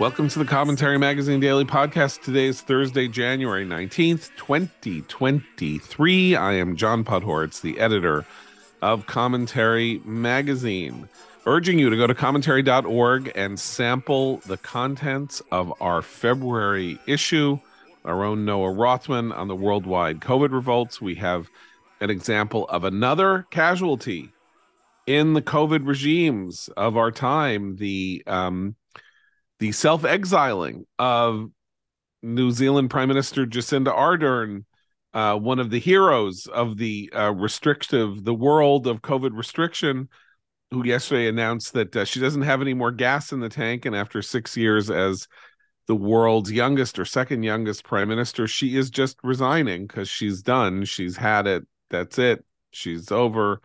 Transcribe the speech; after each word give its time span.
Welcome 0.00 0.26
to 0.30 0.40
the 0.40 0.44
Commentary 0.44 0.98
Magazine 0.98 1.38
Daily 1.38 1.64
Podcast. 1.64 2.22
Today 2.22 2.46
is 2.46 2.60
Thursday, 2.60 3.06
January 3.06 3.64
19th, 3.64 4.34
2023. 4.36 6.34
I 6.34 6.52
am 6.54 6.74
John 6.74 7.04
Podhoretz, 7.04 7.60
the 7.60 7.78
editor 7.78 8.26
of 8.82 9.06
Commentary 9.06 10.02
Magazine, 10.04 11.08
urging 11.46 11.78
you 11.78 11.90
to 11.90 11.96
go 11.96 12.08
to 12.08 12.14
commentary.org 12.14 13.30
and 13.36 13.58
sample 13.58 14.38
the 14.38 14.56
contents 14.56 15.40
of 15.52 15.72
our 15.80 16.02
February 16.02 16.98
issue. 17.06 17.60
Our 18.04 18.24
own 18.24 18.44
Noah 18.44 18.72
Rothman 18.72 19.30
on 19.30 19.46
the 19.46 19.54
worldwide 19.54 20.18
COVID 20.18 20.50
revolts. 20.50 21.00
We 21.00 21.14
have 21.16 21.48
an 22.00 22.10
example 22.10 22.66
of 22.68 22.82
another 22.82 23.46
casualty 23.52 24.32
in 25.06 25.34
the 25.34 25.42
COVID 25.42 25.86
regimes 25.86 26.68
of 26.76 26.96
our 26.96 27.12
time. 27.12 27.76
The 27.76 28.24
um, 28.26 28.74
the 29.58 29.72
self 29.72 30.04
exiling 30.04 30.86
of 30.98 31.50
New 32.22 32.50
Zealand 32.50 32.90
Prime 32.90 33.08
Minister 33.08 33.46
Jacinda 33.46 33.94
Ardern, 33.94 34.64
uh, 35.12 35.36
one 35.36 35.58
of 35.58 35.70
the 35.70 35.78
heroes 35.78 36.46
of 36.46 36.76
the 36.76 37.12
uh, 37.14 37.32
restrictive, 37.32 38.24
the 38.24 38.34
world 38.34 38.86
of 38.86 39.02
COVID 39.02 39.36
restriction, 39.36 40.08
who 40.70 40.84
yesterday 40.84 41.28
announced 41.28 41.74
that 41.74 41.94
uh, 41.94 42.04
she 42.04 42.20
doesn't 42.20 42.42
have 42.42 42.60
any 42.60 42.74
more 42.74 42.90
gas 42.90 43.32
in 43.32 43.40
the 43.40 43.48
tank. 43.48 43.84
And 43.84 43.94
after 43.94 44.22
six 44.22 44.56
years 44.56 44.90
as 44.90 45.28
the 45.86 45.94
world's 45.94 46.50
youngest 46.50 46.98
or 46.98 47.04
second 47.04 47.42
youngest 47.42 47.84
prime 47.84 48.08
minister, 48.08 48.48
she 48.48 48.76
is 48.76 48.90
just 48.90 49.18
resigning 49.22 49.86
because 49.86 50.08
she's 50.08 50.42
done. 50.42 50.84
She's 50.84 51.16
had 51.16 51.46
it. 51.46 51.64
That's 51.90 52.18
it. 52.18 52.44
She's 52.72 53.12
over 53.12 53.60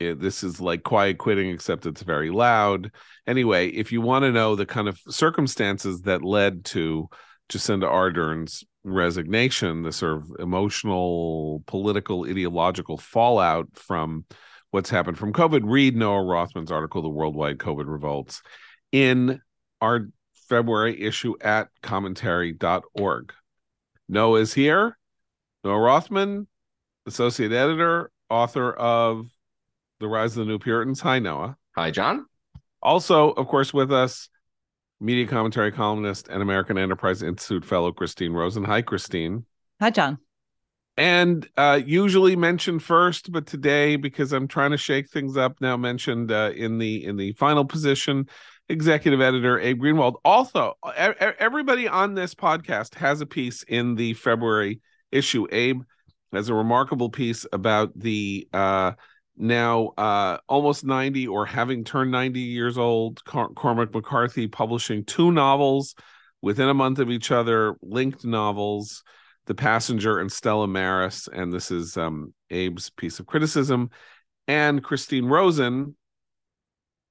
it, 0.00 0.20
this 0.20 0.42
is 0.42 0.60
like 0.60 0.82
quiet 0.82 1.18
quitting 1.18 1.50
except 1.50 1.86
it's 1.86 2.02
very 2.02 2.30
loud. 2.30 2.90
Anyway 3.26 3.68
if 3.68 3.92
you 3.92 4.00
want 4.00 4.24
to 4.24 4.32
know 4.32 4.56
the 4.56 4.66
kind 4.66 4.88
of 4.88 4.98
circumstances 5.08 6.02
that 6.02 6.22
led 6.22 6.64
to 6.64 7.08
jacinda 7.50 7.86
ardern's 7.86 8.64
resignation 8.84 9.82
the 9.82 9.92
sort 9.92 10.18
of 10.18 10.30
emotional 10.38 11.62
political 11.66 12.24
ideological 12.24 12.96
fallout 12.96 13.66
from 13.74 14.24
what's 14.70 14.88
happened 14.88 15.18
from 15.18 15.32
covid 15.32 15.60
read 15.64 15.96
noah 15.96 16.22
rothman's 16.24 16.70
article 16.70 17.02
the 17.02 17.08
worldwide 17.08 17.58
covid 17.58 17.86
revolts 17.86 18.40
in 18.92 19.40
our 19.80 20.06
february 20.48 21.00
issue 21.02 21.34
at 21.40 21.68
commentary.org 21.82 23.32
noah 24.08 24.40
is 24.40 24.54
here. 24.54 24.96
Noah 25.62 25.78
rothman 25.78 26.46
associate 27.06 27.52
editor 27.52 28.10
author 28.28 28.72
of 28.72 29.26
the 30.00 30.08
Rise 30.08 30.36
of 30.36 30.46
the 30.46 30.50
New 30.50 30.58
Puritans. 30.58 31.00
Hi, 31.02 31.18
Noah. 31.18 31.56
Hi, 31.76 31.90
John. 31.90 32.26
Also, 32.82 33.30
of 33.32 33.46
course, 33.46 33.72
with 33.72 33.92
us, 33.92 34.28
media 34.98 35.26
commentary 35.26 35.70
columnist 35.70 36.28
and 36.28 36.42
American 36.42 36.78
Enterprise 36.78 37.22
Institute 37.22 37.64
fellow 37.64 37.92
Christine 37.92 38.32
Rosen. 38.32 38.64
Hi, 38.64 38.82
Christine. 38.82 39.44
Hi, 39.80 39.90
John. 39.90 40.18
And 40.96 41.48
uh, 41.56 41.80
usually 41.84 42.34
mentioned 42.34 42.82
first, 42.82 43.30
but 43.30 43.46
today, 43.46 43.96
because 43.96 44.32
I'm 44.32 44.48
trying 44.48 44.72
to 44.72 44.76
shake 44.76 45.08
things 45.08 45.36
up, 45.36 45.60
now 45.60 45.76
mentioned 45.76 46.32
uh, 46.32 46.50
in 46.54 46.78
the 46.78 47.04
in 47.04 47.16
the 47.16 47.32
final 47.34 47.64
position, 47.64 48.28
executive 48.68 49.20
editor 49.20 49.58
Abe 49.58 49.80
Greenwald. 49.80 50.16
Also, 50.24 50.74
everybody 50.96 51.88
on 51.88 52.14
this 52.14 52.34
podcast 52.34 52.94
has 52.96 53.20
a 53.20 53.26
piece 53.26 53.62
in 53.62 53.94
the 53.94 54.14
February 54.14 54.80
issue. 55.10 55.46
Abe 55.50 55.82
has 56.32 56.48
a 56.48 56.54
remarkable 56.54 57.08
piece 57.08 57.46
about 57.52 57.98
the 57.98 58.48
uh, 58.52 58.92
now 59.36 59.88
uh, 59.96 60.38
almost 60.48 60.84
90 60.84 61.28
or 61.28 61.46
having 61.46 61.84
turned 61.84 62.10
90 62.10 62.40
years 62.40 62.78
old 62.78 63.22
cormac 63.24 63.94
mccarthy 63.94 64.46
publishing 64.46 65.04
two 65.04 65.32
novels 65.32 65.94
within 66.42 66.68
a 66.68 66.74
month 66.74 66.98
of 66.98 67.10
each 67.10 67.30
other 67.30 67.74
linked 67.82 68.24
novels 68.24 69.02
the 69.46 69.54
passenger 69.54 70.18
and 70.18 70.30
stella 70.30 70.66
maris 70.66 71.28
and 71.32 71.52
this 71.52 71.70
is 71.70 71.96
um, 71.96 72.34
abe's 72.50 72.90
piece 72.90 73.18
of 73.18 73.26
criticism 73.26 73.90
and 74.46 74.82
christine 74.84 75.26
rosen 75.26 75.94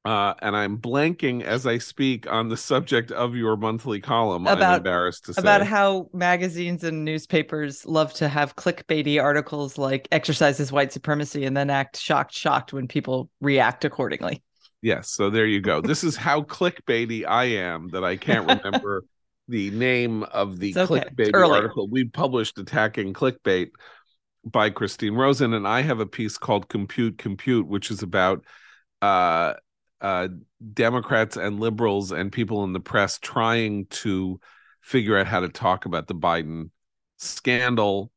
uh, 0.06 0.34
and 0.42 0.56
I'm 0.56 0.78
blanking 0.78 1.44
as 1.44 1.68
I 1.68 1.78
speak 1.78 2.32
on 2.32 2.48
the 2.48 2.56
subject 2.56 3.12
of 3.12 3.36
your 3.36 3.58
monthly 3.58 4.00
column. 4.00 4.48
About, 4.48 4.62
I'm 4.62 4.78
embarrassed 4.78 5.26
to 5.26 5.34
say 5.34 5.42
about 5.42 5.66
how 5.66 6.10
magazines 6.14 6.84
and 6.84 7.04
newspapers 7.04 7.86
love 7.86 8.14
to 8.14 8.30
have 8.30 8.56
clickbaity 8.56 9.22
articles 9.22 9.78
like 9.78 10.08
"exercises 10.12 10.72
white 10.72 10.94
supremacy" 10.94 11.44
and 11.46 11.56
then 11.56 11.70
act 11.70 11.98
shocked, 12.00 12.34
shocked 12.34 12.72
when 12.72 12.88
people 12.88 13.30
react 13.42 13.84
accordingly. 13.84 14.42
Yes, 14.82 15.12
so 15.12 15.30
there 15.30 15.46
you 15.46 15.60
go. 15.60 15.82
this 15.82 16.06
is 16.06 16.16
how 16.16 16.42
clickbaity 16.44 17.26
I 17.28 17.46
am 17.46 17.90
that 17.90 18.06
I 18.06 18.16
can't 18.16 18.48
remember 18.48 19.04
the 19.50 19.70
name 19.72 20.24
of 20.24 20.60
the 20.60 20.74
okay. 20.78 21.02
clickbait 21.02 21.34
article 21.34 21.90
we 21.90 22.06
published 22.06 22.58
attacking 22.58 23.14
clickbait 23.14 23.72
by 24.46 24.70
Christine 24.70 25.16
Rosen, 25.16 25.54
and 25.54 25.68
I 25.68 25.82
have 25.82 26.00
a 26.00 26.06
piece 26.06 26.38
called 26.38 26.70
"Compute 26.70 27.18
Compute," 27.18 27.68
which 27.68 27.92
is 27.92 28.02
about 28.02 28.46
uh 29.02 29.56
uh, 30.02 30.28
Democrats 30.74 31.38
and 31.38 31.60
liberals 31.60 32.12
and 32.12 32.32
people 32.32 32.64
in 32.64 32.74
the 32.74 32.80
press 32.80 33.20
trying 33.20 33.86
to 33.88 34.40
figure 34.82 35.18
out 35.18 35.28
how 35.28 35.40
to 35.40 35.50
talk 35.50 35.86
about 35.86 36.08
the 36.08 36.16
Biden 36.16 36.70
scandal, 37.18 38.12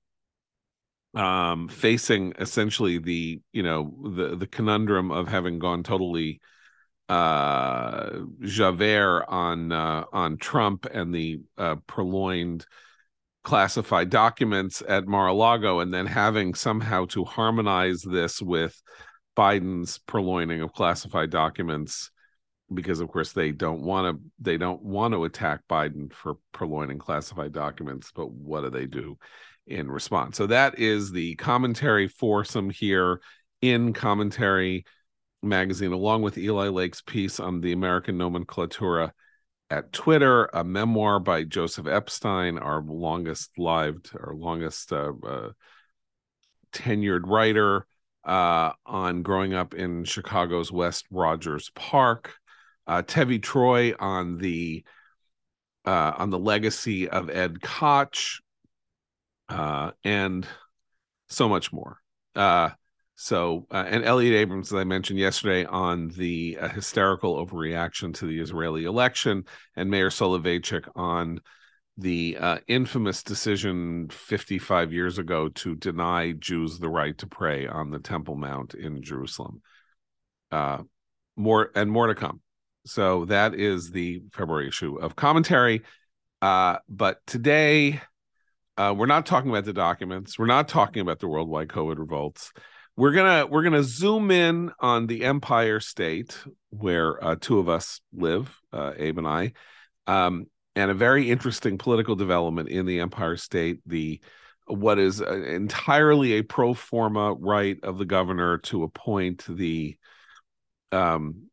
um, 1.15 1.69
facing 1.69 2.35
essentially 2.39 2.99
the 2.99 3.41
you 3.53 3.63
know 3.63 3.95
the 4.03 4.37
the 4.37 4.47
conundrum 4.47 5.11
of 5.11 5.29
having 5.29 5.59
gone 5.59 5.83
totally 5.83 6.41
uh, 7.09 8.21
Javert 8.41 9.25
on 9.29 9.73
uh, 9.73 10.05
on 10.13 10.39
Trump 10.39 10.87
and 10.87 11.15
the 11.15 11.41
uh, 11.59 11.77
purloined 11.87 12.67
classified 13.45 14.09
documents 14.09 14.83
at 14.87 15.07
Mar-a-Lago, 15.07 15.81
and 15.81 15.93
then 15.93 16.07
having 16.07 16.55
somehow 16.55 17.05
to 17.07 17.25
harmonize 17.25 18.03
this 18.03 18.41
with 18.41 18.81
Biden's 19.37 19.99
purloining 19.99 20.63
of 20.63 20.73
classified 20.73 21.31
documents 21.31 22.11
because 22.73 23.01
of 23.01 23.09
course 23.09 23.33
they 23.33 23.53
don't 23.53 23.83
want 23.83 24.17
to 24.17 24.23
they 24.41 24.57
don't 24.57 24.83
want 24.83 25.13
to 25.15 25.25
attack 25.25 25.61
Biden 25.69 26.13
for 26.13 26.37
purloining 26.53 26.99
classified 26.99 27.53
documents 27.53 28.13
but 28.15 28.31
what 28.31 28.63
do 28.63 28.71
they 28.71 28.87
do 28.87 29.19
in 29.67 29.91
response? 29.91 30.37
So 30.37 30.47
that 30.47 30.79
is 30.79 31.13
the 31.13 31.35
commentary 31.37 32.09
foursome 32.09 32.71
here 32.71 33.21
in 33.61 33.93
commentary 33.93 34.85
magazine 35.43 35.93
along 35.93 36.23
with 36.23 36.39
Eli 36.39 36.69
Lake's 36.69 37.03
piece 37.03 37.41
on 37.41 37.61
the 37.61 37.73
American 37.73 38.17
nomenklatura 38.17 39.11
at 39.71 39.93
Twitter 39.93 40.51
a 40.53 40.63
memoir 40.65 41.19
by 41.19 41.45
Joseph 41.45 41.87
Epstein 41.87 42.59
our 42.59 42.83
longest 42.83 43.59
lived 43.59 44.11
our 44.15 44.35
longest 44.35 44.93
uh, 44.93 45.13
uh, 45.27 45.51
tenured 46.73 47.27
writer 47.27 47.87
uh, 48.25 48.73
on 48.87 49.23
growing 49.23 49.55
up 49.55 49.75
in 49.75 50.05
Chicago's 50.05 50.71
West 50.73 51.07
Rogers 51.11 51.71
Park. 51.75 52.35
Uh, 52.87 53.03
Tevi 53.03 53.41
Troy 53.41 53.95
on 53.99 54.39
the 54.39 54.85
uh, 55.85 56.13
on 56.17 56.31
the 56.31 56.39
legacy 56.39 57.09
of 57.09 57.31
Ed 57.31 57.61
Koch, 57.61 58.41
uh, 59.49 59.93
and 60.05 60.47
so 61.29 61.49
much 61.49 61.73
more. 61.73 61.99
Uh, 62.35 62.71
so, 63.15 63.67
uh, 63.71 63.85
and 63.87 64.05
Elliot 64.05 64.35
Abrams, 64.35 64.73
as 64.73 64.79
I 64.79 64.85
mentioned 64.85 65.19
yesterday, 65.19 65.65
on 65.65 66.09
the 66.09 66.59
uh, 66.61 66.69
hysterical 66.69 67.45
overreaction 67.45 68.15
to 68.15 68.27
the 68.27 68.41
Israeli 68.41 68.85
election, 68.85 69.45
and 69.77 69.91
Meir 69.91 70.09
Soloveichik 70.09 70.89
on 70.97 71.41
the 71.99 72.37
uh, 72.41 72.59
infamous 72.69 73.23
decision 73.23 74.09
55 74.09 74.93
years 74.93 75.19
ago 75.19 75.49
to 75.49 75.75
deny 75.75 76.33
Jews 76.33 76.79
the 76.79 76.89
right 76.89 77.17
to 77.19 77.27
pray 77.27 77.67
on 77.67 77.91
the 77.91 77.99
Temple 77.99 78.37
Mount 78.37 78.75
in 78.75 79.03
Jerusalem. 79.03 79.63
Uh, 80.51 80.79
more 81.37 81.71
and 81.75 81.91
more 81.91 82.07
to 82.07 82.15
come. 82.15 82.41
So 82.85 83.27
that 83.27 83.55
is 83.55 83.91
the 83.91 84.23
February 84.33 84.69
issue 84.69 84.97
of 84.97 85.17
commentary. 85.17 85.83
Uh, 86.41 86.79
but 86.89 87.19
today, 87.27 88.01
uh, 88.77 88.95
we're 88.97 89.07
not 89.07 89.27
talking 89.27 89.51
about 89.51 89.65
the 89.65 89.73
documents. 89.73 90.39
We're 90.39 90.47
not 90.47 90.69
talking 90.69 91.03
about 91.03 91.21
the 91.21 91.29
worldwide 91.29 91.69
COVID 91.69 91.99
revolts. 91.99 92.53
We're 92.97 93.13
gonna 93.13 93.47
we're 93.47 93.63
gonna 93.63 93.85
zoom 93.85 94.31
in 94.31 94.71
on 94.81 95.07
the 95.07 95.25
Empire 95.25 95.81
State 95.81 96.37
where 96.71 97.23
uh, 97.25 97.37
two 97.41 97.59
of 97.59 97.69
us 97.69 98.01
live, 98.13 98.55
uh, 98.73 98.93
Abe 98.97 99.19
and 99.19 99.27
I. 99.27 99.53
Um, 100.07 100.47
and 100.75 100.91
a 100.91 100.95
very 100.95 101.31
interesting 101.31 101.79
political 101.79 102.17
development 102.17 102.69
in 102.69 102.87
the 102.87 103.01
Empire 103.01 103.37
State. 103.37 103.81
The 103.87 104.21
what 104.67 104.99
is 104.99 105.21
entirely 105.21 106.35
a 106.35 106.43
pro 106.43 106.73
forma 106.73 107.35
right 107.35 107.79
of 107.83 107.99
the 107.99 108.05
governor 108.05 108.59
to 108.59 108.85
appoint 108.85 109.45
the 109.49 109.97
um 110.93 111.49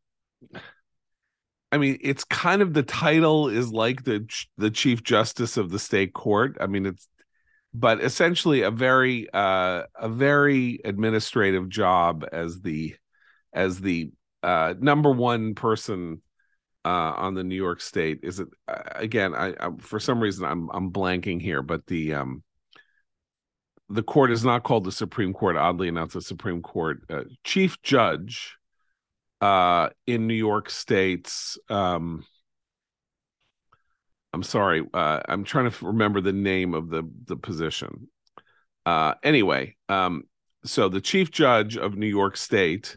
I 1.72 1.78
mean, 1.78 1.98
it's 2.00 2.24
kind 2.24 2.62
of 2.62 2.74
the 2.74 2.82
title 2.82 3.48
is 3.48 3.70
like 3.70 4.04
the 4.04 4.26
the 4.56 4.70
chief 4.70 5.02
justice 5.02 5.56
of 5.56 5.70
the 5.70 5.78
state 5.78 6.12
court. 6.12 6.56
I 6.60 6.66
mean, 6.66 6.86
it's 6.86 7.08
but 7.72 8.02
essentially 8.02 8.62
a 8.62 8.70
very 8.70 9.28
uh 9.32 9.84
a 9.94 10.08
very 10.08 10.80
administrative 10.84 11.68
job 11.68 12.24
as 12.32 12.60
the 12.60 12.96
as 13.52 13.80
the 13.80 14.10
uh 14.42 14.74
number 14.80 15.10
one 15.10 15.54
person 15.54 16.22
uh, 16.84 17.12
on 17.16 17.34
the 17.34 17.44
New 17.44 17.56
York 17.56 17.80
State. 17.80 18.20
Is 18.22 18.40
it 18.40 18.48
uh, 18.68 18.82
again? 18.94 19.34
I, 19.34 19.54
I, 19.60 19.70
for 19.78 20.00
some 20.00 20.20
reason 20.20 20.44
I'm 20.44 20.70
I'm 20.70 20.90
blanking 20.92 21.40
here, 21.40 21.62
but 21.62 21.86
the 21.86 22.14
um 22.14 22.42
the 23.88 24.02
court 24.02 24.30
is 24.30 24.44
not 24.44 24.62
called 24.62 24.84
the 24.84 24.92
Supreme 24.92 25.32
Court. 25.32 25.56
Oddly 25.56 25.88
enough, 25.88 26.12
the 26.12 26.22
Supreme 26.22 26.62
Court 26.62 27.02
uh, 27.10 27.24
chief 27.44 27.82
judge 27.82 28.56
uh, 29.40 29.90
in 30.06 30.26
New 30.26 30.34
York 30.34 30.70
State's. 30.70 31.58
Um, 31.68 32.24
I'm 34.32 34.44
sorry, 34.44 34.86
uh, 34.94 35.20
I'm 35.28 35.42
trying 35.42 35.70
to 35.70 35.86
remember 35.86 36.20
the 36.20 36.32
name 36.32 36.72
of 36.72 36.88
the 36.88 37.02
the 37.26 37.36
position. 37.36 38.08
Uh, 38.86 39.14
anyway, 39.22 39.76
um, 39.88 40.22
so 40.64 40.88
the 40.88 41.00
chief 41.00 41.30
judge 41.30 41.76
of 41.76 41.96
New 41.96 42.06
York 42.06 42.36
State, 42.36 42.96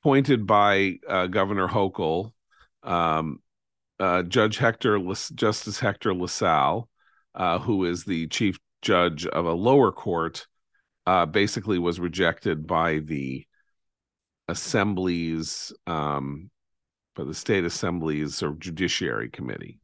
appointed 0.00 0.46
by 0.46 0.98
Governor 1.30 1.68
Hochul, 1.68 2.32
um, 2.82 3.38
uh, 3.98 4.22
Judge 4.22 4.58
Hector, 4.58 4.98
Justice 5.34 5.78
Hector 5.78 6.14
LaSalle, 6.14 6.88
uh, 7.34 7.58
who 7.58 7.84
is 7.84 8.04
the 8.04 8.26
chief 8.28 8.58
judge 8.82 9.26
of 9.26 9.46
a 9.46 9.52
lower 9.52 9.92
court, 9.92 10.46
uh, 11.06 11.26
basically 11.26 11.78
was 11.78 12.00
rejected 12.00 12.66
by 12.66 12.98
the 12.98 13.46
assembly's, 14.48 15.72
um, 15.86 16.50
by 17.14 17.24
the 17.24 17.34
state 17.34 17.64
assembly's 17.64 18.36
sort 18.36 18.52
of 18.52 18.58
judiciary 18.58 19.30
committee. 19.30 19.78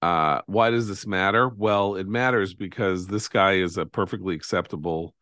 Uh, 0.00 0.40
why 0.46 0.70
does 0.70 0.88
this 0.88 1.06
matter? 1.06 1.48
Well, 1.48 1.94
it 1.94 2.08
matters 2.08 2.54
because 2.54 3.06
this 3.06 3.28
guy 3.28 3.54
is 3.54 3.78
a 3.78 3.86
perfectly 3.86 4.34
acceptable 4.34 5.14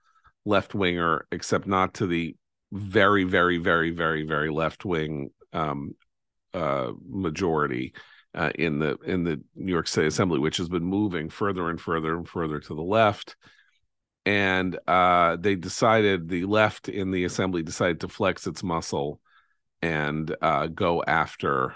left 0.47 0.75
winger, 0.75 1.27
except 1.31 1.67
not 1.67 1.95
to 1.95 2.07
the 2.07 2.35
very, 2.73 3.25
very, 3.25 3.59
very, 3.59 3.91
very, 3.91 4.25
very 4.25 4.51
left 4.51 4.85
wing 4.85 5.31
um, 5.53 5.95
uh, 6.55 6.93
majority 7.09 7.95
uh, 8.35 8.51
in 8.55 8.79
the 8.79 8.97
in 9.05 9.25
the 9.25 9.41
New 9.55 9.73
York 9.73 9.89
State 9.89 10.07
Assembly, 10.07 10.39
which 10.39 10.59
has 10.59 10.69
been 10.69 10.85
moving 10.85 11.31
further 11.31 11.69
and 11.69 11.81
further 11.81 12.17
and 12.17 12.29
further 12.29 12.61
to 12.61 12.75
the 12.75 12.83
left. 12.83 13.37
And 14.27 14.79
uh, 14.87 15.37
they 15.37 15.55
decided 15.55 16.29
the 16.29 16.45
left 16.45 16.89
in 16.89 17.11
the 17.11 17.25
assembly 17.25 17.63
decided 17.63 18.01
to 18.01 18.09
flex 18.09 18.47
its 18.47 18.63
muscle 18.63 19.21
and 19.83 20.35
uh, 20.43 20.67
go 20.67 21.03
after 21.03 21.75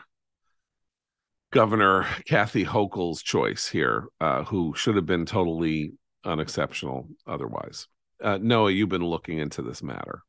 Governor 1.52 2.06
Kathy 2.26 2.64
Hochul's 2.64 3.22
choice 3.22 3.68
here, 3.68 4.08
uh, 4.20 4.44
who 4.44 4.74
should 4.76 4.96
have 4.96 5.06
been 5.06 5.24
totally 5.24 5.92
unexceptional 6.24 7.08
otherwise. 7.26 7.88
Uh, 8.22 8.38
Noah, 8.40 8.72
you've 8.72 8.88
been 8.88 9.04
looking 9.04 9.38
into 9.38 9.62
this 9.62 9.82
matter. 9.82 10.22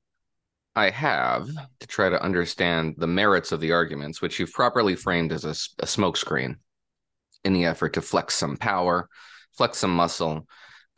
I 0.76 0.90
have 0.90 1.50
to 1.80 1.88
try 1.88 2.10
to 2.10 2.22
understand 2.22 2.96
the 2.98 3.08
merits 3.08 3.52
of 3.52 3.62
the 3.62 3.72
arguments, 3.72 4.22
which 4.22 4.40
you've 4.40 4.52
properly 4.52 4.96
framed 4.96 5.32
as 5.32 5.46
a, 5.46 5.52
a 5.82 5.86
smokescreen 5.86 6.58
in 7.46 7.54
the 7.54 7.66
effort 7.66 7.94
to 7.94 8.02
flex 8.02 8.34
some 8.34 8.58
power, 8.58 9.08
flex 9.58 9.78
some 9.78 9.96
muscle, 9.96 10.48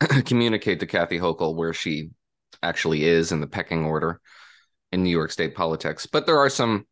communicate 0.24 0.80
to 0.80 0.86
Kathy 0.86 1.18
Hochul 1.18 1.54
where 1.54 1.72
she 1.72 2.10
actually 2.62 3.04
is 3.04 3.30
in 3.30 3.40
the 3.40 3.46
pecking 3.46 3.84
order 3.84 4.20
in 4.90 5.02
New 5.04 5.10
York 5.10 5.30
State 5.30 5.54
politics. 5.54 6.06
But 6.06 6.26
there 6.26 6.38
are 6.38 6.50
some 6.50 6.86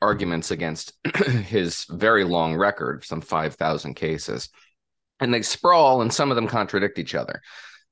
arguments 0.00 0.50
against 0.50 0.92
his 1.16 1.84
very 1.90 2.24
long 2.24 2.54
record, 2.54 3.04
some 3.04 3.20
5,000 3.20 3.94
cases, 3.94 4.48
and 5.20 5.32
they 5.32 5.42
sprawl 5.42 6.00
and 6.00 6.12
some 6.12 6.30
of 6.30 6.36
them 6.36 6.48
contradict 6.48 6.98
each 6.98 7.14
other. 7.14 7.42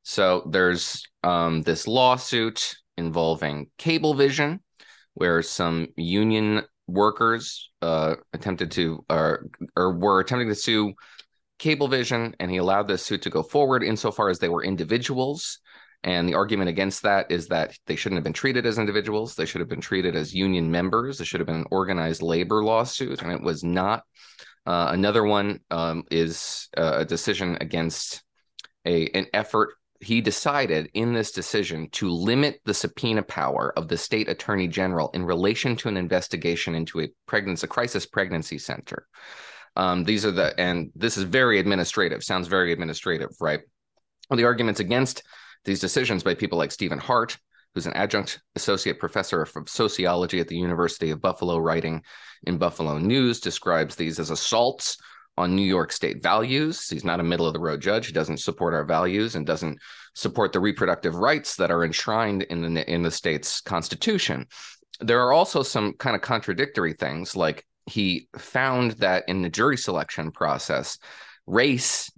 So 0.04 0.48
there's 0.50 1.02
um, 1.22 1.62
this 1.62 1.86
lawsuit 1.86 2.76
involving 2.96 3.70
Cablevision, 3.78 4.60
where 5.14 5.42
some 5.42 5.88
union 5.96 6.62
workers 6.86 7.70
uh, 7.80 8.16
attempted 8.32 8.70
to 8.72 9.04
or, 9.08 9.46
or 9.76 9.96
were 9.96 10.20
attempting 10.20 10.48
to 10.48 10.54
sue 10.54 10.94
Cablevision, 11.58 12.34
and 12.40 12.50
he 12.50 12.56
allowed 12.56 12.88
this 12.88 13.04
suit 13.04 13.22
to 13.22 13.30
go 13.30 13.42
forward 13.42 13.84
insofar 13.84 14.28
as 14.28 14.38
they 14.38 14.48
were 14.48 14.64
individuals. 14.64 15.60
And 16.04 16.28
the 16.28 16.34
argument 16.34 16.68
against 16.68 17.04
that 17.04 17.30
is 17.30 17.46
that 17.48 17.78
they 17.86 17.94
shouldn't 17.94 18.16
have 18.16 18.24
been 18.24 18.32
treated 18.32 18.66
as 18.66 18.78
individuals. 18.78 19.36
They 19.36 19.46
should 19.46 19.60
have 19.60 19.68
been 19.68 19.80
treated 19.80 20.16
as 20.16 20.34
union 20.34 20.72
members. 20.72 21.20
It 21.20 21.26
should 21.26 21.38
have 21.38 21.46
been 21.46 21.60
an 21.60 21.66
organized 21.70 22.22
labor 22.22 22.64
lawsuit, 22.64 23.22
and 23.22 23.30
it 23.30 23.40
was 23.40 23.62
not. 23.62 24.02
Uh, 24.66 24.88
another 24.90 25.22
one 25.22 25.60
um, 25.70 26.02
is 26.10 26.68
uh, 26.76 26.98
a 26.98 27.04
decision 27.04 27.58
against 27.60 28.24
a 28.84 29.06
an 29.08 29.26
effort 29.32 29.74
he 30.02 30.20
decided 30.20 30.90
in 30.94 31.12
this 31.12 31.30
decision 31.30 31.88
to 31.90 32.10
limit 32.10 32.60
the 32.64 32.74
subpoena 32.74 33.22
power 33.22 33.72
of 33.76 33.88
the 33.88 33.96
state 33.96 34.28
attorney 34.28 34.66
general 34.66 35.10
in 35.14 35.24
relation 35.24 35.76
to 35.76 35.88
an 35.88 35.96
investigation 35.96 36.74
into 36.74 37.00
a 37.00 37.08
pregnancy, 37.26 37.64
a 37.64 37.68
crisis 37.68 38.04
pregnancy 38.04 38.58
center. 38.58 39.06
Um, 39.76 40.04
these 40.04 40.26
are 40.26 40.32
the, 40.32 40.58
and 40.58 40.90
this 40.94 41.16
is 41.16 41.24
very 41.24 41.58
administrative, 41.58 42.24
sounds 42.24 42.48
very 42.48 42.72
administrative, 42.72 43.30
right? 43.40 43.60
Well, 44.28 44.36
the 44.36 44.44
arguments 44.44 44.80
against 44.80 45.22
these 45.64 45.80
decisions 45.80 46.22
by 46.22 46.34
people 46.34 46.58
like 46.58 46.72
Stephen 46.72 46.98
Hart, 46.98 47.38
who's 47.74 47.86
an 47.86 47.94
adjunct 47.94 48.40
associate 48.56 48.98
professor 48.98 49.40
of 49.40 49.52
sociology 49.66 50.40
at 50.40 50.48
the 50.48 50.56
University 50.56 51.10
of 51.10 51.22
Buffalo, 51.22 51.58
writing 51.58 52.02
in 52.42 52.58
Buffalo 52.58 52.98
News, 52.98 53.40
describes 53.40 53.94
these 53.94 54.18
as 54.18 54.30
assaults 54.30 54.98
on 55.38 55.56
New 55.56 55.62
York 55.62 55.92
state 55.92 56.22
values. 56.22 56.88
He's 56.88 57.04
not 57.04 57.20
a 57.20 57.24
middle 57.24 57.46
of 57.46 57.52
the 57.52 57.60
road 57.60 57.80
judge. 57.80 58.06
He 58.06 58.12
doesn't 58.12 58.38
support 58.38 58.74
our 58.74 58.84
values 58.84 59.34
and 59.34 59.46
doesn't 59.46 59.78
support 60.14 60.52
the 60.52 60.60
reproductive 60.60 61.14
rights 61.14 61.56
that 61.56 61.70
are 61.70 61.84
enshrined 61.84 62.42
in 62.42 62.74
the 62.74 62.90
in 62.90 63.02
the 63.02 63.10
state's 63.10 63.60
constitution. 63.60 64.46
There 65.00 65.22
are 65.22 65.32
also 65.32 65.62
some 65.62 65.94
kind 65.94 66.14
of 66.14 66.22
contradictory 66.22 66.92
things 66.92 67.34
like 67.34 67.66
he 67.86 68.28
found 68.36 68.92
that 68.92 69.24
in 69.26 69.42
the 69.42 69.48
jury 69.48 69.76
selection 69.76 70.30
process, 70.30 70.98
race 71.46 72.12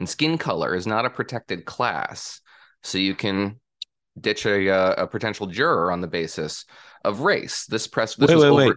and 0.00 0.08
skin 0.08 0.36
color 0.36 0.74
is 0.74 0.86
not 0.86 1.06
a 1.06 1.10
protected 1.10 1.64
class. 1.64 2.40
So 2.82 2.98
you 2.98 3.14
can 3.14 3.60
ditch 4.20 4.44
a, 4.44 4.70
uh, 4.70 5.04
a 5.04 5.06
potential 5.06 5.46
juror 5.46 5.90
on 5.90 6.00
the 6.00 6.06
basis 6.06 6.66
of 7.04 7.20
race. 7.20 7.64
This 7.66 7.86
press 7.86 8.14
this 8.16 8.28
wait, 8.28 8.36
wait, 8.36 8.46
over- 8.48 8.66
wait 8.68 8.76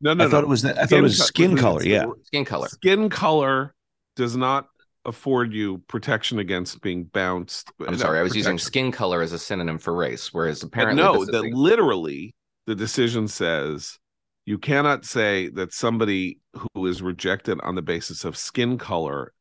no, 0.00 0.14
no, 0.14 0.24
I 0.24 0.26
no. 0.26 0.30
thought 0.30 0.44
it 0.44 0.48
was. 0.48 0.64
I 0.64 0.86
thought 0.86 0.98
it 0.98 1.02
was 1.02 1.18
skin 1.18 1.56
color. 1.56 1.82
Yeah, 1.82 2.06
skin 2.24 2.44
color. 2.44 2.68
Skin 2.68 3.08
color 3.08 3.74
does 4.16 4.36
not 4.36 4.68
afford 5.04 5.52
you 5.52 5.78
protection 5.88 6.38
against 6.38 6.80
being 6.82 7.04
bounced. 7.04 7.70
I'm 7.86 7.96
sorry, 7.96 8.18
I 8.18 8.22
was 8.22 8.32
protection. 8.32 8.52
using 8.52 8.58
skin 8.58 8.92
color 8.92 9.22
as 9.22 9.32
a 9.32 9.38
synonym 9.38 9.78
for 9.78 9.94
race, 9.94 10.32
whereas 10.32 10.62
apparently 10.62 11.02
but 11.02 11.12
no, 11.12 11.24
that 11.24 11.54
literally 11.54 12.34
the 12.66 12.74
decision 12.74 13.28
says 13.28 13.98
you 14.46 14.58
cannot 14.58 15.04
say 15.04 15.48
that 15.50 15.72
somebody 15.72 16.40
who 16.74 16.86
is 16.86 17.02
rejected 17.02 17.60
on 17.62 17.74
the 17.74 17.82
basis 17.82 18.24
of 18.24 18.36
skin 18.36 18.78
color 18.78 19.32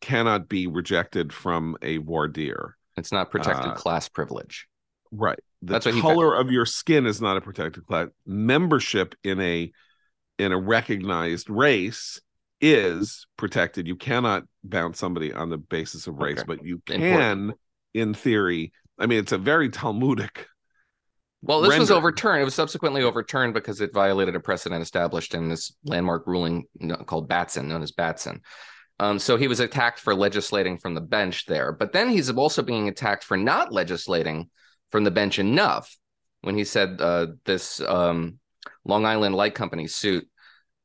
cannot 0.00 0.48
be 0.48 0.66
rejected 0.66 1.32
from 1.32 1.76
a 1.82 1.96
voir 1.98 2.28
dire. 2.28 2.76
It's 2.96 3.12
not 3.12 3.30
protected 3.30 3.72
uh, 3.72 3.74
class 3.74 4.08
privilege. 4.08 4.68
Right. 5.10 5.38
The 5.62 5.72
That's 5.72 5.86
what 5.86 6.00
color 6.00 6.34
of 6.34 6.50
your 6.50 6.66
skin 6.66 7.06
is 7.06 7.20
not 7.20 7.36
a 7.36 7.40
protected 7.40 7.86
class. 7.86 8.08
Membership 8.24 9.14
in 9.24 9.40
a 9.40 9.72
in 10.38 10.52
a 10.52 10.58
recognized 10.58 11.48
race 11.50 12.20
is 12.60 13.26
protected. 13.36 13.86
You 13.86 13.96
cannot 13.96 14.44
bounce 14.64 14.98
somebody 14.98 15.32
on 15.32 15.50
the 15.50 15.58
basis 15.58 16.06
of 16.06 16.16
race, 16.16 16.38
okay. 16.38 16.46
but 16.46 16.64
you 16.64 16.82
can, 16.86 17.02
Important. 17.02 17.58
in 17.94 18.14
theory. 18.14 18.72
I 18.98 19.06
mean, 19.06 19.18
it's 19.18 19.32
a 19.32 19.38
very 19.38 19.68
Talmudic. 19.68 20.46
Well, 21.42 21.60
this 21.60 21.78
was 21.78 21.90
overturned. 21.90 22.42
It 22.42 22.44
was 22.44 22.54
subsequently 22.54 23.02
overturned 23.02 23.54
because 23.54 23.80
it 23.80 23.92
violated 23.92 24.34
a 24.34 24.40
precedent 24.40 24.82
established 24.82 25.34
in 25.34 25.48
this 25.48 25.72
landmark 25.84 26.26
ruling 26.26 26.64
called 27.04 27.28
Batson, 27.28 27.68
known 27.68 27.82
as 27.82 27.92
Batson. 27.92 28.40
Um, 28.98 29.18
so 29.18 29.36
he 29.36 29.46
was 29.46 29.60
attacked 29.60 30.00
for 30.00 30.14
legislating 30.14 30.78
from 30.78 30.94
the 30.94 31.00
bench 31.00 31.46
there. 31.46 31.72
But 31.72 31.92
then 31.92 32.08
he's 32.08 32.30
also 32.30 32.62
being 32.62 32.88
attacked 32.88 33.22
for 33.22 33.36
not 33.36 33.72
legislating 33.72 34.48
from 34.90 35.04
the 35.04 35.10
bench 35.10 35.38
enough 35.38 35.94
when 36.40 36.56
he 36.56 36.64
said 36.64 37.00
uh, 37.00 37.26
this 37.44 37.80
um, 37.80 38.38
Long 38.84 39.04
Island 39.04 39.34
Light 39.34 39.54
Company 39.54 39.86
suit 39.86 40.28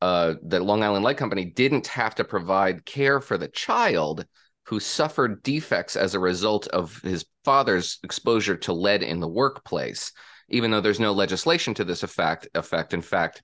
uh, 0.02 0.34
that 0.42 0.64
Long 0.64 0.82
Island 0.82 1.04
Light 1.04 1.16
Company 1.16 1.44
didn't 1.44 1.86
have 1.86 2.16
to 2.16 2.24
provide 2.24 2.84
care 2.84 3.20
for 3.20 3.38
the 3.38 3.46
child 3.46 4.26
who 4.64 4.80
suffered 4.80 5.42
defects 5.44 5.94
as 5.94 6.14
a 6.14 6.20
result 6.20 6.66
of 6.68 7.00
his 7.02 7.24
father's 7.44 8.00
exposure 8.02 8.56
to 8.56 8.72
lead 8.72 9.04
in 9.04 9.20
the 9.20 9.28
workplace, 9.28 10.12
even 10.48 10.70
though 10.70 10.80
there's 10.80 10.98
no 10.98 11.12
legislation 11.12 11.72
to 11.74 11.84
this 11.84 12.02
effect. 12.02 12.48
Effect, 12.54 12.94
in 12.94 13.00
fact, 13.00 13.42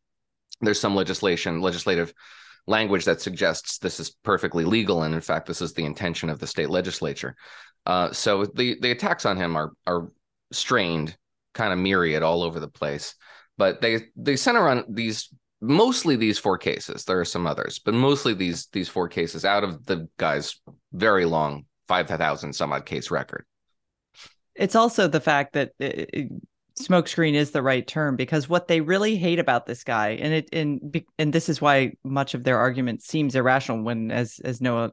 there's 0.60 0.80
some 0.80 0.96
legislation, 0.96 1.60
legislative 1.60 2.12
language 2.66 3.04
that 3.04 3.20
suggests 3.20 3.78
this 3.78 4.00
is 4.00 4.10
perfectly 4.24 4.64
legal, 4.64 5.04
and 5.04 5.14
in 5.14 5.20
fact, 5.20 5.46
this 5.46 5.62
is 5.62 5.74
the 5.74 5.84
intention 5.84 6.28
of 6.28 6.40
the 6.40 6.46
state 6.46 6.70
legislature. 6.70 7.36
Uh, 7.86 8.12
so 8.12 8.44
the 8.44 8.76
the 8.80 8.90
attacks 8.90 9.24
on 9.26 9.36
him 9.36 9.56
are 9.56 9.70
are 9.86 10.08
strained, 10.50 11.16
kind 11.54 11.72
of 11.72 11.78
myriad 11.78 12.24
all 12.24 12.42
over 12.42 12.58
the 12.58 12.68
place 12.68 13.14
but 13.58 13.82
they 13.82 14.06
they 14.16 14.36
center 14.36 14.68
on 14.68 14.84
these 14.88 15.28
mostly 15.60 16.16
these 16.16 16.38
four 16.38 16.56
cases. 16.56 17.04
There 17.04 17.20
are 17.20 17.24
some 17.24 17.46
others, 17.46 17.78
but 17.78 17.92
mostly 17.92 18.32
these 18.32 18.68
these 18.72 18.88
four 18.88 19.08
cases 19.08 19.44
out 19.44 19.64
of 19.64 19.84
the 19.84 20.08
guy's 20.16 20.60
very 20.92 21.26
long 21.26 21.66
five 21.88 22.08
thousand 22.08 22.54
some 22.54 22.72
odd 22.72 22.86
case 22.86 23.10
record. 23.10 23.44
It's 24.54 24.76
also 24.76 25.06
the 25.06 25.20
fact 25.20 25.52
that 25.52 25.72
uh, 25.80 25.84
uh, 25.84 26.04
it, 26.12 26.28
smokescreen 26.78 27.34
is 27.34 27.50
the 27.50 27.62
right 27.62 27.86
term 27.86 28.14
because 28.14 28.48
what 28.48 28.68
they 28.68 28.80
really 28.80 29.16
hate 29.16 29.40
about 29.40 29.66
this 29.66 29.82
guy 29.82 30.10
and 30.10 30.32
it 30.32 30.48
and 30.52 31.02
and 31.18 31.32
this 31.32 31.48
is 31.48 31.60
why 31.60 31.92
much 32.04 32.34
of 32.34 32.44
their 32.44 32.58
argument 32.58 33.02
seems 33.02 33.34
irrational 33.34 33.82
when 33.82 34.12
as 34.12 34.40
as 34.44 34.60
Noah 34.60 34.92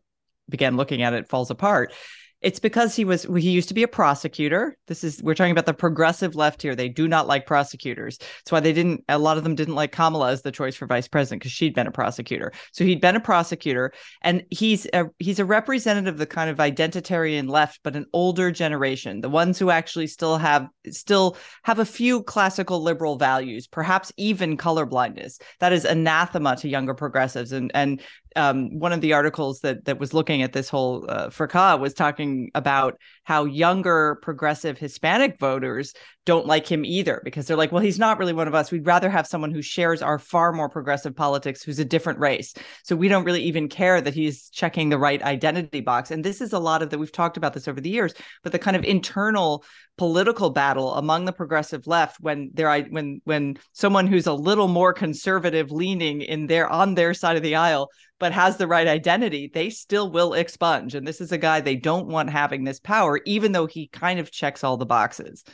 began 0.49 0.77
looking 0.77 1.03
at 1.03 1.13
it 1.13 1.29
falls 1.29 1.51
apart 1.51 1.93
it's 2.41 2.59
because 2.59 2.95
he 2.95 3.05
was 3.05 3.23
he 3.23 3.49
used 3.49 3.69
to 3.69 3.73
be 3.73 3.83
a 3.83 3.87
prosecutor. 3.87 4.77
This 4.87 5.03
is 5.03 5.21
we're 5.23 5.35
talking 5.35 5.51
about 5.51 5.65
the 5.65 5.73
progressive 5.73 6.35
left 6.35 6.61
here. 6.61 6.75
They 6.75 6.89
do 6.89 7.07
not 7.07 7.27
like 7.27 7.45
prosecutors. 7.45 8.17
That's 8.17 8.51
why 8.51 8.59
they 8.59 8.73
didn't 8.73 9.03
a 9.09 9.17
lot 9.17 9.37
of 9.37 9.43
them 9.43 9.55
didn't 9.55 9.75
like 9.75 9.91
Kamala 9.91 10.31
as 10.31 10.41
the 10.41 10.51
choice 10.51 10.75
for 10.75 10.85
vice 10.85 11.07
president 11.07 11.41
because 11.41 11.53
she'd 11.53 11.73
been 11.73 11.87
a 11.87 11.91
prosecutor. 11.91 12.51
So 12.71 12.83
he'd 12.83 13.01
been 13.01 13.15
a 13.15 13.21
prosecutor 13.21 13.93
and 14.21 14.43
he's 14.51 14.85
a 14.93 15.05
he's 15.17 15.39
a 15.39 15.45
representative 15.45 16.15
of 16.15 16.19
the 16.19 16.25
kind 16.25 16.49
of 16.49 16.57
identitarian 16.57 17.49
left 17.49 17.79
but 17.83 17.95
an 17.95 18.05
older 18.13 18.51
generation, 18.51 19.21
the 19.21 19.29
ones 19.29 19.57
who 19.57 19.69
actually 19.69 20.07
still 20.07 20.37
have 20.37 20.67
still 20.91 21.37
have 21.63 21.79
a 21.79 21.85
few 21.85 22.21
classical 22.23 22.83
liberal 22.83 23.17
values, 23.17 23.65
perhaps 23.65 24.11
even 24.17 24.57
colorblindness. 24.57 25.39
That 25.61 25.73
is 25.73 25.85
anathema 25.85 26.57
to 26.57 26.69
younger 26.69 26.93
progressives 26.93 27.51
and 27.53 27.71
and 27.73 28.01
um, 28.35 28.79
one 28.79 28.91
of 28.91 29.01
the 29.01 29.13
articles 29.13 29.61
that 29.61 29.85
that 29.85 29.99
was 29.99 30.13
looking 30.13 30.41
at 30.41 30.53
this 30.53 30.69
whole 30.69 31.05
uh, 31.09 31.29
fracas 31.29 31.79
was 31.79 31.93
talking 31.93 32.51
about 32.55 32.99
how 33.23 33.45
younger 33.45 34.19
progressive 34.21 34.77
Hispanic 34.77 35.39
voters 35.39 35.93
don't 36.25 36.47
like 36.47 36.67
him 36.67 36.83
either 36.83 37.21
because 37.23 37.45
they're 37.45 37.55
like, 37.55 37.71
well, 37.71 37.83
he's 37.83 37.99
not 37.99 38.17
really 38.17 38.33
one 38.33 38.47
of 38.47 38.55
us. 38.55 38.71
We'd 38.71 38.85
rather 38.85 39.09
have 39.09 39.27
someone 39.27 39.51
who 39.51 39.61
shares 39.61 40.01
our 40.01 40.17
far 40.17 40.51
more 40.51 40.69
progressive 40.69 41.15
politics, 41.15 41.61
who's 41.61 41.79
a 41.79 41.85
different 41.85 42.19
race. 42.19 42.53
So 42.83 42.95
we 42.95 43.07
don't 43.07 43.23
really 43.23 43.43
even 43.43 43.69
care 43.69 44.01
that 44.01 44.15
he's 44.15 44.49
checking 44.49 44.89
the 44.89 44.97
right 44.97 45.21
identity 45.21 45.81
box. 45.81 46.09
And 46.11 46.23
this 46.23 46.41
is 46.41 46.53
a 46.53 46.59
lot 46.59 46.81
of 46.81 46.89
that. 46.89 46.97
We've 46.97 47.11
talked 47.11 47.37
about 47.37 47.53
this 47.53 47.67
over 47.67 47.79
the 47.79 47.89
years, 47.89 48.13
but 48.43 48.51
the 48.51 48.59
kind 48.59 48.75
of 48.75 48.83
internal 48.83 49.63
political 49.97 50.49
battle 50.49 50.93
among 50.95 51.25
the 51.25 51.31
progressive 51.31 51.87
left 51.87 52.19
when 52.19 52.49
there 52.53 52.83
when 52.89 53.21
when 53.23 53.57
someone 53.71 54.07
who's 54.07 54.27
a 54.27 54.33
little 54.33 54.67
more 54.67 54.91
conservative 54.93 55.71
leaning 55.71 56.21
in 56.21 56.47
their 56.47 56.67
on 56.67 56.95
their 56.95 57.13
side 57.13 57.37
of 57.37 57.43
the 57.43 57.55
aisle 57.55 57.89
but 58.19 58.33
has 58.33 58.57
the 58.57 58.67
right 58.67 58.87
identity 58.87 59.49
they 59.53 59.69
still 59.69 60.11
will 60.11 60.33
expunge 60.33 60.95
and 60.95 61.07
this 61.07 61.21
is 61.21 61.31
a 61.31 61.37
guy 61.37 61.61
they 61.61 61.77
don't 61.77 62.07
want 62.07 62.29
having 62.29 62.65
this 62.65 62.79
power 62.79 63.21
even 63.25 63.53
though 63.53 63.67
he 63.67 63.87
kind 63.87 64.19
of 64.19 64.31
checks 64.31 64.65
all 64.65 64.75
the 64.75 64.85
boxes 64.85 65.45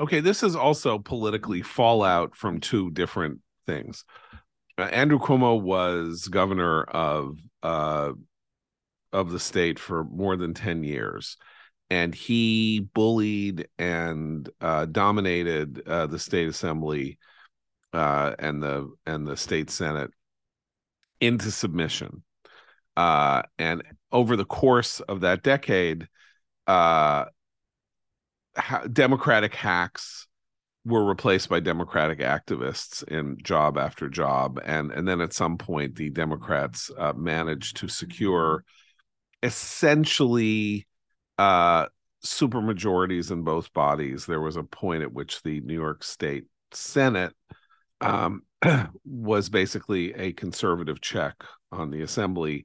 Okay, 0.00 0.20
this 0.20 0.42
is 0.42 0.56
also 0.56 0.98
politically 0.98 1.60
fallout 1.60 2.34
from 2.34 2.58
two 2.58 2.90
different 2.90 3.40
things. 3.66 4.06
Uh, 4.78 4.84
Andrew 4.84 5.18
Cuomo 5.18 5.60
was 5.60 6.26
governor 6.28 6.84
of 6.84 7.36
uh, 7.62 8.12
of 9.12 9.30
the 9.30 9.38
state 9.38 9.78
for 9.78 10.02
more 10.04 10.38
than 10.38 10.54
ten 10.54 10.84
years, 10.84 11.36
and 11.90 12.14
he 12.14 12.80
bullied 12.94 13.68
and 13.78 14.48
uh, 14.62 14.86
dominated 14.86 15.82
uh, 15.86 16.06
the 16.06 16.18
state 16.18 16.48
assembly 16.48 17.18
uh, 17.92 18.34
and 18.38 18.62
the 18.62 18.90
and 19.04 19.26
the 19.26 19.36
state 19.36 19.68
senate 19.68 20.12
into 21.20 21.50
submission. 21.50 22.22
Uh, 22.96 23.42
and 23.58 23.82
over 24.10 24.34
the 24.34 24.46
course 24.46 25.00
of 25.00 25.20
that 25.20 25.42
decade, 25.42 26.08
Democratic 28.92 29.54
hacks 29.54 30.26
were 30.84 31.04
replaced 31.04 31.48
by 31.48 31.60
Democratic 31.60 32.20
activists 32.20 33.02
in 33.04 33.36
job 33.42 33.76
after 33.76 34.08
job, 34.08 34.60
and 34.64 34.90
and 34.90 35.06
then 35.06 35.20
at 35.20 35.32
some 35.32 35.58
point 35.58 35.96
the 35.96 36.10
Democrats 36.10 36.90
uh, 36.98 37.12
managed 37.14 37.76
to 37.78 37.88
secure 37.88 38.64
essentially 39.42 40.86
uh, 41.38 41.86
super 42.22 42.60
majorities 42.60 43.30
in 43.30 43.42
both 43.42 43.72
bodies. 43.72 44.26
There 44.26 44.40
was 44.40 44.56
a 44.56 44.62
point 44.62 45.02
at 45.02 45.12
which 45.12 45.42
the 45.42 45.60
New 45.60 45.74
York 45.74 46.02
State 46.04 46.44
Senate 46.72 47.34
um, 48.00 48.42
was 49.04 49.48
basically 49.48 50.14
a 50.14 50.32
conservative 50.32 51.00
check 51.00 51.34
on 51.72 51.90
the 51.90 52.02
assembly 52.02 52.64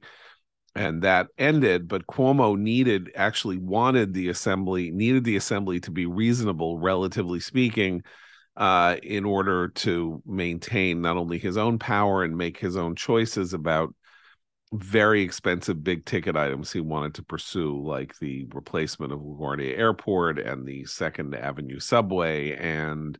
and 0.76 1.02
that 1.02 1.28
ended 1.38 1.88
but 1.88 2.06
cuomo 2.06 2.56
needed 2.56 3.10
actually 3.14 3.58
wanted 3.58 4.12
the 4.14 4.28
assembly 4.28 4.90
needed 4.90 5.24
the 5.24 5.36
assembly 5.36 5.80
to 5.80 5.90
be 5.90 6.06
reasonable 6.06 6.78
relatively 6.78 7.40
speaking 7.40 8.02
uh, 8.56 8.96
in 9.02 9.26
order 9.26 9.68
to 9.68 10.22
maintain 10.24 11.02
not 11.02 11.18
only 11.18 11.38
his 11.38 11.58
own 11.58 11.78
power 11.78 12.24
and 12.24 12.36
make 12.36 12.56
his 12.56 12.76
own 12.76 12.96
choices 12.96 13.52
about 13.52 13.94
very 14.72 15.22
expensive 15.22 15.84
big 15.84 16.04
ticket 16.04 16.36
items 16.36 16.72
he 16.72 16.80
wanted 16.80 17.14
to 17.14 17.22
pursue 17.22 17.80
like 17.84 18.18
the 18.18 18.46
replacement 18.52 19.12
of 19.12 19.20
LaGuardia 19.20 19.78
Airport 19.78 20.38
and 20.38 20.66
the 20.66 20.84
Second 20.86 21.34
Avenue 21.34 21.78
subway 21.78 22.56
and 22.56 23.18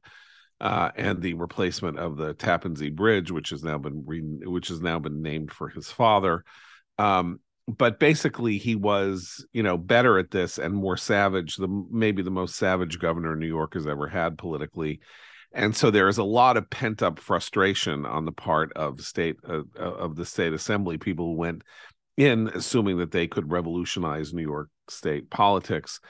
uh, 0.60 0.90
and 0.96 1.20
the 1.20 1.34
replacement 1.34 1.98
of 1.98 2.16
the 2.16 2.32
Tappan 2.32 2.74
Zee 2.74 2.88
Bridge, 2.88 3.30
which 3.30 3.50
has 3.50 3.62
now 3.62 3.76
been 3.78 4.04
re- 4.06 4.20
which 4.46 4.68
has 4.68 4.80
now 4.80 4.98
been 4.98 5.22
named 5.22 5.52
for 5.52 5.68
his 5.68 5.90
father. 5.90 6.44
Um, 6.98 7.40
but 7.68 7.98
basically 7.98 8.58
he 8.58 8.76
was 8.76 9.44
you 9.52 9.62
know 9.62 9.76
better 9.76 10.18
at 10.18 10.30
this 10.30 10.58
and 10.58 10.74
more 10.74 10.96
savage 10.96 11.56
the 11.56 11.68
maybe 11.90 12.22
the 12.22 12.30
most 12.30 12.56
savage 12.56 12.98
governor 12.98 13.34
new 13.34 13.46
york 13.46 13.74
has 13.74 13.86
ever 13.86 14.08
had 14.08 14.38
politically. 14.38 15.00
And 15.52 15.74
so 15.74 15.90
there 15.90 16.08
is 16.08 16.18
a 16.18 16.24
lot 16.24 16.58
of 16.58 16.68
pent 16.68 17.02
up 17.02 17.18
frustration 17.18 18.04
on 18.04 18.26
the 18.26 18.32
part 18.32 18.72
of 18.74 19.00
state 19.00 19.36
uh, 19.48 19.62
uh, 19.78 19.82
of 19.82 20.14
the 20.14 20.26
state 20.26 20.52
assembly 20.52 20.98
people 20.98 21.34
went 21.34 21.62
in 22.16 22.48
assuming 22.48 22.98
that 22.98 23.10
they 23.10 23.26
could 23.26 23.50
revolutionize 23.50 24.32
new 24.32 24.42
york 24.42 24.68
state 24.88 25.30
politics 25.30 26.00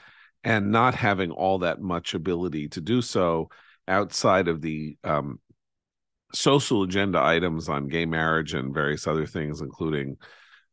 and 0.43 0.71
not 0.71 0.95
having 0.95 1.31
all 1.31 1.59
that 1.59 1.81
much 1.81 2.13
ability 2.13 2.69
to 2.69 2.81
do 2.81 3.01
so 3.01 3.49
outside 3.87 4.47
of 4.47 4.61
the 4.61 4.97
um, 5.03 5.39
social 6.33 6.83
agenda 6.83 7.21
items 7.21 7.67
on 7.69 7.87
gay 7.87 8.05
marriage 8.05 8.53
and 8.53 8.73
various 8.73 9.07
other 9.07 9.25
things 9.25 9.61
including 9.61 10.15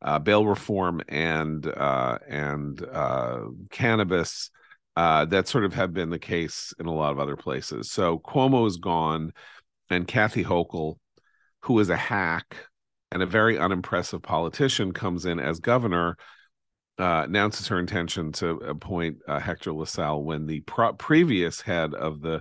uh, 0.04 0.18
bail 0.18 0.46
reform 0.46 1.00
and 1.08 1.66
uh, 1.66 2.18
and 2.28 2.84
uh, 2.92 3.40
cannabis 3.70 4.50
uh, 4.96 5.24
that 5.24 5.48
sort 5.48 5.64
of 5.64 5.72
have 5.74 5.92
been 5.92 6.10
the 6.10 6.18
case 6.18 6.72
in 6.78 6.86
a 6.86 6.94
lot 6.94 7.10
of 7.10 7.18
other 7.18 7.36
places. 7.36 7.90
So 7.90 8.18
Cuomo 8.18 8.66
is 8.68 8.76
gone, 8.76 9.32
and 9.90 10.06
Kathy 10.06 10.44
Hochul, 10.44 10.98
who 11.62 11.78
is 11.80 11.88
a 11.88 11.96
hack 11.96 12.54
and 13.10 13.22
a 13.22 13.26
very 13.26 13.58
unimpressive 13.58 14.22
politician, 14.22 14.92
comes 14.92 15.24
in 15.26 15.40
as 15.40 15.58
governor. 15.58 16.16
Uh, 16.96 17.24
announces 17.24 17.66
her 17.66 17.80
intention 17.80 18.30
to 18.30 18.50
appoint 18.50 19.16
uh, 19.26 19.40
Hector 19.40 19.72
LaSalle 19.72 20.22
when 20.22 20.46
the 20.46 20.60
pro- 20.60 20.92
previous 20.92 21.60
head 21.60 21.92
of 21.92 22.20
the 22.20 22.40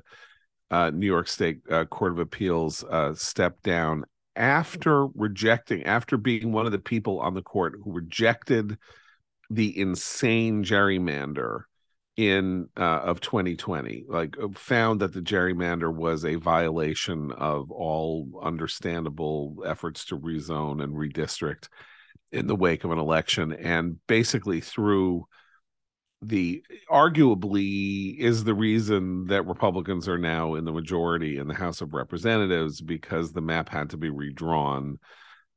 New 0.92 1.08
York 1.08 1.28
State 1.28 1.62
Court 1.90 2.12
of 2.12 2.20
Appeals 2.20 2.86
stepped 3.16 3.64
down 3.64 4.06
after 4.36 5.08
rejecting, 5.08 5.84
after 5.84 6.18
being 6.18 6.52
one 6.52 6.66
of 6.66 6.72
the 6.72 6.80
people 6.80 7.20
on 7.20 7.34
the 7.34 7.42
court 7.42 7.76
who 7.84 7.92
rejected 7.92 8.78
the 9.50 9.78
insane 9.80 10.64
gerrymander 10.64 11.64
in 12.16 12.70
uh, 12.78 12.82
of 12.82 13.20
2020 13.22 14.06
like 14.08 14.38
uh, 14.42 14.48
found 14.54 15.00
that 15.00 15.14
the 15.14 15.22
gerrymander 15.22 15.92
was 15.92 16.24
a 16.24 16.36
violation 16.36 17.32
of 17.32 17.72
all 17.72 18.40
understandable 18.44 19.56
efforts 19.66 20.06
to 20.06 20.18
rezone 20.20 20.84
and 20.84 20.94
redistrict 20.94 21.70
in 22.32 22.46
the 22.46 22.56
wake 22.56 22.84
of 22.84 22.92
an 22.92 23.00
election 23.00 23.52
and 23.52 23.98
basically 24.06 24.62
through 24.62 25.26
the 26.28 26.64
arguably 26.90 28.18
is 28.18 28.44
the 28.44 28.54
reason 28.54 29.26
that 29.28 29.46
Republicans 29.46 30.08
are 30.08 30.18
now 30.18 30.56
in 30.56 30.66
the 30.66 30.72
majority 30.72 31.38
in 31.38 31.48
the 31.48 31.54
House 31.54 31.82
of 31.82 31.94
Representatives 31.94 32.82
because 32.82 33.32
the 33.32 33.42
map 33.42 33.70
had 33.70 33.90
to 33.92 33.98
be 33.98 34.10
redrawn 34.10 35.00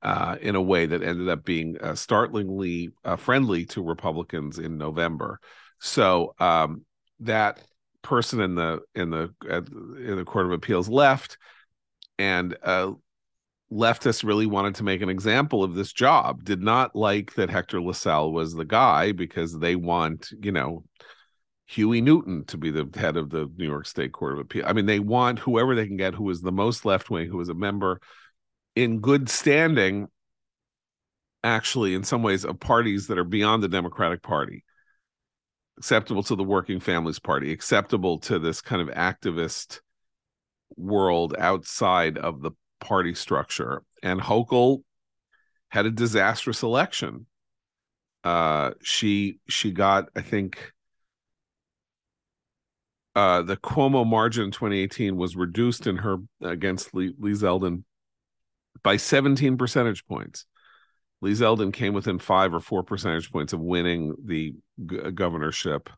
uh, 0.03 0.37
in 0.41 0.55
a 0.55 0.63
way 0.63 0.87
that 0.87 1.03
ended 1.03 1.29
up 1.29 1.45
being 1.45 1.77
uh, 1.81 1.95
startlingly 1.95 2.91
uh, 3.05 3.17
friendly 3.17 3.65
to 3.67 3.83
Republicans 3.83 4.59
in 4.59 4.77
November. 4.77 5.41
So 5.81 6.35
um, 6.39 6.85
that 7.21 7.61
person 8.03 8.41
in 8.41 8.55
the 8.55 8.81
in 8.95 9.11
the 9.11 9.35
in 9.49 10.17
the 10.17 10.25
Court 10.25 10.47
of 10.47 10.53
Appeals 10.53 10.89
left, 10.89 11.39
and 12.19 12.57
uh, 12.63 12.93
leftists 13.73 14.23
really 14.23 14.47
wanted 14.47 14.77
to 14.77 14.85
make 14.85 15.03
an 15.03 15.09
example 15.09 15.65
of 15.65 15.75
this 15.75 15.93
job 15.93 16.45
did 16.45 16.63
not 16.63 16.95
like 16.95 17.35
that 17.35 17.51
hector 17.51 17.81
lasalle 17.81 18.33
was 18.33 18.55
the 18.55 18.65
guy 18.65 19.11
because 19.11 19.59
they 19.59 19.75
want 19.75 20.31
you 20.41 20.53
know 20.53 20.85
huey 21.67 22.01
newton 22.01 22.45
to 22.45 22.57
be 22.57 22.71
the 22.71 22.89
head 22.95 23.17
of 23.17 23.29
the 23.31 23.51
new 23.57 23.67
york 23.67 23.87
state 23.87 24.13
court 24.13 24.35
of 24.35 24.39
appeal. 24.39 24.65
I 24.65 24.73
mean 24.73 24.87
they 24.87 25.01
want 25.01 25.41
whoever 25.41 25.75
they 25.75 25.87
can 25.87 25.97
get 25.97 26.15
who 26.15 26.31
is 26.31 26.41
the 26.41 26.53
most 26.53 26.85
left 26.85 27.11
wing 27.11 27.29
who 27.29 27.41
is 27.41 27.49
a 27.49 27.55
member 27.55 28.01
in 28.77 29.01
good 29.01 29.29
standing 29.29 30.07
actually 31.43 31.95
in 31.95 32.05
some 32.05 32.23
ways 32.23 32.45
of 32.45 32.61
parties 32.61 33.07
that 33.07 33.19
are 33.19 33.25
beyond 33.25 33.63
the 33.63 33.69
democratic 33.69 34.23
party. 34.23 34.65
Acceptable 35.79 36.23
to 36.25 36.35
the 36.35 36.45
working 36.45 36.81
families 36.81 37.19
party 37.19 37.53
acceptable 37.53 38.19
to 38.21 38.39
this 38.39 38.61
kind 38.61 38.83
of 38.83 38.95
activist 38.95 39.81
world 40.77 41.35
outside 41.39 42.19
of 42.19 42.43
the 42.43 42.51
party 42.81 43.15
structure, 43.15 43.83
and 44.03 44.21
Hochul 44.21 44.83
had 45.69 45.87
a 45.87 45.91
disastrous 45.91 46.63
election. 46.63 47.27
Uh, 48.25 48.73
she 48.83 49.39
she 49.49 49.71
got, 49.71 50.09
I 50.17 50.23
think, 50.23 50.73
uh, 53.15 53.43
the 53.43 53.57
Cuomo 53.57 54.07
margin 54.07 54.45
in 54.45 54.51
2018 54.51 55.17
was 55.17 55.37
reduced 55.37 55.87
in 55.87 55.97
her 55.97 56.19
against 56.43 56.95
Lee, 56.95 57.15
Lee 57.19 57.33
Zeldin 57.33 57.85
by 58.83 58.97
17 58.97 59.57
percentage 59.57 60.07
points. 60.07 60.45
Lee 61.23 61.33
Zeldin 61.33 61.73
came 61.73 61.95
within 61.95 62.19
five 62.19 62.53
or 62.53 62.61
four 62.61 62.83
percentage 62.83 63.33
points 63.33 63.53
of 63.53 63.61
winning 63.61 64.15
the 64.23 64.55
g- 64.87 65.11
governorship, 65.15 65.89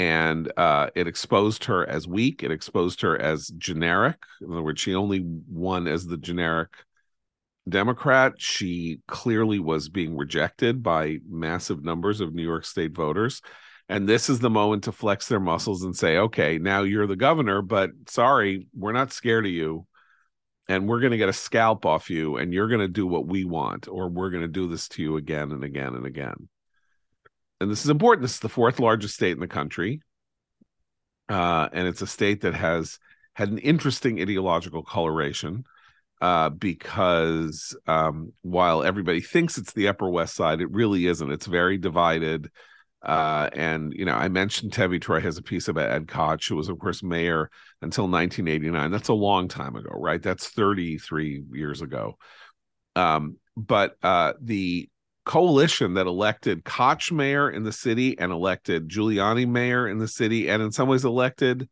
and 0.00 0.50
uh, 0.56 0.88
it 0.94 1.06
exposed 1.06 1.66
her 1.66 1.86
as 1.86 2.08
weak. 2.08 2.42
It 2.42 2.50
exposed 2.50 3.02
her 3.02 3.20
as 3.20 3.48
generic. 3.58 4.16
In 4.40 4.50
other 4.50 4.62
words, 4.62 4.80
she 4.80 4.94
only 4.94 5.22
won 5.22 5.86
as 5.86 6.06
the 6.06 6.16
generic 6.16 6.70
Democrat. 7.68 8.32
She 8.38 9.00
clearly 9.06 9.58
was 9.58 9.90
being 9.90 10.16
rejected 10.16 10.82
by 10.82 11.18
massive 11.28 11.84
numbers 11.84 12.22
of 12.22 12.32
New 12.32 12.42
York 12.42 12.64
State 12.64 12.94
voters. 12.94 13.42
And 13.90 14.08
this 14.08 14.30
is 14.30 14.40
the 14.40 14.48
moment 14.48 14.84
to 14.84 14.92
flex 14.92 15.28
their 15.28 15.38
muscles 15.38 15.82
and 15.82 15.94
say, 15.94 16.16
okay, 16.16 16.56
now 16.56 16.82
you're 16.82 17.06
the 17.06 17.14
governor, 17.14 17.60
but 17.60 17.90
sorry, 18.06 18.68
we're 18.74 18.92
not 18.92 19.12
scared 19.12 19.44
of 19.44 19.52
you. 19.52 19.86
And 20.66 20.88
we're 20.88 21.00
going 21.00 21.10
to 21.10 21.18
get 21.18 21.28
a 21.28 21.34
scalp 21.34 21.84
off 21.84 22.08
you, 22.08 22.38
and 22.38 22.54
you're 22.54 22.68
going 22.68 22.80
to 22.80 22.88
do 22.88 23.06
what 23.06 23.26
we 23.26 23.44
want, 23.44 23.86
or 23.86 24.08
we're 24.08 24.30
going 24.30 24.44
to 24.44 24.48
do 24.48 24.66
this 24.66 24.88
to 24.90 25.02
you 25.02 25.16
again 25.16 25.50
and 25.52 25.62
again 25.62 25.94
and 25.94 26.06
again. 26.06 26.48
And 27.60 27.70
this 27.70 27.84
is 27.84 27.90
important. 27.90 28.22
This 28.22 28.34
is 28.34 28.40
the 28.40 28.48
fourth 28.48 28.80
largest 28.80 29.14
state 29.14 29.32
in 29.32 29.40
the 29.40 29.48
country. 29.48 30.00
Uh, 31.28 31.68
and 31.72 31.86
it's 31.86 32.02
a 32.02 32.06
state 32.06 32.40
that 32.40 32.54
has 32.54 32.98
had 33.34 33.50
an 33.50 33.58
interesting 33.58 34.20
ideological 34.20 34.82
coloration 34.82 35.64
uh, 36.20 36.50
because 36.50 37.76
um, 37.86 38.32
while 38.42 38.82
everybody 38.82 39.20
thinks 39.20 39.56
it's 39.56 39.72
the 39.72 39.88
Upper 39.88 40.08
West 40.08 40.34
Side, 40.34 40.60
it 40.60 40.70
really 40.70 41.06
isn't. 41.06 41.30
It's 41.30 41.46
very 41.46 41.78
divided. 41.78 42.50
Uh, 43.02 43.48
and 43.54 43.92
you 43.94 44.04
know, 44.04 44.12
I 44.12 44.28
mentioned 44.28 44.72
Tevi 44.72 45.00
Troy 45.00 45.20
has 45.20 45.38
a 45.38 45.42
piece 45.42 45.68
about 45.68 45.90
Ed 45.90 46.08
Koch, 46.08 46.46
who 46.48 46.56
was, 46.56 46.68
of 46.68 46.78
course, 46.78 47.02
mayor 47.02 47.50
until 47.80 48.04
1989. 48.04 48.90
That's 48.90 49.08
a 49.08 49.14
long 49.14 49.48
time 49.48 49.76
ago, 49.76 49.90
right? 49.94 50.22
That's 50.22 50.48
33 50.48 51.44
years 51.52 51.80
ago. 51.80 52.18
Um, 52.96 53.36
but 53.56 53.96
uh, 54.02 54.34
the 54.40 54.90
coalition 55.30 55.94
that 55.94 56.08
elected 56.08 56.64
Koch 56.64 57.12
mayor 57.12 57.48
in 57.48 57.62
the 57.62 57.70
city 57.70 58.18
and 58.18 58.32
elected 58.32 58.88
Giuliani 58.88 59.46
mayor 59.46 59.86
in 59.86 59.98
the 59.98 60.08
city, 60.08 60.50
and 60.50 60.60
in 60.60 60.72
some 60.72 60.88
ways 60.88 61.04
elected 61.04 61.68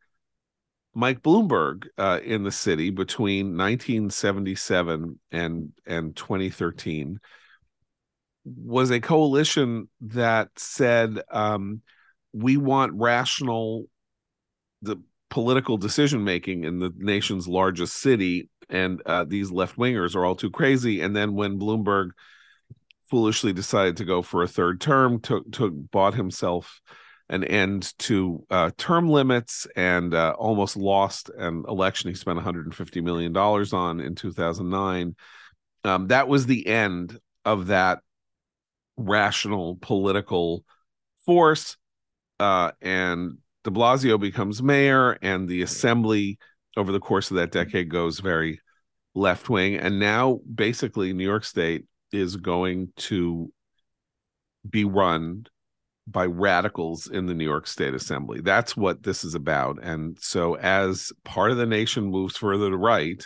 Mike 0.94 1.22
Bloomberg 1.22 1.88
uh, 1.98 2.20
in 2.22 2.44
the 2.44 2.52
city 2.52 2.90
between 2.90 3.56
1977 3.56 5.18
and 5.32 5.72
and 5.84 6.14
2013 6.14 7.18
was 8.44 8.92
a 8.92 9.00
coalition 9.00 9.88
that 10.02 10.50
said 10.56 11.20
um, 11.32 11.82
we 12.32 12.56
want 12.56 12.92
rational 12.94 13.86
the 14.82 15.02
political 15.30 15.76
decision 15.76 16.22
making 16.22 16.62
in 16.62 16.78
the 16.78 16.92
nation's 16.96 17.48
largest 17.48 17.96
city 17.96 18.48
and 18.68 19.02
uh, 19.04 19.24
these 19.24 19.50
left 19.50 19.76
wingers 19.76 20.14
are 20.14 20.24
all 20.24 20.36
too 20.36 20.50
crazy. 20.50 21.00
And 21.00 21.16
then 21.16 21.34
when 21.34 21.58
bloomberg 21.58 22.10
foolishly 23.10 23.52
decided 23.52 23.96
to 23.96 24.04
go 24.04 24.22
for 24.22 24.42
a 24.42 24.48
third 24.48 24.80
term 24.80 25.20
took 25.20 25.50
took 25.50 25.72
bought 25.90 26.14
himself 26.14 26.80
an 27.30 27.44
end 27.44 27.92
to 27.98 28.46
uh, 28.50 28.70
term 28.78 29.08
limits 29.08 29.66
and 29.76 30.14
uh, 30.14 30.34
almost 30.38 30.76
lost 30.76 31.30
an 31.36 31.62
election 31.68 32.08
he 32.08 32.14
spent 32.14 32.36
150 32.36 33.00
million 33.02 33.32
dollars 33.32 33.72
on 33.72 34.00
in 34.00 34.14
2009 34.14 35.14
um, 35.84 36.08
that 36.08 36.28
was 36.28 36.46
the 36.46 36.66
end 36.66 37.18
of 37.44 37.68
that 37.68 38.00
rational 38.98 39.78
political 39.80 40.64
force. 41.24 41.76
Uh, 42.38 42.72
and 42.80 43.38
de 43.64 43.70
Blasio 43.70 44.20
becomes 44.20 44.62
mayor, 44.62 45.12
and 45.22 45.48
the 45.48 45.62
assembly 45.62 46.38
over 46.76 46.92
the 46.92 47.00
course 47.00 47.30
of 47.30 47.36
that 47.36 47.50
decade 47.50 47.88
goes 47.88 48.20
very 48.20 48.60
left 49.14 49.48
wing. 49.48 49.76
And 49.76 49.98
now, 49.98 50.40
basically, 50.52 51.12
New 51.12 51.24
York 51.24 51.44
State 51.44 51.86
is 52.12 52.36
going 52.36 52.92
to 52.96 53.52
be 54.68 54.84
run 54.84 55.46
by 56.06 56.24
radicals 56.24 57.06
in 57.06 57.26
the 57.26 57.34
New 57.34 57.44
York 57.44 57.66
State 57.66 57.94
Assembly. 57.94 58.40
That's 58.40 58.76
what 58.76 59.02
this 59.02 59.24
is 59.24 59.34
about. 59.34 59.82
And 59.82 60.16
so, 60.20 60.54
as 60.54 61.12
part 61.24 61.50
of 61.50 61.58
the 61.58 61.66
nation 61.66 62.10
moves 62.10 62.36
further 62.36 62.70
to 62.70 62.76
right, 62.76 63.24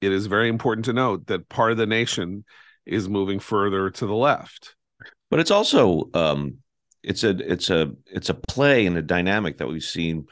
it 0.00 0.12
is 0.12 0.26
very 0.26 0.48
important 0.48 0.84
to 0.86 0.92
note 0.92 1.26
that 1.26 1.48
part 1.48 1.72
of 1.72 1.78
the 1.78 1.86
nation 1.86 2.44
is 2.86 3.08
moving 3.08 3.40
further 3.40 3.90
to 3.90 4.06
the 4.06 4.14
left. 4.14 4.74
But 5.30 5.40
it's 5.40 5.50
also 5.50 6.10
um, 6.14 6.58
it's 7.02 7.24
a 7.24 7.30
it's 7.30 7.70
a 7.70 7.92
it's 8.06 8.28
a 8.28 8.34
play 8.34 8.86
and 8.86 8.96
a 8.96 9.02
dynamic 9.02 9.58
that 9.58 9.68
we've 9.68 9.82
seen 9.82 10.26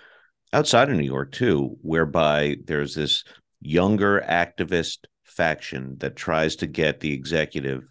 outside 0.53 0.89
of 0.89 0.97
New 0.97 1.05
York 1.05 1.33
too, 1.33 1.77
whereby 1.83 2.57
there's 2.65 2.95
this 2.95 3.25
younger 3.61 4.25
activist 4.29 4.99
faction 5.39 5.97
that 6.01 6.17
tries 6.17 6.57
to 6.57 6.67
get 6.67 7.01
the 7.01 7.15
executive 7.15 7.85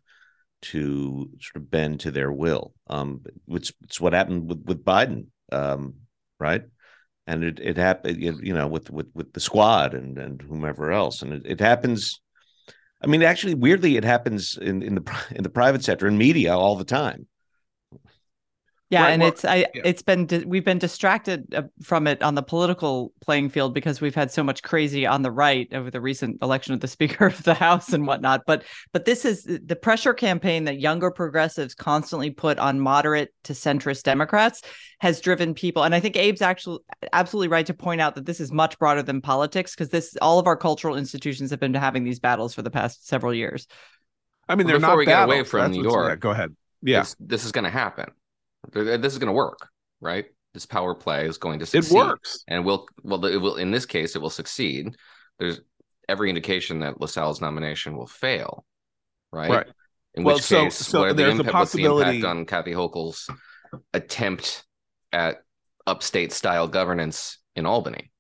to 0.61 1.29
sort 1.39 1.55
of 1.55 1.71
bend 1.71 2.01
to 2.01 2.11
their 2.11 2.31
will. 2.31 2.73
Um, 2.87 3.21
it's, 3.47 3.71
it's 3.83 3.99
what 3.99 4.13
happened 4.13 4.49
with 4.49 4.63
with 4.65 4.85
Biden, 4.85 5.27
um, 5.51 5.95
right? 6.39 6.63
And 7.25 7.43
it 7.43 7.59
it 7.59 7.77
happened, 7.77 8.21
you 8.21 8.53
know, 8.53 8.67
with 8.67 8.91
with 8.91 9.07
with 9.15 9.33
the 9.33 9.39
squad 9.39 9.93
and 9.95 10.17
and 10.17 10.41
whomever 10.41 10.91
else, 10.91 11.23
and 11.23 11.33
it, 11.33 11.43
it 11.45 11.59
happens 11.59 12.19
I 13.01 13.07
mean, 13.07 13.21
actually, 13.21 13.53
weirdly, 13.53 13.95
it 13.95 14.03
happens 14.03 14.57
in, 14.57 14.81
in 14.81 14.95
the 14.95 15.17
in 15.35 15.43
the 15.43 15.49
private 15.49 15.83
sector 15.83 16.07
and 16.07 16.17
media 16.17 16.55
all 16.55 16.75
the 16.75 16.85
time. 16.85 17.27
Yeah, 18.89 19.03
right, 19.03 19.09
and 19.11 19.21
well, 19.21 19.29
it's 19.29 19.43
I 19.43 19.55
yeah. 19.73 19.81
it's 19.83 20.01
been 20.01 20.27
we've 20.45 20.63
been 20.63 20.77
distracted 20.77 21.53
uh, 21.53 21.63
from 21.81 22.07
it 22.07 22.23
on 22.23 22.35
the 22.35 22.41
political 22.41 23.11
playing 23.19 23.49
field 23.49 23.73
because 23.73 23.99
we've 23.99 24.15
had 24.15 24.31
so 24.31 24.43
much 24.43 24.63
crazy 24.63 25.05
on 25.05 25.23
the 25.23 25.31
right 25.31 25.67
over 25.73 25.91
the 25.91 25.99
recent 25.99 26.41
election 26.41 26.73
of 26.73 26.79
the 26.79 26.87
Speaker 26.97 27.25
of 27.25 27.43
the 27.43 27.53
House 27.53 27.91
and 27.91 28.07
whatnot. 28.07 28.43
But 28.47 28.63
but 28.93 29.03
this 29.03 29.25
is 29.25 29.43
the 29.43 29.75
pressure 29.75 30.13
campaign 30.13 30.63
that 30.65 30.79
younger 30.79 31.11
progressives 31.11 31.75
constantly 31.75 32.29
put 32.29 32.59
on 32.59 32.79
moderate 32.79 33.33
to 33.43 33.53
centrist 33.53 34.03
Democrats 34.03 34.61
has 34.99 35.19
driven 35.19 35.53
people. 35.53 35.83
And 35.83 35.93
I 35.93 35.99
think 35.99 36.15
Abe's 36.15 36.41
actually 36.41 36.79
absolutely 37.11 37.49
right 37.49 37.65
to 37.65 37.73
point 37.73 37.99
out 37.99 38.15
that 38.15 38.25
this 38.25 38.39
is 38.39 38.53
much 38.53 38.79
broader 38.79 39.03
than 39.03 39.19
politics 39.19 39.75
because 39.75 39.89
this 39.89 40.15
all 40.21 40.39
of 40.39 40.47
our 40.47 40.55
cultural 40.55 40.95
institutions 40.95 41.51
have 41.51 41.59
been 41.59 41.73
having 41.73 42.05
these 42.05 42.21
battles 42.21 42.53
for 42.53 42.61
the 42.61 42.71
past 42.71 43.05
several 43.05 43.33
years. 43.33 43.67
I 44.47 44.55
mean, 44.55 44.65
they're 44.65 44.77
before 44.77 44.91
not 44.91 44.97
we 44.97 45.05
battles, 45.05 45.33
get 45.33 45.39
away 45.39 45.43
from 45.43 45.71
New 45.73 45.83
York. 45.83 46.09
Yeah, 46.09 46.15
go 46.15 46.29
ahead. 46.29 46.55
Yeah, 46.81 47.01
this, 47.01 47.15
this 47.19 47.45
is 47.45 47.51
going 47.51 47.65
to 47.65 47.69
happen 47.69 48.11
this 48.71 49.13
is 49.13 49.19
going 49.19 49.27
to 49.27 49.33
work, 49.33 49.67
right? 50.01 50.25
This 50.53 50.65
power 50.65 50.95
play 50.95 51.27
is 51.27 51.37
going 51.37 51.59
to 51.59 51.65
succeed. 51.65 51.95
It 51.95 51.97
works, 51.97 52.43
and 52.47 52.65
will 52.65 52.87
well. 53.03 53.23
It 53.25 53.37
will 53.37 53.57
in 53.57 53.71
this 53.71 53.85
case, 53.85 54.15
it 54.15 54.21
will 54.21 54.29
succeed. 54.29 54.95
There's 55.39 55.61
every 56.09 56.29
indication 56.29 56.79
that 56.79 56.99
LaSalle's 56.99 57.41
nomination 57.41 57.95
will 57.95 58.07
fail, 58.07 58.65
right? 59.31 59.49
Right. 59.49 59.67
In 60.15 60.23
well, 60.23 60.35
which 60.35 60.45
so, 60.45 60.63
case, 60.63 60.75
so 60.75 61.13
there's 61.13 61.15
the 61.15 61.41
impact, 61.41 61.49
a 61.49 61.51
possibility 61.51 62.05
what's 62.05 62.09
the 62.09 62.15
impact 62.17 62.25
on 62.25 62.45
Kathy 62.45 62.71
Hochul's 62.71 63.29
attempt 63.93 64.65
at 65.13 65.37
upstate 65.85 66.31
style 66.31 66.67
governance 66.67 67.37
in 67.55 67.65
Albany. 67.65 68.11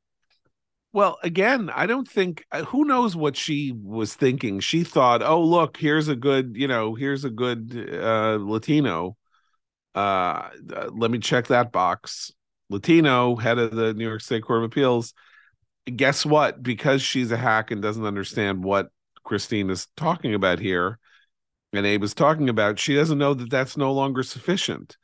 Well, 0.93 1.17
again, 1.23 1.69
I 1.73 1.85
don't 1.85 2.07
think 2.07 2.43
uh, 2.51 2.63
who 2.65 2.85
knows 2.85 3.15
what 3.15 3.35
she 3.35 3.73
was 3.75 4.15
thinking. 4.15 4.59
She 4.59 4.83
thought, 4.83 5.21
"Oh, 5.21 5.41
look, 5.43 5.77
here's 5.77 6.07
a 6.07 6.15
good, 6.15 6.55
you 6.55 6.67
know, 6.67 6.95
here's 6.95 7.25
a 7.25 7.29
good 7.29 7.89
uh, 7.93 8.37
Latino 8.39 9.17
uh, 9.97 10.49
let 10.91 11.09
me 11.09 11.17
check 11.17 11.47
that 11.47 11.71
box. 11.71 12.31
Latino, 12.69 13.35
head 13.35 13.57
of 13.57 13.75
the 13.75 13.93
New 13.93 14.07
York 14.07 14.21
State 14.21 14.43
Court 14.43 14.59
of 14.59 14.65
Appeals. 14.65 15.13
Guess 15.85 16.25
what? 16.25 16.61
Because 16.61 17.01
she's 17.01 17.31
a 17.31 17.37
hack 17.37 17.71
and 17.71 17.81
doesn't 17.81 18.05
understand 18.05 18.63
what 18.63 18.89
Christine 19.23 19.69
is 19.69 19.87
talking 19.97 20.33
about 20.33 20.59
here, 20.59 20.99
and 21.73 21.85
Abe 21.85 22.03
is 22.03 22.13
talking 22.13 22.49
about, 22.49 22.77
she 22.77 22.95
doesn't 22.95 23.17
know 23.17 23.33
that 23.33 23.49
that's 23.49 23.75
no 23.77 23.91
longer 23.91 24.21
sufficient. 24.21 24.97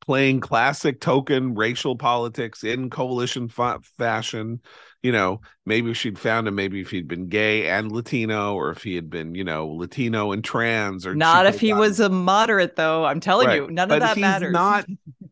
Playing 0.00 0.40
classic 0.40 1.00
token 1.00 1.54
racial 1.54 1.96
politics 1.96 2.64
in 2.64 2.90
coalition 2.90 3.48
fa- 3.48 3.80
fashion 3.98 4.60
you 5.02 5.12
know, 5.12 5.40
maybe 5.64 5.90
if 5.90 5.96
she'd 5.96 6.18
found 6.18 6.46
him, 6.46 6.54
maybe 6.54 6.80
if 6.80 6.90
he'd 6.90 7.08
been 7.08 7.28
gay 7.28 7.68
and 7.68 7.90
Latino, 7.90 8.54
or 8.54 8.70
if 8.70 8.82
he 8.82 8.94
had 8.94 9.08
been, 9.08 9.34
you 9.34 9.44
know, 9.44 9.68
Latino 9.68 10.32
and 10.32 10.44
trans, 10.44 11.06
or 11.06 11.14
not 11.14 11.46
if 11.46 11.58
he 11.58 11.72
was 11.72 12.00
a 12.00 12.08
moderate, 12.08 12.76
though. 12.76 13.04
I'm 13.04 13.20
telling 13.20 13.46
right. 13.46 13.62
you, 13.62 13.70
none 13.70 13.88
but 13.88 13.96
of 13.96 14.00
that 14.00 14.18
matters. 14.18 14.52
Not, 14.52 14.86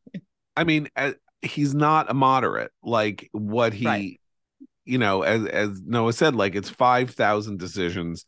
I 0.57 0.65
mean, 0.65 0.89
uh, 0.97 1.13
he's 1.43 1.75
not 1.75 2.11
a 2.11 2.15
moderate. 2.15 2.73
Like 2.83 3.29
what 3.33 3.75
he, 3.75 3.87
right. 3.87 4.21
you 4.87 4.99
know, 4.99 5.23
as 5.23 5.45
as 5.47 5.83
Noah 5.83 6.15
said, 6.15 6.35
like 6.35 6.55
it's 6.55 6.71
five 6.71 7.11
thousand 7.11 7.59
decisions 7.59 8.25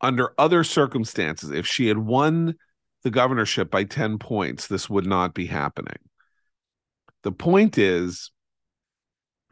under 0.00 0.32
other 0.38 0.64
circumstances. 0.64 1.50
If 1.50 1.66
she 1.68 1.86
had 1.86 1.98
won 1.98 2.56
the 3.04 3.10
governorship 3.10 3.70
by 3.70 3.84
ten 3.84 4.18
points, 4.18 4.66
this 4.66 4.90
would 4.90 5.06
not 5.06 5.34
be 5.34 5.46
happening. 5.46 5.98
The 7.22 7.32
point 7.32 7.78
is 7.78 8.32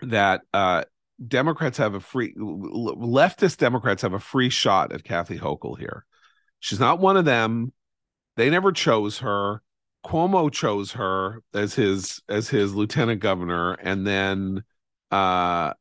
that 0.02 0.42
uh, 0.52 0.84
Democrats 1.26 1.78
have 1.78 1.94
a 1.94 2.00
free 2.00 2.34
leftist 2.34 3.58
Democrats 3.58 4.02
have 4.02 4.12
a 4.12 4.18
free 4.18 4.50
shot 4.50 4.92
at 4.92 5.04
Kathy 5.04 5.38
Hochul 5.38 5.78
here. 5.78 6.04
She's 6.60 6.80
not 6.80 7.00
one 7.00 7.16
of 7.16 7.24
them. 7.24 7.72
They 8.36 8.50
never 8.50 8.72
chose 8.72 9.18
her. 9.18 9.62
Cuomo 10.04 10.50
chose 10.52 10.92
her 10.92 11.42
as 11.54 11.74
his 11.74 12.20
as 12.28 12.48
his 12.48 12.74
lieutenant 12.74 13.20
governor, 13.20 13.74
and 13.74 14.06
then 14.06 14.64
uh 15.10 15.74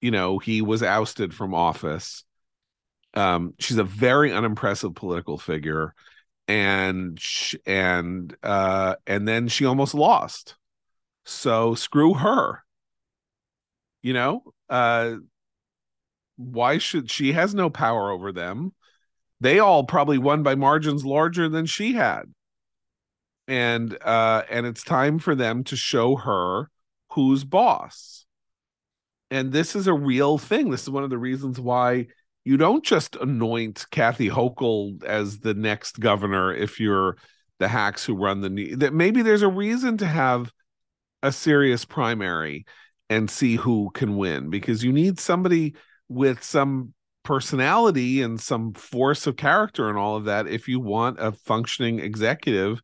you 0.00 0.10
know 0.10 0.38
he 0.38 0.62
was 0.62 0.82
ousted 0.82 1.34
from 1.34 1.54
office 1.54 2.24
um 3.14 3.54
she's 3.58 3.78
a 3.78 3.84
very 3.84 4.32
unimpressive 4.32 4.94
political 4.94 5.38
figure 5.38 5.94
and 6.46 7.18
and 7.66 8.36
uh 8.42 8.94
and 9.06 9.26
then 9.26 9.48
she 9.48 9.64
almost 9.64 9.94
lost 9.94 10.56
so 11.24 11.74
screw 11.74 12.14
her 12.14 12.62
you 14.02 14.12
know 14.12 14.42
uh 14.68 15.16
why 16.36 16.78
should 16.78 17.10
she 17.10 17.32
has 17.32 17.54
no 17.54 17.68
power 17.68 18.10
over 18.10 18.32
them. 18.32 18.72
They 19.40 19.58
all 19.58 19.84
probably 19.84 20.18
won 20.18 20.42
by 20.42 20.54
margins 20.54 21.04
larger 21.04 21.48
than 21.48 21.66
she 21.66 21.94
had. 21.94 22.22
And 23.46 23.96
uh 24.02 24.42
and 24.50 24.66
it's 24.66 24.82
time 24.84 25.18
for 25.18 25.34
them 25.34 25.64
to 25.64 25.76
show 25.76 26.16
her 26.16 26.70
who's 27.12 27.44
boss. 27.44 28.26
And 29.30 29.52
this 29.52 29.76
is 29.76 29.86
a 29.86 29.92
real 29.92 30.38
thing. 30.38 30.70
This 30.70 30.82
is 30.82 30.90
one 30.90 31.04
of 31.04 31.10
the 31.10 31.18
reasons 31.18 31.60
why 31.60 32.06
you 32.44 32.56
don't 32.56 32.84
just 32.84 33.16
anoint 33.16 33.84
Kathy 33.90 34.30
Hochul 34.30 35.04
as 35.04 35.40
the 35.40 35.54
next 35.54 36.00
governor 36.00 36.54
if 36.54 36.80
you're 36.80 37.16
the 37.58 37.68
hacks 37.68 38.04
who 38.04 38.14
run 38.14 38.40
the 38.40 38.74
that 38.76 38.94
maybe 38.94 39.22
there's 39.22 39.42
a 39.42 39.48
reason 39.48 39.98
to 39.98 40.06
have 40.06 40.50
a 41.22 41.32
serious 41.32 41.84
primary 41.84 42.64
and 43.10 43.30
see 43.30 43.56
who 43.56 43.90
can 43.94 44.16
win 44.16 44.50
because 44.50 44.84
you 44.84 44.92
need 44.92 45.18
somebody 45.18 45.74
with 46.08 46.42
some 46.42 46.92
personality 47.22 48.22
and 48.22 48.40
some 48.40 48.72
force 48.72 49.26
of 49.26 49.36
character 49.36 49.88
and 49.88 49.98
all 49.98 50.16
of 50.16 50.24
that 50.24 50.46
if 50.46 50.66
you 50.66 50.80
want 50.80 51.18
a 51.20 51.32
functioning 51.32 51.98
executive 52.00 52.80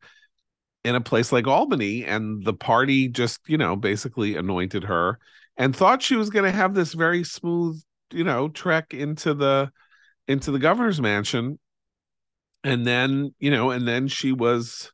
in 0.85 0.95
a 0.95 1.01
place 1.01 1.33
like 1.33 1.47
Albany 1.47 2.05
and 2.05 2.45
the 2.45 2.53
party 2.53 3.09
just 3.09 3.41
you 3.47 3.57
know 3.57 3.75
basically 3.75 4.37
anointed 4.37 4.85
her 4.85 5.19
and 5.57 5.75
thought 5.75 6.03
she 6.03 6.17
was 6.17 6.31
going 6.31 6.45
to 6.45 6.51
have 6.51 6.75
this 6.75 6.93
very 6.93 7.25
smooth 7.25 7.81
you 8.13 8.25
know 8.25 8.49
trek 8.49 8.93
into 8.95 9.35
the 9.35 9.71
into 10.29 10.51
the 10.51 10.59
governor's 10.59 11.01
mansion. 11.01 11.59
And 12.63 12.87
then 12.87 13.35
you 13.39 13.51
know 13.51 13.71
and 13.71 13.87
then 13.87 14.09
she 14.09 14.33
was 14.33 14.91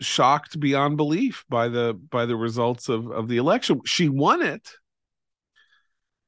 shocked 0.00 0.60
beyond 0.60 0.96
belief 0.96 1.44
by 1.48 1.68
the 1.68 1.98
by 2.10 2.26
the 2.26 2.36
results 2.36 2.88
of 2.88 3.10
of 3.10 3.28
the 3.28 3.38
election 3.38 3.80
she 3.84 4.08
won 4.08 4.42
it 4.42 4.68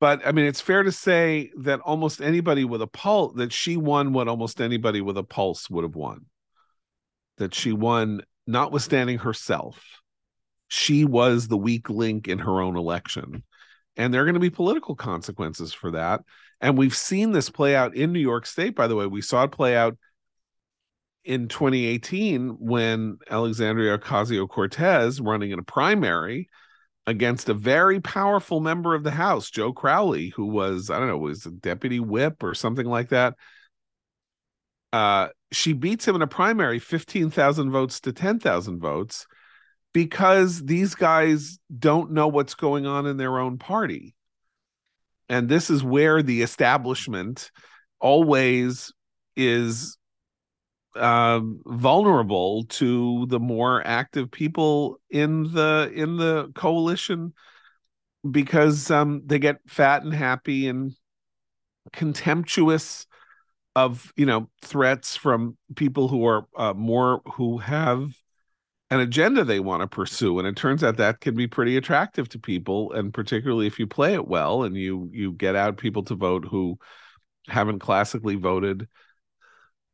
but 0.01 0.25
I 0.25 0.33
mean, 0.33 0.47
it's 0.47 0.61
fair 0.61 0.83
to 0.83 0.93
say 0.93 1.51
that 1.59 1.81
almost 1.81 2.21
anybody 2.21 2.65
with 2.65 2.83
a 2.83 2.87
pulse 2.87 3.35
that 3.37 3.53
she 3.53 3.77
won 3.77 4.13
what 4.13 4.29
almost 4.29 4.61
anybody 4.61 5.01
with 5.01 5.19
a 5.19 5.25
pulse 5.25 5.69
would 5.69 5.83
have 5.83 5.97
won. 5.97 6.27
That 7.39 7.55
she 7.55 7.73
won, 7.73 8.23
notwithstanding 8.47 9.19
herself, 9.19 9.83
she 10.69 11.05
was 11.05 11.49
the 11.49 11.57
weak 11.57 11.91
link 11.91 12.29
in 12.29 12.39
her 12.41 12.61
own 12.61 12.77
election, 12.77 13.43
and 13.97 14.13
there 14.13 14.23
are 14.23 14.25
going 14.25 14.35
to 14.35 14.41
be 14.41 14.51
political 14.51 14.95
consequences 14.95 15.73
for 15.73 15.93
that. 15.93 16.21
And 16.61 16.77
we've 16.77 16.97
seen 16.97 17.33
this 17.33 17.51
play 17.51 17.75
out 17.75 17.95
in 17.95 18.13
New 18.13 18.21
York 18.21 18.47
State. 18.47 18.75
By 18.75 18.87
the 18.87 18.97
way, 18.97 19.07
we 19.07 19.21
saw 19.21 19.45
it 19.45 19.53
play 19.53 19.77
out 19.77 19.97
in 21.29 21.47
2018 21.47 22.57
when 22.59 23.19
Alexandria 23.31 23.99
Ocasio 23.99 24.49
Cortez, 24.49 25.21
running 25.21 25.51
in 25.51 25.59
a 25.59 25.63
primary, 25.63 26.49
against 27.07 27.51
a 27.51 27.55
very 27.55 28.01
powerful 28.01 28.61
member 28.61 28.95
of 28.95 29.05
the 29.05 29.11
House, 29.11 29.51
Joe 29.51 29.75
Crowley, 29.75 30.31
who 30.31 30.47
was, 30.47 30.89
I 30.89 30.99
don't 30.99 31.09
know, 31.09 31.19
was 31.19 31.45
a 31.45 31.51
deputy 31.51 32.01
whip 32.01 32.43
or 32.43 32.55
something 32.55 32.87
like 32.87 33.11
that. 33.11 33.35
Uh, 34.91 35.29
she 35.53 35.75
beats 35.75 36.09
him 36.09 36.17
in 36.17 36.23
a 36.23 36.27
primary 36.27 36.79
15,000 36.79 37.71
votes 37.71 38.01
to 38.01 38.13
10,000 38.13 38.81
votes 38.81 39.27
because 39.93 40.65
these 40.65 40.95
guys 40.95 41.59
don't 41.79 42.13
know 42.13 42.29
what's 42.29 42.55
going 42.55 42.87
on 42.87 43.05
in 43.05 43.19
their 43.19 43.39
own 43.39 43.59
party. 43.59 44.15
And 45.29 45.47
this 45.47 45.69
is 45.69 45.85
where 45.85 46.23
the 46.23 46.41
establishment 46.41 47.51
always 48.01 48.95
is 49.37 49.99
um, 50.99 51.61
vulnerable 51.67 52.65
to 52.65 53.27
the 53.27 53.41
more 53.41 53.87
active 53.87 54.31
people 54.31 55.01
in 55.11 55.53
the 55.53 55.91
in 55.95 56.17
the 56.17 56.51
coalition 56.55 57.33
because 58.29 58.91
um, 58.91 59.23
they 59.27 59.39
get 59.39 59.57
fat 59.67 60.03
and 60.03 60.13
happy 60.13 60.69
and 60.69 60.95
contemptuous 61.93 63.07
of 63.77 64.13
you 64.17 64.27
know 64.27 64.49
threats 64.63 65.17
from 65.17 65.57
people 65.77 66.09
who 66.09 66.27
are 66.27 66.47
uh, 66.57 66.75
more 66.75 67.23
who 67.35 67.59
have 67.59 68.13
an 68.91 69.01
agenda 69.01 69.45
they 69.45 69.61
want 69.61 69.83
to 69.83 69.87
pursue. 69.87 70.39
And 70.39 70.49
it 70.49 70.57
turns 70.57 70.83
out 70.83 70.97
that 70.97 71.21
can 71.21 71.35
be 71.35 71.47
pretty 71.47 71.77
attractive 71.77 72.29
to 72.31 72.39
people 72.39 72.93
and 72.93 73.13
particularly 73.13 73.67
if 73.67 73.79
you 73.79 73.87
play 73.87 74.15
it 74.15 74.27
well 74.27 74.65
and 74.65 74.77
you 74.77 75.11
you 75.13 75.33
get 75.33 75.57
out 75.57 75.77
people 75.77 76.03
to 76.05 76.15
vote 76.15 76.47
who 76.51 76.79
haven't 77.49 77.81
classically 77.81 78.37
voted 78.37 78.89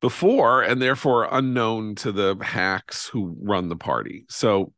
before 0.04 0.60
and 0.60 0.82
therefore 0.82 1.26
unknown 1.32 1.94
to 1.94 2.12
the 2.12 2.36
hacks 2.42 3.06
who 3.06 3.34
run 3.40 3.70
the 3.70 3.76
party. 3.76 4.26
So, 4.28 4.74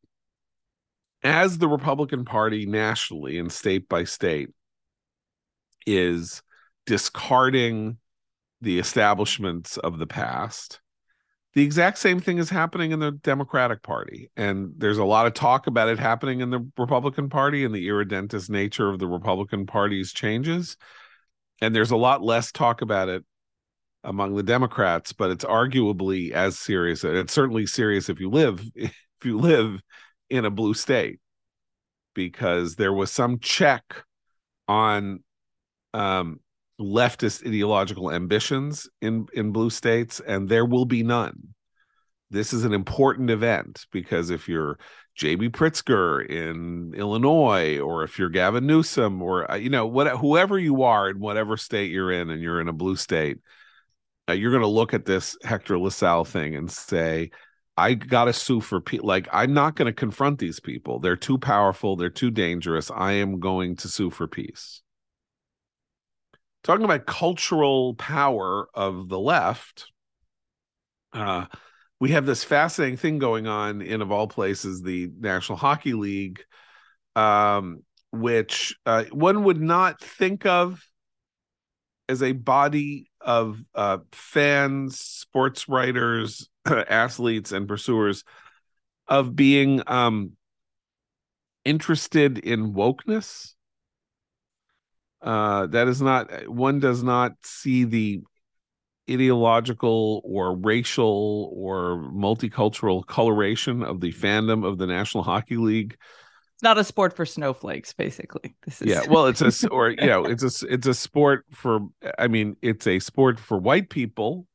as 1.25 1.59
the 1.59 1.67
Republican 1.67 2.25
Party 2.25 2.65
nationally 2.65 3.37
and 3.37 3.51
state 3.51 3.89
by 3.89 4.05
state 4.05 4.51
is 5.85 6.43
discarding 6.87 7.99
the 8.61 8.79
establishments 8.79 9.79
of 9.79 9.99
the 9.99 10.07
past, 10.07 10.79
the 11.55 11.65
exact 11.65 11.99
same 11.99 12.21
thing 12.21 12.39
is 12.39 12.49
happening 12.49 12.93
in 12.93 13.01
the 13.01 13.11
Democratic 13.11 13.83
Party. 13.83 14.31
And 14.37 14.75
there's 14.77 14.99
a 14.99 15.05
lot 15.05 15.27
of 15.27 15.35
talk 15.35 15.67
about 15.67 15.89
it 15.89 15.99
happening 15.99 16.41
in 16.41 16.51
the 16.51 16.71
Republican 16.79 17.31
Party 17.31 17.65
and 17.65 17.75
the 17.75 17.89
irredentist 17.89 18.49
nature 18.49 18.89
of 18.91 19.01
the 19.01 19.09
Republican 19.09 19.67
Party's 19.67 20.13
changes. 20.13 20.77
And 21.61 21.75
there's 21.75 21.91
a 21.91 21.97
lot 21.97 22.23
less 22.23 22.53
talk 22.53 22.81
about 22.81 23.09
it 23.09 23.25
among 24.07 24.37
the 24.37 24.43
Democrats, 24.43 25.13
but 25.13 25.31
it's 25.31 25.45
arguably 25.45 26.31
as 26.31 26.59
serious. 26.59 27.05
It's 27.05 27.33
certainly 27.33 27.67
serious 27.67 28.09
if 28.09 28.21
you 28.21 28.31
live 28.31 28.63
if 28.75 29.25
you 29.25 29.39
live 29.39 29.81
in 30.31 30.45
a 30.45 30.51
blue 30.51 30.75
state, 30.75 31.21
because 32.15 32.77
there 32.77 32.93
was 32.93 33.11
some 33.11 33.39
check 33.41 34.05
on 34.69 35.23
um, 35.93 36.41
leftist 36.81 37.47
ideological 37.47 38.11
ambitions 38.11 38.89
in 39.03 39.27
in 39.35 39.53
blue 39.53 39.71
states, 39.71 40.21
and 40.21 40.49
there 40.49 40.65
will 40.65 40.87
be 40.87 41.03
none. 41.03 41.55
This 42.31 42.53
is 42.53 42.65
an 42.65 42.73
important 42.73 43.31
event 43.31 43.87
because 43.93 44.31
if 44.31 44.49
you're 44.49 44.79
J.B. 45.15 45.51
Pritzker 45.51 46.27
in 46.29 46.93
Illinois, 46.95 47.79
or 47.79 48.03
if 48.03 48.19
you're 48.19 48.29
Gavin 48.29 48.67
Newsom, 48.67 49.23
or 49.23 49.51
uh, 49.51 49.57
you 49.57 49.71
know 49.71 49.87
what, 49.87 50.09
whoever 50.19 50.59
you 50.59 50.83
are 50.83 51.11
in 51.11 51.19
whatever 51.19 51.57
state 51.57 51.91
you're 51.91 52.13
in, 52.13 52.31
and 52.31 52.43
you're 52.43 52.61
in 52.61 52.69
a 52.69 52.73
blue 52.73 52.97
state, 52.97 53.39
you're 54.35 54.51
going 54.51 54.63
to 54.63 54.69
look 54.69 54.95
at 54.95 55.05
this 55.05 55.37
Hector 55.45 55.79
LaSalle 55.79 56.25
thing 56.25 56.57
and 56.57 56.71
say, 56.71 57.31
I 57.77 57.95
got 57.95 58.25
to 58.25 58.33
sue 58.33 58.61
for 58.61 58.81
people. 58.81 59.07
Like, 59.07 59.29
I'm 59.33 59.53
not 59.53 59.77
going 59.77 59.87
to 59.87 59.93
confront 59.93 60.39
these 60.39 60.61
people. 60.61 60.99
They're 60.99 61.15
too 61.15 61.39
powerful. 61.39 61.97
They're 61.97 62.09
too 62.09 62.31
dangerous. 62.31 62.91
I 62.91 63.13
am 63.13 63.39
going 63.39 63.77
to 63.77 63.89
sue 63.89 64.11
for 64.11 64.27
peace. 64.27 64.83
Talking 66.65 66.85
about 66.85 67.07
cultural 67.07 67.95
power 67.95 68.67
of 68.75 69.09
the 69.09 69.19
left, 69.19 69.93
uh, 71.13 71.47
we 72.01 72.11
have 72.11 72.27
this 72.27 72.45
fascinating 72.45 72.97
thing 72.97 73.19
going 73.19 73.47
on 73.47 73.83
in, 73.83 74.03
of 74.03 74.11
all 74.11 74.27
places, 74.27 74.83
the 74.83 75.11
National 75.19 75.57
Hockey 75.57 75.93
League, 75.93 76.43
um, 77.15 77.83
which 78.11 78.75
uh, 78.85 79.05
one 79.13 79.45
would 79.45 79.61
not 79.61 80.01
think 80.01 80.45
of 80.47 80.83
as 82.09 82.23
a 82.23 82.33
body 82.33 83.06
of 83.27 83.63
uh, 83.75 83.99
fans, 84.13 84.99
sports 84.99 85.69
writers, 85.69 86.49
athletes, 86.67 87.53
and 87.53 87.69
pursuers 87.69 88.25
of 89.09 89.37
being 89.37 89.83
um, 89.87 90.33
interested 91.65 92.39
in 92.39 92.73
wokeness. 92.73 93.53
Uh, 95.21 95.67
that 95.67 95.89
is 95.89 96.01
not 96.01 96.49
one 96.49 96.79
does 96.79 97.03
not 97.03 97.33
see 97.43 97.85
the 97.85 98.23
ideological 99.11 100.21
or 100.25 100.57
racial 100.57 101.53
or 101.55 102.11
multicultural 102.15 103.05
coloration 103.05 103.83
of 103.83 104.01
the 104.01 104.13
fandom 104.13 104.65
of 104.65 104.79
the 104.79 104.87
National 104.87 105.25
Hockey 105.25 105.57
League 105.57 105.97
it's 106.57 106.63
not 106.63 106.79
a 106.79 106.85
sport 106.85 107.15
for 107.15 107.27
snowflakes 107.27 107.93
basically. 107.93 108.55
This 108.65 108.81
is 108.81 108.89
yeah 108.89 109.03
well 109.11 109.27
it's 109.27 109.43
a 109.43 109.69
or 109.69 109.91
you 109.91 110.07
know 110.07 110.25
it's 110.25 110.43
a 110.43 110.67
it's 110.73 110.87
a 110.87 110.95
sport 110.95 111.45
for 111.53 111.81
i 112.19 112.29
mean 112.29 112.57
it's 112.63 112.87
a 112.87 112.99
sport 112.99 113.39
for 113.39 113.59
white 113.59 113.91
people. 113.91 114.47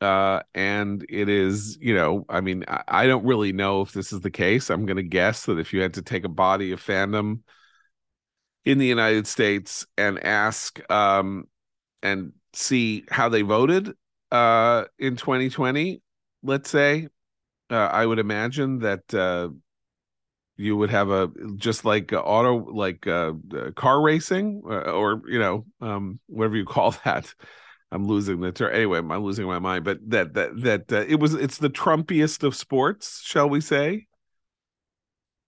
Uh 0.00 0.40
and 0.52 1.06
it 1.08 1.28
is 1.28 1.78
you 1.80 1.94
know 1.94 2.26
i 2.28 2.40
mean 2.40 2.64
I, 2.66 2.82
I 2.88 3.06
don't 3.06 3.24
really 3.24 3.52
know 3.52 3.82
if 3.82 3.92
this 3.92 4.12
is 4.12 4.20
the 4.22 4.32
case. 4.32 4.68
I'm 4.68 4.84
going 4.84 4.96
to 4.96 5.04
guess 5.04 5.46
that 5.46 5.60
if 5.60 5.72
you 5.72 5.80
had 5.80 5.94
to 5.94 6.02
take 6.02 6.24
a 6.24 6.28
body 6.28 6.72
of 6.72 6.84
fandom 6.84 7.42
in 8.64 8.78
the 8.78 8.86
united 8.86 9.28
states 9.28 9.86
and 9.96 10.24
ask 10.24 10.80
um 10.90 11.44
and 12.02 12.32
see 12.52 13.04
how 13.12 13.28
they 13.28 13.42
voted 13.42 13.92
uh 14.32 14.84
in 14.98 15.14
2020 15.14 16.02
let's 16.42 16.68
say 16.68 17.06
uh, 17.70 17.74
i 17.74 18.04
would 18.04 18.18
imagine 18.18 18.80
that 18.80 19.14
uh 19.14 19.48
you 20.62 20.76
would 20.76 20.90
have 20.90 21.10
a 21.10 21.30
just 21.56 21.84
like 21.84 22.12
auto 22.12 22.64
like 22.72 23.06
uh, 23.06 23.32
car 23.74 24.00
racing 24.00 24.62
or, 24.64 24.88
uh, 24.88 24.92
or 24.92 25.22
you 25.26 25.38
know 25.38 25.66
um, 25.80 26.20
whatever 26.26 26.56
you 26.56 26.64
call 26.76 26.92
that. 27.04 27.34
I'm 27.90 28.06
losing 28.06 28.40
the 28.40 28.52
term 28.52 28.74
anyway 28.74 29.00
i'm 29.00 29.10
losing 29.22 29.46
my 29.46 29.58
mind 29.58 29.84
but 29.84 29.98
that 30.08 30.32
that 30.32 30.62
that 30.62 30.90
uh, 30.90 31.04
it 31.06 31.16
was 31.16 31.34
it's 31.34 31.58
the 31.58 31.68
trumpiest 31.68 32.42
of 32.42 32.56
sports 32.56 33.20
shall 33.22 33.50
we 33.50 33.60
say 33.60 34.06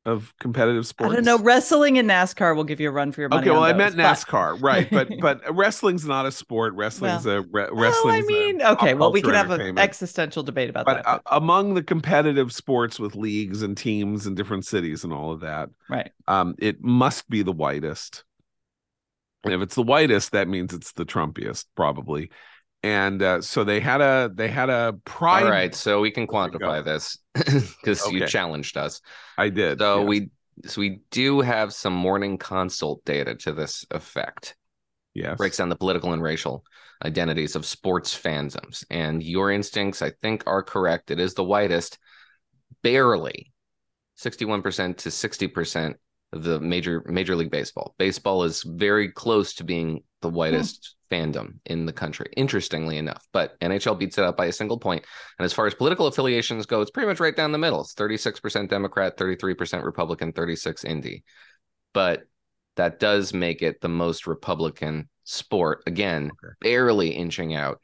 of 0.07 0.35
competitive 0.38 0.87
sports? 0.87 1.12
I 1.12 1.17
don't 1.17 1.25
know. 1.25 1.38
Wrestling 1.38 1.99
and 1.99 2.09
NASCAR 2.09 2.55
will 2.55 2.64
give 2.64 2.81
you 2.81 2.88
a 2.88 2.93
run 2.93 3.12
for 3.12 3.21
your 3.21 3.29
money. 3.29 3.43
Okay, 3.43 3.51
well, 3.51 3.64
I 3.64 3.73
meant 3.73 3.95
NASCAR, 3.95 4.62
right? 4.62 4.88
But 4.90 5.09
but 5.21 5.40
wrestling's 5.55 6.05
not 6.05 6.27
a 6.27 6.33
sport. 6.33 6.75
Wrestling's 6.75 7.25
well, 7.25 7.38
a 7.38 7.40
re- 7.43 7.69
wrestling. 7.73 8.05
Well, 8.05 8.14
I 8.14 8.21
mean, 8.23 8.62
okay. 8.62 8.95
Well, 8.95 9.12
we 9.12 9.23
can 9.23 9.35
have 9.35 9.51
an 9.51 9.79
existential 9.79 10.43
debate 10.43 10.71
about 10.71 10.87
but, 10.87 10.95
that. 10.95 11.05
But 11.05 11.33
uh, 11.33 11.37
among 11.37 11.75
the 11.75 11.83
competitive 11.83 12.53
sports 12.53 12.99
with 12.99 13.14
leagues 13.14 13.62
and 13.62 13.77
teams 13.77 14.27
in 14.27 14.35
different 14.35 14.67
cities 14.67 15.05
and 15.05 15.12
all 15.12 15.33
of 15.33 15.40
that, 15.40 15.71
right? 15.88 16.11
Um, 16.29 16.55
it 16.59 16.83
must 16.83 17.29
be 17.29 17.43
the 17.43 17.53
whitest. 17.53 18.25
And 19.45 19.53
if 19.53 19.61
it's 19.61 19.75
the 19.75 19.83
whitest, 19.83 20.33
that 20.33 20.49
means 20.49 20.73
it's 20.73 20.93
the 20.93 21.05
Trumpiest, 21.05 21.67
probably 21.75 22.31
and 22.85 23.23
uh, 23.23 23.40
so 23.40 23.64
they 23.64 23.81
had 23.81 24.03
a 24.03 24.31
they 24.35 24.49
had 24.49 24.68
a 24.68 24.94
pride. 25.07 25.44
All 25.44 25.51
right, 25.51 25.75
so 25.75 26.03
we 26.03 26.11
can 26.11 26.27
quantify 26.27 26.85
this 26.85 27.18
because 27.35 28.03
okay. 28.03 28.14
you 28.14 28.27
challenged 28.27 28.77
us. 28.77 29.01
I 29.38 29.49
did. 29.49 29.79
So 29.79 30.01
yes. 30.01 30.09
we 30.09 30.31
so 30.66 30.81
we 30.83 31.01
do 31.11 31.40
have 31.40 31.73
some 31.73 31.94
morning 31.94 32.37
consult 32.37 33.03
data 33.07 33.37
to 33.37 33.53
this 33.53 33.87
effect. 33.90 34.55
Yes, 35.14 35.38
breaks 35.38 35.57
down 35.57 35.70
the 35.70 35.77
political 35.77 36.12
and 36.12 36.23
racial 36.23 36.62
identities 37.03 37.57
of 37.57 37.64
sports 37.64 38.14
fandoms, 38.14 38.85
and 38.90 39.23
your 39.23 39.51
instincts, 39.51 40.03
I 40.03 40.11
think, 40.20 40.44
are 40.47 40.62
correct. 40.62 41.11
It 41.11 41.18
is 41.18 41.33
the 41.33 41.44
whitest, 41.44 41.99
barely, 42.83 43.51
sixty-one 44.16 44.61
percent 44.61 44.99
to 44.99 45.11
sixty 45.11 45.49
percent 45.49 45.97
of 46.35 46.42
the 46.42 46.61
major 46.61 47.03
Major 47.07 47.35
League 47.35 47.51
Baseball. 47.51 47.94
Baseball 47.97 48.44
is 48.44 48.62
very 48.62 49.11
close 49.11 49.55
to 49.55 49.64
being 49.64 50.03
the 50.24 50.30
whitest 50.30 50.96
fandom 51.10 51.58
in 51.66 51.84
the 51.84 51.92
country, 51.92 52.26
interestingly 52.34 52.96
enough. 52.96 53.26
But 53.30 53.60
NHL 53.60 53.98
beats 53.98 54.16
it 54.16 54.24
out 54.24 54.38
by 54.38 54.46
a 54.46 54.52
single 54.52 54.78
point. 54.78 55.04
And 55.38 55.44
as 55.44 55.52
far 55.52 55.66
as 55.66 55.74
political 55.74 56.06
affiliations 56.06 56.64
go, 56.64 56.80
it's 56.80 56.90
pretty 56.90 57.06
much 57.06 57.20
right 57.20 57.37
down 57.37 57.52
the 57.52 57.58
middle. 57.58 57.82
It's 57.82 57.94
36% 57.94 58.70
Democrat, 58.70 59.18
33% 59.18 59.84
Republican, 59.84 60.32
36 60.32 60.84
Indy. 60.84 61.24
But 61.92 62.22
that 62.76 62.98
does 62.98 63.34
make 63.34 63.60
it 63.60 63.82
the 63.82 63.90
most 63.90 64.26
Republican 64.26 65.10
sport. 65.24 65.82
Again, 65.87 66.30
okay. 66.42 66.54
barely 66.62 67.10
inching 67.10 67.54
out 67.54 67.80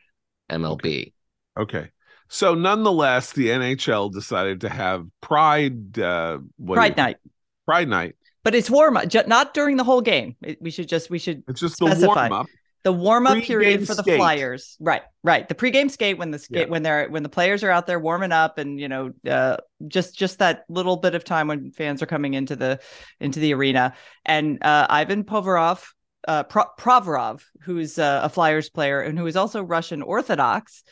MLB. 0.51 1.13
Okay. 1.59 1.79
okay. 1.79 1.91
So 2.29 2.55
nonetheless, 2.55 3.33
the 3.33 3.49
NHL 3.49 4.13
decided 4.13 4.63
to 4.63 4.71
have 4.71 5.05
Pride 5.21 5.99
uh, 5.99 6.39
Pride 6.65 6.97
Night. 6.97 7.19
Pride 7.67 7.89
Night. 7.89 8.17
But 8.43 8.55
it's 8.55 8.71
warm 8.71 8.97
up, 8.97 9.13
not 9.27 9.53
during 9.53 9.77
the 9.77 9.85
whole 9.85 10.01
game. 10.01 10.37
we 10.61 10.71
should 10.71 10.89
just 10.89 11.11
we 11.11 11.19
should. 11.19 11.43
It's 11.47 11.61
just 11.61 11.77
specify. 11.77 12.01
the 12.01 12.07
warm 12.07 12.33
up 12.33 12.47
the 12.83 12.93
warm 12.93 13.27
up 13.27 13.43
period 13.43 13.87
for 13.87 13.95
the 13.95 14.03
skate. 14.03 14.17
Flyers. 14.17 14.77
Right, 14.81 15.03
right. 15.23 15.47
The 15.47 15.55
pregame 15.55 15.91
skate 15.91 16.19
when 16.19 16.31
the 16.31 16.39
skate 16.39 16.67
yeah. 16.67 16.71
when 16.71 16.83
they're 16.83 17.09
when 17.09 17.23
the 17.23 17.29
players 17.29 17.63
are 17.63 17.71
out 17.71 17.87
there 17.87 18.01
warming 18.01 18.33
up 18.33 18.59
and 18.59 18.81
you 18.81 18.89
know 18.89 19.13
uh, 19.29 19.59
just 19.87 20.17
just 20.17 20.39
that 20.39 20.65
little 20.69 20.97
bit 20.97 21.15
of 21.15 21.25
time 21.25 21.49
when 21.49 21.73
fans 21.73 22.03
are 22.03 22.07
coming 22.07 22.35
into 22.35 22.57
the 22.57 22.81
into 23.21 23.41
the 23.41 23.53
arena. 23.55 23.95
And 24.25 24.63
uh, 24.65 24.87
Ivan 24.89 25.25
Povarov, 25.25 25.85
uh, 26.27 26.45
Pro- 26.45 26.71
Provorov, 26.79 27.43
who's 27.61 27.99
uh, 27.99 28.21
a 28.25 28.29
Flyers 28.29 28.71
player 28.71 29.01
and 29.01 29.19
who 29.19 29.27
is 29.27 29.37
also 29.37 29.63
Russian 29.63 30.03
Orthodox. 30.03 30.83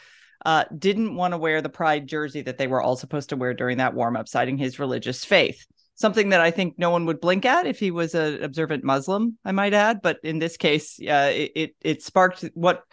Uh, 0.46 0.64
didn't 0.78 1.16
want 1.16 1.34
to 1.34 1.38
wear 1.38 1.60
the 1.60 1.68
pride 1.68 2.06
jersey 2.06 2.42
that 2.42 2.58
they 2.58 2.68
were 2.68 2.80
all 2.80 2.94
supposed 2.94 3.30
to 3.30 3.36
wear 3.36 3.52
during 3.54 3.78
that 3.78 3.92
warm 3.92 4.16
up, 4.16 4.28
citing 4.28 4.56
his 4.56 4.78
religious 4.78 5.24
faith 5.24 5.66
something 5.98 6.28
that 6.28 6.40
I 6.40 6.50
think 6.50 6.78
no 6.78 6.90
one 6.90 7.06
would 7.06 7.20
blink 7.20 7.44
at 7.44 7.66
if 7.66 7.78
he 7.78 7.90
was 7.90 8.14
an 8.14 8.42
observant 8.42 8.84
Muslim, 8.84 9.36
I 9.44 9.52
might 9.52 9.74
add. 9.74 10.00
But 10.00 10.18
in 10.22 10.38
this 10.38 10.56
case, 10.56 10.98
uh, 11.00 11.32
it, 11.34 11.52
it, 11.54 11.76
it 11.80 12.02
sparked 12.02 12.48
what 12.54 12.84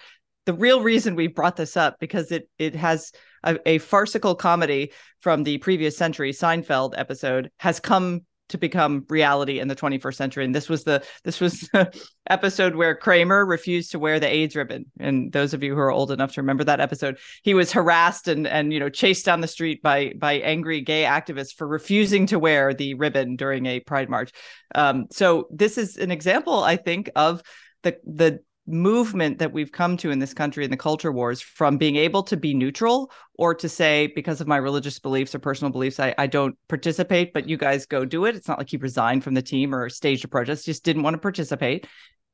the 0.46 0.54
real 0.54 0.82
reason 0.82 1.16
we 1.16 1.28
brought 1.28 1.56
this 1.56 1.78
up 1.78 1.98
because 2.00 2.32
it 2.32 2.50
it 2.60 2.76
has 2.76 3.12
a, 3.44 3.58
a 3.66 3.78
farcical 3.78 4.36
comedy 4.36 4.92
from 5.22 5.44
the 5.44 5.60
previous 5.60 5.98
century 5.98 6.32
Seinfeld 6.32 6.94
episode 6.98 7.52
has 7.58 7.80
come 7.80 8.22
to 8.50 8.58
become 8.58 9.06
reality 9.10 9.60
in 9.60 9.68
the 9.68 9.76
21st 9.76 10.16
century. 10.16 10.46
And 10.46 10.54
this 10.54 10.70
was 10.70 10.84
the 10.84 11.04
this 11.24 11.42
was 11.42 11.62
the 11.74 11.92
episode 12.30 12.76
where 12.76 12.96
Kramer 12.96 13.46
refused 13.46 13.92
to 13.92 14.00
wear 14.00 14.20
the 14.20 14.28
AIDS 14.28 14.56
ribbon. 14.56 14.86
And 15.00 15.32
those 15.32 15.54
of 15.54 15.64
you 15.64 15.74
who 15.74 15.80
are 15.80 15.92
old 15.92 16.12
enough 16.12 16.34
to 16.34 16.42
remember 16.42 16.64
that 16.66 16.80
episode, 16.80 17.18
he 17.44 17.54
was 17.54 17.72
harassed 17.72 18.28
and 18.28 18.48
and 18.48 18.72
you 18.72 18.80
know 18.80 18.90
chased 18.90 19.26
down 19.26 19.42
the 19.42 19.48
street 19.48 19.82
by 19.82 20.14
by 20.18 20.34
angry 20.34 20.82
gay 20.82 21.04
activists 21.04 21.56
for 21.56 21.68
refusing 21.68 22.28
to 22.28 22.40
wear 22.40 22.74
the 22.74 22.94
ribbon 22.96 23.36
during 23.36 23.66
a 23.66 23.80
pride 23.80 24.10
march. 24.10 24.32
Um, 24.74 25.06
so 25.12 25.48
this 25.52 25.78
is 25.78 25.98
an 25.98 26.12
example, 26.12 26.64
I 26.64 26.78
think, 26.78 27.10
of 27.16 27.42
the 27.84 27.98
the 28.06 28.40
movement 28.68 29.38
that 29.38 29.54
we've 29.54 29.72
come 29.72 29.96
to 29.98 30.10
in 30.10 30.20
this 30.20 30.34
country 30.34 30.64
in 30.64 30.72
the 30.72 30.78
culture 30.78 31.12
wars 31.12 31.40
from 31.40 31.78
being 31.78 31.96
able 31.98 32.24
to 32.24 32.36
be 32.36 32.54
neutral 32.54 33.12
or 33.36 33.54
to 33.54 33.70
say 33.70 34.12
because 34.16 34.42
of 34.42 34.48
my 34.48 34.58
religious 34.58 34.98
beliefs 34.98 35.36
or 35.36 35.40
personal 35.40 35.72
beliefs 35.72 36.00
I, 36.00 36.16
I 36.18 36.26
don't 36.26 36.58
participate 36.68 37.34
but 37.34 37.48
you 37.48 37.58
guys 37.58 37.86
go 37.86 38.06
do 38.06 38.26
it. 38.26 38.36
It's 38.36 38.48
not 38.48 38.58
like 38.58 38.70
he 38.70 38.78
resigned 38.78 39.24
from 39.24 39.36
the 39.36 39.42
team 39.42 39.74
or 39.74 39.90
staged 39.90 40.26
a 40.26 40.28
protest. 40.28 40.66
Just 40.66 40.84
didn't 40.84 41.04
want 41.04 41.14
to 41.14 41.20
participate. 41.20 41.86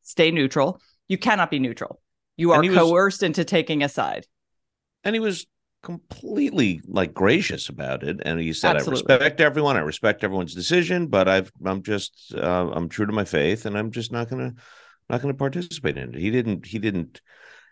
Stay 0.04 0.32
neutral. 0.32 0.82
You 1.10 1.18
cannot 1.18 1.52
be 1.52 1.60
neutral. 1.60 2.02
You 2.38 2.52
are 2.54 2.64
coerced 2.64 3.22
was, 3.22 3.24
into 3.24 3.44
taking 3.44 3.84
a 3.84 3.90
side. 3.90 4.26
And 5.04 5.14
he 5.14 5.20
was 5.20 5.46
completely 5.84 6.80
like 6.88 7.14
gracious 7.14 7.68
about 7.68 8.04
it. 8.04 8.22
And 8.24 8.40
he 8.40 8.54
said 8.54 8.78
Absolutely. 8.78 9.14
i 9.14 9.18
respect 9.18 9.42
everyone. 9.42 9.76
I 9.76 9.82
respect 9.82 10.24
everyone's 10.24 10.56
decision 10.56 11.08
but 11.08 11.28
i've 11.28 11.52
i'm 11.66 11.82
just 11.84 12.34
uh, 12.38 12.70
i'm 12.72 12.88
true 12.88 13.06
to 13.06 13.12
my 13.12 13.26
faith 13.26 13.66
and 13.66 13.78
i'm 13.78 13.92
just 13.92 14.12
not 14.12 14.30
going 14.30 14.52
to 14.52 14.62
not 15.12 15.22
going 15.22 15.34
to 15.34 15.38
participate 15.38 15.98
in 15.98 16.16
it. 16.16 16.20
He 16.20 16.32
didn't. 16.32 16.66
He 16.66 16.80
didn't. 16.80 17.22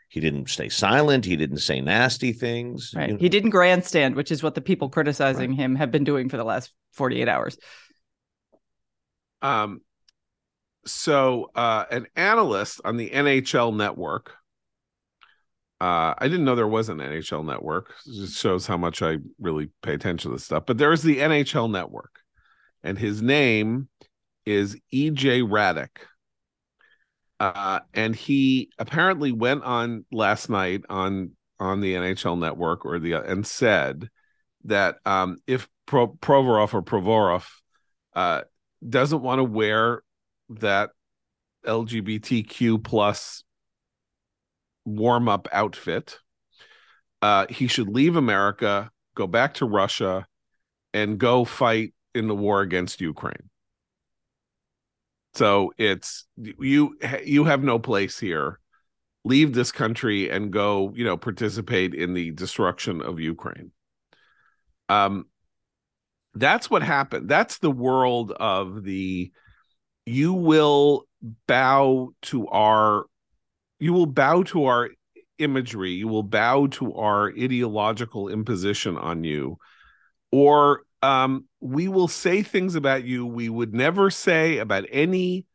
He 0.09 0.19
didn't 0.19 0.49
stay 0.49 0.69
silent. 0.69 1.23
He 1.23 1.35
didn't 1.35 1.59
say 1.59 1.81
nasty 1.81 2.33
things. 2.33 2.93
Right. 2.95 3.09
You 3.09 3.13
know? 3.13 3.19
He 3.19 3.29
didn't 3.29 3.51
grandstand, 3.51 4.15
which 4.15 4.31
is 4.31 4.41
what 4.41 4.55
the 4.55 4.61
people 4.61 4.89
criticizing 4.89 5.51
right. 5.51 5.59
him 5.59 5.75
have 5.75 5.91
been 5.91 6.03
doing 6.03 6.29
for 6.29 6.37
the 6.37 6.43
last 6.43 6.73
forty 6.93 7.21
eight 7.21 7.29
hours. 7.29 7.57
Um. 9.41 9.81
So, 10.85 11.51
uh, 11.55 11.85
an 11.91 12.07
analyst 12.15 12.81
on 12.83 12.97
the 12.97 13.09
NHL 13.09 13.75
network. 13.75 14.31
Uh, 15.81 16.13
I 16.17 16.27
didn't 16.27 16.43
know 16.43 16.55
there 16.55 16.67
was 16.67 16.89
an 16.89 16.97
NHL 16.97 17.45
network. 17.45 17.93
It 18.05 18.13
just 18.13 18.37
shows 18.37 18.67
how 18.67 18.75
much 18.75 19.01
I 19.01 19.17
really 19.39 19.69
pay 19.81 19.93
attention 19.93 20.31
to 20.31 20.35
this 20.35 20.45
stuff. 20.45 20.65
But 20.65 20.77
there 20.77 20.91
is 20.91 21.03
the 21.03 21.19
NHL 21.19 21.71
network, 21.71 22.19
and 22.83 22.97
his 22.97 23.21
name 23.21 23.87
is 24.45 24.75
EJ 24.93 25.43
Hradek. 25.43 25.89
Uh, 27.39 27.79
and 27.93 28.15
he 28.15 28.69
apparently 28.77 29.31
went 29.31 29.63
on 29.63 30.05
last 30.11 30.49
night 30.49 30.81
on 30.89 31.31
on 31.59 31.81
the 31.81 31.93
NHL 31.93 32.39
network 32.39 32.85
or 32.85 32.99
the 32.99 33.13
and 33.13 33.45
said 33.45 34.09
that 34.65 34.97
um, 35.05 35.37
if 35.47 35.67
Pro, 35.85 36.07
Provorov 36.07 36.73
or 36.73 36.81
Provorov 36.81 37.47
uh, 38.13 38.41
doesn't 38.87 39.21
want 39.21 39.39
to 39.39 39.43
wear 39.43 40.03
that 40.49 40.91
LGBTQ 41.65 42.83
plus 42.83 43.43
warm 44.85 45.29
up 45.29 45.47
outfit, 45.51 46.19
uh, 47.21 47.45
he 47.49 47.67
should 47.67 47.89
leave 47.89 48.15
America, 48.15 48.91
go 49.15 49.27
back 49.27 49.55
to 49.55 49.65
Russia, 49.65 50.25
and 50.93 51.17
go 51.17 51.45
fight 51.45 51.93
in 52.15 52.27
the 52.27 52.35
war 52.35 52.61
against 52.61 53.01
Ukraine. 53.01 53.48
So 55.35 55.73
it's 55.77 56.25
you 56.37 56.97
you 57.23 57.45
have 57.45 57.63
no 57.63 57.79
place 57.79 58.19
here. 58.19 58.59
Leave 59.25 59.53
this 59.53 59.71
country 59.71 60.29
and 60.29 60.51
go, 60.51 60.91
you 60.95 61.03
know, 61.03 61.17
participate 61.17 61.93
in 61.93 62.13
the 62.13 62.31
destruction 62.31 63.01
of 63.01 63.19
Ukraine. 63.19 63.71
Um 64.87 65.25
that's 66.35 66.69
what 66.69 66.83
happened. 66.83 67.27
That's 67.27 67.59
the 67.59 67.71
world 67.71 68.31
of 68.31 68.83
the 68.83 69.31
you 70.05 70.33
will 70.33 71.07
bow 71.47 72.09
to 72.23 72.47
our 72.47 73.05
you 73.79 73.93
will 73.93 74.07
bow 74.07 74.43
to 74.43 74.65
our 74.65 74.89
imagery, 75.37 75.91
you 75.91 76.07
will 76.07 76.23
bow 76.23 76.67
to 76.67 76.93
our 76.95 77.29
ideological 77.29 78.29
imposition 78.29 78.97
on 78.97 79.23
you 79.23 79.57
or 80.31 80.83
um, 81.01 81.45
we 81.61 81.87
will 81.87 82.07
say 82.07 82.43
things 82.43 82.75
about 82.75 83.03
you 83.03 83.25
we 83.25 83.49
would 83.49 83.73
never 83.73 84.09
say 84.09 84.57
about 84.57 84.85
any 84.91 85.45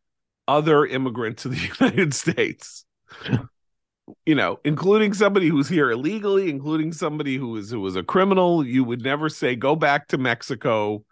other 0.48 0.86
immigrant 0.86 1.38
to 1.38 1.48
the 1.48 1.56
United 1.80 2.14
States. 2.14 2.84
you 4.26 4.34
know, 4.34 4.58
including 4.64 5.14
somebody 5.14 5.48
who's 5.48 5.68
here 5.68 5.90
illegally, 5.90 6.50
including 6.50 6.92
somebody 6.92 7.36
who 7.36 7.56
is 7.56 7.70
who 7.70 7.80
was 7.80 7.96
a 7.96 8.02
criminal. 8.02 8.64
You 8.64 8.84
would 8.84 9.02
never 9.02 9.28
say 9.28 9.56
go 9.56 9.76
back 9.76 10.08
to 10.08 10.18
Mexico 10.18 11.04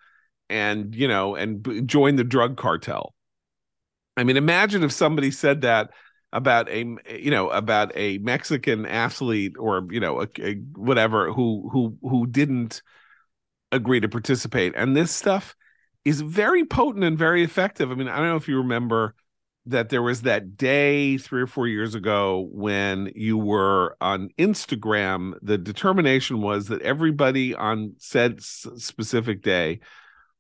and 0.51 0.95
you 0.95 1.09
know 1.09 1.35
and 1.35 1.63
b- 1.63 1.83
join 1.83 2.17
the 2.17 2.25
drug 2.25 2.57
cartel. 2.57 3.15
I 4.17 4.25
mean, 4.25 4.37
imagine 4.37 4.83
if 4.83 4.93
somebody 4.93 5.31
said 5.31 5.63
that 5.63 5.91
about 6.33 6.69
a 6.69 6.97
you 7.19 7.31
know 7.31 7.49
about 7.51 7.93
a 7.95 8.19
Mexican 8.19 8.87
athlete 8.87 9.55
or 9.59 9.87
you 9.91 10.01
know 10.01 10.23
a, 10.23 10.29
a 10.41 10.55
whatever 10.77 11.33
who 11.33 11.69
who 11.73 11.97
who 12.03 12.27
didn't 12.27 12.83
agree 13.73 14.01
to 14.01 14.09
participate. 14.09 14.75
And 14.77 14.97
this 14.97 15.11
stuff 15.11 15.57
is 16.05 16.21
very 16.21 16.65
potent 16.65 17.05
and 17.05 17.19
very 17.19 17.43
effective. 17.43 17.91
I 17.91 17.95
mean, 17.95 18.09
I 18.09 18.19
don't 18.19 18.29
know 18.29 18.37
if 18.37 18.49
you 18.49 18.59
remember 18.59 19.15
that 19.67 19.89
there 19.89 20.03
was 20.03 20.23
that 20.23 20.57
day 20.57 21.17
three 21.17 21.41
or 21.41 21.47
four 21.47 21.69
years 21.69 21.95
ago 21.95 22.49
when 22.53 23.13
you 23.15 23.39
were 23.39 23.97
on 24.01 24.29
Instagram. 24.39 25.35
The 25.41 25.59
determination 25.59 26.41
was 26.41 26.67
that 26.69 26.83
everybody 26.83 27.55
on 27.55 27.95
said 27.99 28.43
specific 28.43 29.43
day 29.43 29.81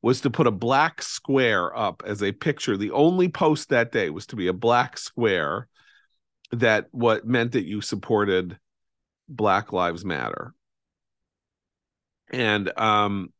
was 0.03 0.21
to 0.23 0.31
put 0.31 0.49
a 0.49 0.53
black 0.53 1.01
square 1.01 1.77
up 1.77 2.03
as 2.05 2.23
a 2.23 2.33
picture. 2.33 2.77
The 2.77 2.91
only 2.91 3.29
post 3.29 3.69
that 3.69 3.93
day 3.93 4.11
was 4.11 4.27
to 4.27 4.37
be 4.37 4.49
a 4.49 4.53
black 4.53 4.99
square 4.99 5.69
that 6.51 6.89
what 6.91 7.25
meant 7.25 7.53
that 7.53 7.67
you 7.67 7.81
supported 7.81 8.59
Black 9.29 9.73
Lives 9.73 10.05
Matter. 10.05 10.55
And 12.33 12.77
um 12.79 13.33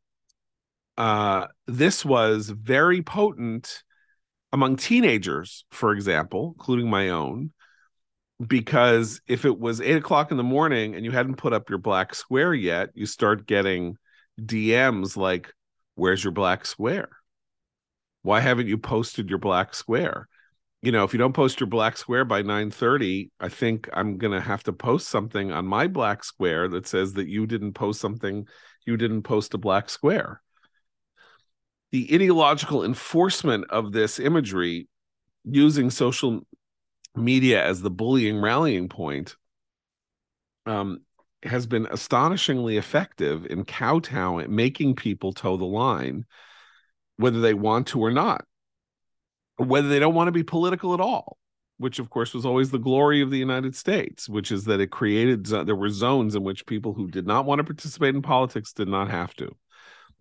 uh 0.97 1.47
this 1.67 2.05
was 2.05 2.49
very 2.49 3.01
potent 3.01 3.83
among 4.51 4.75
teenagers, 4.75 5.65
for 5.71 5.93
example, 5.93 6.53
including 6.55 6.89
my 6.89 7.09
own, 7.09 7.51
because 8.45 9.21
if 9.27 9.45
it 9.45 9.59
was 9.59 9.81
eight 9.81 9.97
o'clock 9.97 10.31
in 10.31 10.37
the 10.37 10.43
morning 10.43 10.95
and 10.95 11.03
you 11.03 11.11
hadn't 11.11 11.35
put 11.35 11.53
up 11.53 11.69
your 11.69 11.79
black 11.79 12.13
square 12.13 12.53
yet, 12.53 12.89
you 12.93 13.05
start 13.05 13.47
getting 13.47 13.97
DMs 14.39 15.17
like, 15.17 15.53
Where's 15.95 16.23
your 16.23 16.33
black 16.33 16.65
square? 16.65 17.09
Why 18.23 18.39
haven't 18.39 18.67
you 18.67 18.77
posted 18.77 19.29
your 19.29 19.39
black 19.39 19.75
square? 19.75 20.27
You 20.81 20.91
know, 20.91 21.03
if 21.03 21.13
you 21.13 21.19
don't 21.19 21.33
post 21.33 21.59
your 21.59 21.67
black 21.67 21.97
square 21.97 22.25
by 22.25 22.41
9:30, 22.41 23.29
I 23.39 23.49
think 23.49 23.89
I'm 23.93 24.17
going 24.17 24.33
to 24.33 24.41
have 24.41 24.63
to 24.63 24.73
post 24.73 25.07
something 25.07 25.51
on 25.51 25.65
my 25.65 25.87
black 25.87 26.23
square 26.23 26.67
that 26.69 26.87
says 26.87 27.13
that 27.13 27.27
you 27.27 27.45
didn't 27.45 27.73
post 27.73 28.01
something, 28.01 28.47
you 28.85 28.97
didn't 28.97 29.23
post 29.23 29.53
a 29.53 29.57
black 29.57 29.89
square 29.89 30.41
the 31.93 32.09
ideological 32.11 32.83
enforcement 32.83 33.65
of 33.69 33.91
this 33.91 34.19
imagery 34.19 34.87
using 35.45 35.91
social 35.91 36.41
media 37.15 37.63
as 37.63 37.81
the 37.81 37.91
bullying 37.91 38.41
rallying 38.41 38.89
point 38.89 39.35
um, 40.65 41.01
has 41.43 41.67
been 41.67 41.85
astonishingly 41.91 42.77
effective 42.77 43.45
in 43.45 43.63
kowtowing, 43.63 44.49
making 44.49 44.95
people 44.95 45.33
toe 45.33 45.55
the 45.55 45.65
line, 45.65 46.25
whether 47.17 47.41
they 47.41 47.53
want 47.53 47.85
to 47.87 47.99
or 47.99 48.09
not, 48.09 48.43
whether 49.57 49.87
they 49.87 49.99
don't 49.99 50.15
want 50.15 50.29
to 50.29 50.31
be 50.31 50.43
political 50.43 50.95
at 50.95 50.99
all. 50.99 51.37
Which, 51.77 51.99
of 51.99 52.09
course, 52.09 52.33
was 52.33 52.45
always 52.45 52.71
the 52.71 52.77
glory 52.79 53.21
of 53.21 53.31
the 53.31 53.37
United 53.37 53.75
States, 53.75 54.29
which 54.29 54.51
is 54.51 54.65
that 54.65 54.79
it 54.79 54.91
created 54.91 55.45
there 55.45 55.75
were 55.75 55.89
zones 55.89 56.35
in 56.35 56.43
which 56.43 56.65
people 56.65 56.93
who 56.93 57.07
did 57.07 57.25
not 57.25 57.45
want 57.45 57.59
to 57.59 57.63
participate 57.63 58.15
in 58.15 58.21
politics 58.21 58.73
did 58.73 58.87
not 58.87 59.09
have 59.09 59.33
to. 59.35 59.55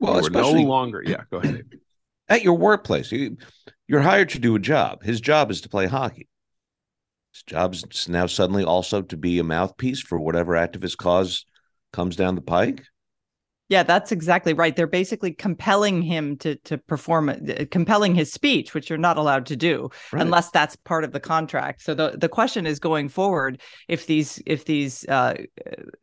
Well, 0.01 0.21
we're 0.21 0.31
no 0.31 0.51
longer. 0.51 1.03
Yeah, 1.05 1.23
go 1.31 1.39
ahead. 1.39 1.65
At 2.29 2.43
your 2.43 2.55
workplace, 2.55 3.13
you, 3.13 3.37
you're 3.87 4.01
hired 4.01 4.31
to 4.31 4.39
do 4.39 4.57
a 4.57 4.59
job. 4.59 5.03
His 5.03 5.21
job 5.21 5.51
is 5.51 5.61
to 5.61 5.69
play 5.69 5.87
hockey. 5.87 6.29
His 7.33 7.43
job 7.43 7.75
is 7.75 8.09
now 8.09 8.27
suddenly 8.27 8.65
also 8.65 9.03
to 9.03 9.17
be 9.17 9.39
a 9.39 9.45
mouthpiece 9.45 10.01
for 10.01 10.19
whatever 10.19 10.55
activist 10.55 10.97
cause 10.97 11.45
comes 11.93 12.17
down 12.17 12.35
the 12.35 12.43
pike. 12.43 12.85
Yeah, 13.69 13.85
that's 13.85 14.13
exactly 14.13 14.53
right. 14.53 14.77
They're 14.77 14.87
basically 14.87 15.33
compelling 15.33 16.03
him 16.03 16.37
to 16.39 16.57
to 16.57 16.77
perform, 16.77 17.31
uh, 17.31 17.65
compelling 17.71 18.15
his 18.15 18.31
speech, 18.31 18.75
which 18.75 18.91
you're 18.91 18.99
not 18.99 19.17
allowed 19.17 19.47
to 19.47 19.57
do 19.57 19.89
right. 20.13 20.21
unless 20.21 20.51
that's 20.51 20.77
part 20.77 21.05
of 21.05 21.13
the 21.13 21.21
contract. 21.21 21.81
So 21.81 21.95
the 21.95 22.11
the 22.19 22.29
question 22.29 22.67
is 22.67 22.79
going 22.79 23.09
forward 23.09 23.63
if 23.89 24.07
these 24.07 24.43
if 24.45 24.67
these 24.67 25.09
uh, 25.09 25.37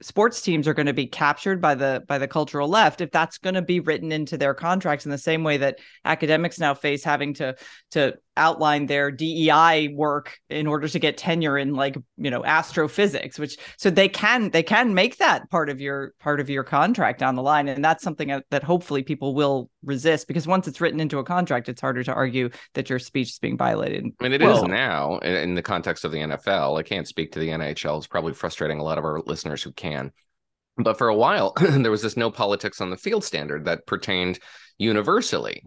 sports 0.01 0.41
teams 0.41 0.67
are 0.67 0.73
going 0.73 0.87
to 0.87 0.93
be 0.93 1.05
captured 1.05 1.61
by 1.61 1.75
the 1.75 2.03
by 2.07 2.17
the 2.17 2.27
cultural 2.27 2.67
left, 2.67 3.01
if 3.01 3.11
that's 3.11 3.37
going 3.37 3.55
to 3.55 3.61
be 3.61 3.79
written 3.79 4.11
into 4.11 4.35
their 4.35 4.55
contracts 4.55 5.05
in 5.05 5.11
the 5.11 5.17
same 5.17 5.43
way 5.43 5.57
that 5.57 5.77
academics 6.05 6.59
now 6.59 6.73
face 6.73 7.03
having 7.03 7.35
to 7.35 7.55
to 7.91 8.15
outline 8.39 8.87
their 8.87 9.11
DEI 9.11 9.89
work 9.93 10.39
in 10.49 10.65
order 10.65 10.87
to 10.87 10.97
get 10.97 11.17
tenure 11.17 11.57
in 11.57 11.75
like 11.75 11.97
you 12.17 12.31
know 12.31 12.43
astrophysics 12.43 13.37
which 13.37 13.57
so 13.77 13.89
they 13.89 14.09
can 14.09 14.49
they 14.49 14.63
can 14.63 14.93
make 14.93 15.17
that 15.17 15.49
part 15.51 15.69
of 15.69 15.79
your 15.79 16.13
part 16.19 16.39
of 16.39 16.49
your 16.49 16.63
contract 16.63 17.19
down 17.19 17.35
the 17.35 17.43
line. 17.43 17.67
And 17.67 17.83
that's 17.83 18.03
something 18.03 18.41
that 18.49 18.63
hopefully 18.63 19.03
people 19.03 19.35
will 19.35 19.69
resist 19.83 20.27
because 20.27 20.47
once 20.47 20.67
it's 20.67 20.81
written 20.81 20.99
into 20.99 21.19
a 21.19 21.23
contract 21.23 21.69
it's 21.69 21.81
harder 21.81 22.03
to 22.03 22.13
argue 22.13 22.49
that 22.73 22.89
your 22.89 22.97
speech 22.97 23.29
is 23.29 23.39
being 23.39 23.57
violated. 23.57 24.05
I 24.19 24.23
mean 24.23 24.33
it 24.33 24.41
well, 24.41 24.63
is 24.63 24.69
now 24.69 25.19
in 25.19 25.53
the 25.53 25.61
context 25.61 26.05
of 26.05 26.11
the 26.11 26.19
NFL 26.19 26.79
I 26.79 26.83
can't 26.83 27.07
speak 27.07 27.33
to 27.33 27.39
the 27.39 27.49
NHL 27.49 27.97
it's 27.97 28.07
probably 28.07 28.33
frustrating 28.33 28.79
a 28.79 28.83
lot 28.83 28.97
of 28.97 29.03
our 29.03 29.21
listeners 29.25 29.61
who 29.61 29.73
can. 29.73 30.11
But 30.77 30.97
for 30.97 31.09
a 31.09 31.15
while 31.15 31.53
there 31.59 31.91
was 31.91 32.01
this 32.01 32.17
no 32.17 32.31
politics 32.31 32.79
on 32.79 32.89
the 32.89 32.97
field 32.97 33.23
standard 33.23 33.65
that 33.65 33.85
pertained 33.85 34.39
universally 34.77 35.63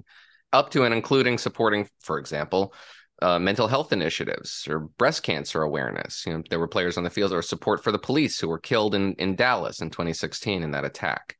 up 0.52 0.70
to 0.70 0.84
and 0.84 0.94
including 0.94 1.38
supporting, 1.38 1.88
for 2.00 2.18
example, 2.18 2.74
uh, 3.20 3.38
mental 3.38 3.68
health 3.68 3.92
initiatives 3.92 4.66
or 4.68 4.80
breast 4.80 5.22
cancer 5.22 5.62
awareness. 5.62 6.24
You 6.26 6.34
know, 6.34 6.42
there 6.50 6.58
were 6.58 6.68
players 6.68 6.98
on 6.98 7.04
the 7.04 7.10
field 7.10 7.32
or 7.32 7.42
support 7.42 7.82
for 7.82 7.92
the 7.92 7.98
police 7.98 8.40
who 8.40 8.48
were 8.48 8.58
killed 8.58 8.94
in 8.94 9.14
in 9.14 9.36
Dallas 9.36 9.80
in 9.80 9.90
2016 9.90 10.62
in 10.62 10.72
that 10.72 10.84
attack. 10.84 11.36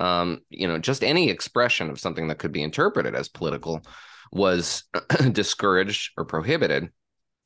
Um, 0.00 0.40
you 0.48 0.66
know, 0.66 0.78
just 0.78 1.02
any 1.02 1.30
expression 1.30 1.90
of 1.90 2.00
something 2.00 2.28
that 2.28 2.38
could 2.38 2.52
be 2.52 2.62
interpreted 2.62 3.14
as 3.14 3.28
political 3.28 3.82
was 4.30 4.84
discouraged 5.32 6.12
or 6.16 6.24
prohibited. 6.24 6.90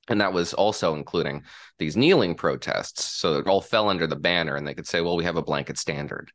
And 0.08 0.20
that 0.20 0.32
was 0.32 0.54
also 0.54 0.94
including 0.94 1.42
these 1.78 1.96
kneeling 1.96 2.36
protests. 2.36 3.04
So 3.04 3.38
it 3.38 3.48
all 3.48 3.60
fell 3.60 3.88
under 3.88 4.06
the 4.06 4.16
banner, 4.16 4.54
and 4.54 4.66
they 4.66 4.74
could 4.74 4.86
say, 4.86 5.00
well, 5.00 5.16
we 5.16 5.24
have 5.24 5.36
a 5.36 5.42
blanket 5.42 5.78
standard. 5.78 6.30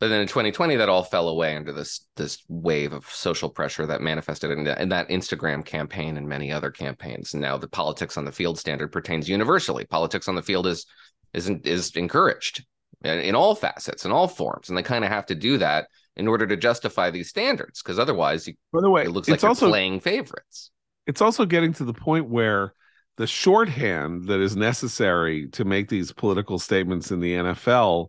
But 0.00 0.08
then 0.08 0.20
in 0.20 0.28
2020, 0.28 0.76
that 0.76 0.88
all 0.88 1.02
fell 1.02 1.28
away 1.28 1.56
under 1.56 1.72
this 1.72 2.06
this 2.16 2.44
wave 2.48 2.92
of 2.92 3.04
social 3.06 3.50
pressure 3.50 3.84
that 3.86 4.00
manifested 4.00 4.52
in, 4.52 4.66
in 4.66 4.88
that 4.90 5.08
Instagram 5.08 5.64
campaign 5.64 6.16
and 6.16 6.28
many 6.28 6.52
other 6.52 6.70
campaigns. 6.70 7.34
And 7.34 7.42
now 7.42 7.56
the 7.56 7.68
politics 7.68 8.16
on 8.16 8.24
the 8.24 8.32
field 8.32 8.58
standard 8.58 8.92
pertains 8.92 9.28
universally. 9.28 9.84
Politics 9.86 10.28
on 10.28 10.36
the 10.36 10.42
field 10.42 10.66
is 10.66 10.86
isn't 11.34 11.66
is 11.66 11.90
encouraged 11.96 12.64
in 13.04 13.34
all 13.34 13.54
facets 13.54 14.04
in 14.04 14.12
all 14.12 14.28
forms, 14.28 14.68
and 14.68 14.76
they 14.76 14.82
kind 14.82 15.04
of 15.04 15.10
have 15.10 15.26
to 15.26 15.34
do 15.34 15.58
that 15.58 15.88
in 16.16 16.26
order 16.26 16.46
to 16.46 16.56
justify 16.56 17.10
these 17.10 17.28
standards, 17.28 17.80
because 17.80 17.98
otherwise, 17.98 18.48
you, 18.48 18.54
by 18.72 18.80
the 18.80 18.90
way, 18.90 19.04
it 19.04 19.10
looks 19.10 19.28
like 19.28 19.40
you're 19.40 19.48
also, 19.48 19.68
playing 19.68 20.00
favorites. 20.00 20.72
It's 21.06 21.20
also 21.20 21.46
getting 21.46 21.72
to 21.74 21.84
the 21.84 21.92
point 21.92 22.28
where 22.28 22.74
the 23.16 23.26
shorthand 23.26 24.26
that 24.26 24.40
is 24.40 24.56
necessary 24.56 25.48
to 25.50 25.64
make 25.64 25.88
these 25.88 26.12
political 26.12 26.58
statements 26.58 27.12
in 27.12 27.20
the 27.20 27.34
NFL 27.34 28.08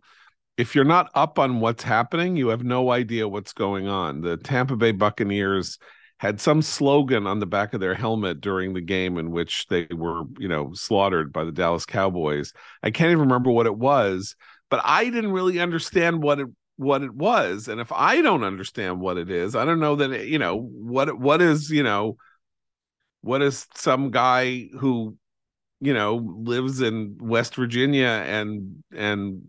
if 0.60 0.76
you're 0.76 0.84
not 0.84 1.10
up 1.16 1.40
on 1.40 1.62
what's 1.62 1.84
happening, 1.84 2.36
you 2.36 2.50
have 2.50 2.66
no 2.66 2.92
idea 2.92 3.30
what's 3.30 3.54
going 3.54 3.88
on. 3.88 4.20
The 4.20 4.36
Tampa 4.36 4.76
Bay 4.76 4.92
Buccaneers 4.92 5.80
had 6.18 6.42
some 6.42 6.62
slogan 6.62 7.26
on 7.26 7.40
the 7.40 7.46
back 7.46 7.74
of 7.74 7.80
their 7.80 7.94
helmet 7.94 8.42
during 8.42 8.74
the 8.74 8.82
game 8.82 9.18
in 9.18 9.32
which 9.32 9.68
they 9.68 9.88
were, 9.90 10.24
you 10.38 10.50
know, 10.50 10.74
slaughtered 10.74 11.32
by 11.32 11.46
the 11.46 11.54
Dallas 11.54 11.86
Cowboys. 11.86 12.52
I 12.84 12.92
can't 12.92 13.10
even 13.10 13.22
remember 13.22 13.52
what 13.52 13.68
it 13.68 13.78
was, 13.78 14.36
but 14.70 14.82
I 14.84 15.06
didn't 15.06 15.32
really 15.32 15.62
understand 15.62 16.22
what 16.22 16.42
it 16.42 16.48
what 16.76 17.04
it 17.04 17.14
was. 17.14 17.70
And 17.70 17.80
if 17.80 17.94
I 17.94 18.22
don't 18.22 18.44
understand 18.44 19.00
what 19.00 19.18
it 19.18 19.32
is, 19.32 19.56
I 19.56 19.64
don't 19.64 19.80
know 19.80 19.96
that 19.96 20.12
it, 20.12 20.28
you 20.28 20.40
know 20.40 20.60
what 20.60 21.18
what 21.18 21.42
is, 21.42 21.70
you 21.70 21.84
know, 21.84 22.18
what 23.22 23.42
is 23.42 23.66
some 23.76 24.12
guy 24.12 24.68
who 24.78 25.16
you 25.80 25.94
know 25.94 26.18
lives 26.18 26.82
in 26.82 27.18
West 27.22 27.56
Virginia 27.56 28.26
and 28.28 28.84
and 28.94 29.42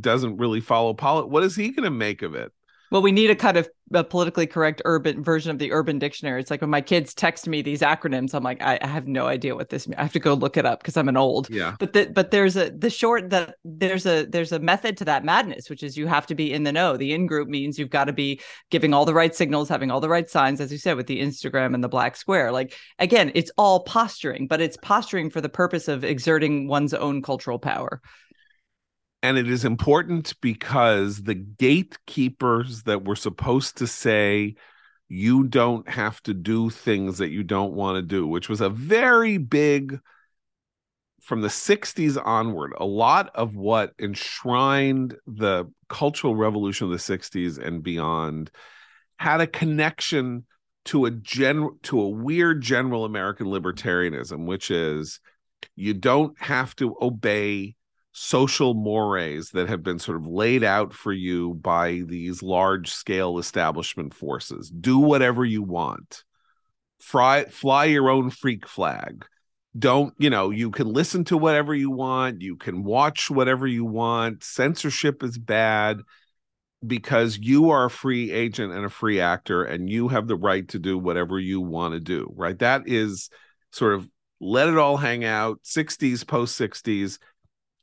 doesn't 0.00 0.36
really 0.36 0.60
follow 0.60 0.94
politics. 0.94 1.32
What 1.32 1.44
is 1.44 1.56
he 1.56 1.70
going 1.70 1.84
to 1.84 1.90
make 1.90 2.22
of 2.22 2.34
it? 2.34 2.52
Well, 2.90 3.02
we 3.02 3.12
need 3.12 3.30
a 3.30 3.36
kind 3.36 3.56
of 3.56 3.68
a 3.92 4.04
politically 4.04 4.46
correct 4.46 4.82
urban 4.84 5.22
version 5.22 5.50
of 5.50 5.58
the 5.58 5.72
urban 5.72 5.98
dictionary. 5.98 6.40
It's 6.40 6.50
like 6.50 6.60
when 6.60 6.70
my 6.70 6.80
kids 6.80 7.14
text 7.14 7.46
me 7.46 7.62
these 7.62 7.80
acronyms, 7.80 8.34
I'm 8.34 8.42
like, 8.42 8.62
I, 8.62 8.78
I 8.80 8.86
have 8.86 9.06
no 9.06 9.26
idea 9.26 9.54
what 9.54 9.68
this 9.68 9.86
means. 9.86 9.98
I 9.98 10.02
have 10.02 10.12
to 10.12 10.18
go 10.18 10.34
look 10.34 10.56
it 10.56 10.64
up 10.64 10.80
because 10.80 10.96
I'm 10.96 11.08
an 11.08 11.16
old. 11.16 11.50
Yeah. 11.50 11.76
But 11.78 11.92
the, 11.92 12.06
but 12.06 12.30
there's 12.30 12.56
a 12.56 12.70
the 12.70 12.90
short 12.90 13.30
that 13.30 13.56
there's 13.64 14.06
a 14.06 14.24
there's 14.24 14.52
a 14.52 14.58
method 14.58 14.96
to 14.98 15.04
that 15.06 15.24
madness, 15.24 15.68
which 15.68 15.82
is 15.82 15.96
you 15.96 16.06
have 16.06 16.26
to 16.26 16.34
be 16.34 16.52
in 16.52 16.64
the 16.64 16.72
know. 16.72 16.96
The 16.96 17.12
in 17.12 17.26
group 17.26 17.48
means 17.48 17.78
you've 17.78 17.90
got 17.90 18.04
to 18.04 18.12
be 18.12 18.40
giving 18.70 18.94
all 18.94 19.04
the 19.04 19.14
right 19.14 19.34
signals, 19.34 19.68
having 19.68 19.90
all 19.90 20.00
the 20.00 20.08
right 20.08 20.28
signs, 20.28 20.60
as 20.60 20.72
you 20.72 20.78
said, 20.78 20.96
with 20.96 21.06
the 21.06 21.20
Instagram 21.20 21.74
and 21.74 21.84
the 21.84 21.88
black 21.88 22.16
square. 22.16 22.52
Like 22.52 22.74
again, 22.98 23.32
it's 23.34 23.50
all 23.58 23.80
posturing, 23.80 24.46
but 24.46 24.60
it's 24.60 24.78
posturing 24.78 25.30
for 25.30 25.40
the 25.40 25.48
purpose 25.48 25.88
of 25.88 26.04
exerting 26.04 26.68
one's 26.68 26.94
own 26.94 27.22
cultural 27.22 27.58
power 27.58 28.00
and 29.22 29.36
it 29.36 29.50
is 29.50 29.64
important 29.64 30.34
because 30.40 31.22
the 31.22 31.34
gatekeepers 31.34 32.84
that 32.84 33.04
were 33.04 33.16
supposed 33.16 33.78
to 33.78 33.86
say 33.86 34.54
you 35.08 35.44
don't 35.44 35.88
have 35.88 36.22
to 36.22 36.34
do 36.34 36.70
things 36.70 37.18
that 37.18 37.30
you 37.30 37.42
don't 37.42 37.72
want 37.72 37.96
to 37.96 38.02
do 38.02 38.26
which 38.26 38.48
was 38.48 38.60
a 38.60 38.68
very 38.68 39.38
big 39.38 39.98
from 41.22 41.40
the 41.40 41.48
60s 41.48 42.20
onward 42.24 42.72
a 42.78 42.86
lot 42.86 43.30
of 43.34 43.56
what 43.56 43.92
enshrined 43.98 45.16
the 45.26 45.64
cultural 45.88 46.36
revolution 46.36 46.86
of 46.86 46.90
the 46.90 47.18
60s 47.18 47.58
and 47.58 47.82
beyond 47.82 48.50
had 49.18 49.40
a 49.40 49.46
connection 49.46 50.44
to 50.84 51.06
a 51.06 51.10
gen 51.10 51.68
to 51.82 52.00
a 52.00 52.08
weird 52.08 52.60
general 52.60 53.04
american 53.04 53.46
libertarianism 53.46 54.46
which 54.46 54.70
is 54.70 55.20
you 55.74 55.94
don't 55.94 56.40
have 56.40 56.76
to 56.76 56.96
obey 57.00 57.74
social 58.12 58.74
mores 58.74 59.50
that 59.50 59.68
have 59.68 59.82
been 59.82 59.98
sort 59.98 60.16
of 60.16 60.26
laid 60.26 60.64
out 60.64 60.92
for 60.92 61.12
you 61.12 61.54
by 61.54 62.02
these 62.06 62.42
large 62.42 62.90
scale 62.90 63.38
establishment 63.38 64.14
forces. 64.14 64.70
Do 64.70 64.98
whatever 64.98 65.44
you 65.44 65.62
want. 65.62 66.24
Fly, 67.00 67.44
fly 67.44 67.84
your 67.84 68.10
own 68.10 68.30
freak 68.30 68.66
flag. 68.66 69.24
Don't, 69.78 70.14
you 70.18 70.30
know, 70.30 70.50
you 70.50 70.70
can 70.70 70.88
listen 70.88 71.24
to 71.24 71.38
whatever 71.38 71.74
you 71.74 71.90
want, 71.90 72.40
you 72.40 72.56
can 72.56 72.82
watch 72.82 73.30
whatever 73.30 73.66
you 73.66 73.84
want. 73.84 74.42
Censorship 74.42 75.22
is 75.22 75.38
bad 75.38 75.98
because 76.86 77.38
you 77.38 77.70
are 77.70 77.84
a 77.84 77.90
free 77.90 78.30
agent 78.30 78.72
and 78.72 78.84
a 78.84 78.90
free 78.90 79.20
actor 79.20 79.64
and 79.64 79.90
you 79.90 80.08
have 80.08 80.26
the 80.26 80.36
right 80.36 80.66
to 80.68 80.78
do 80.78 80.98
whatever 80.98 81.38
you 81.38 81.60
want 81.60 81.94
to 81.94 82.00
do, 82.00 82.32
right? 82.36 82.58
That 82.58 82.82
is 82.86 83.30
sort 83.72 83.94
of 83.94 84.08
let 84.40 84.68
it 84.68 84.78
all 84.78 84.96
hang 84.96 85.24
out, 85.24 85.60
60s, 85.64 86.26
post 86.26 86.58
60s. 86.58 87.18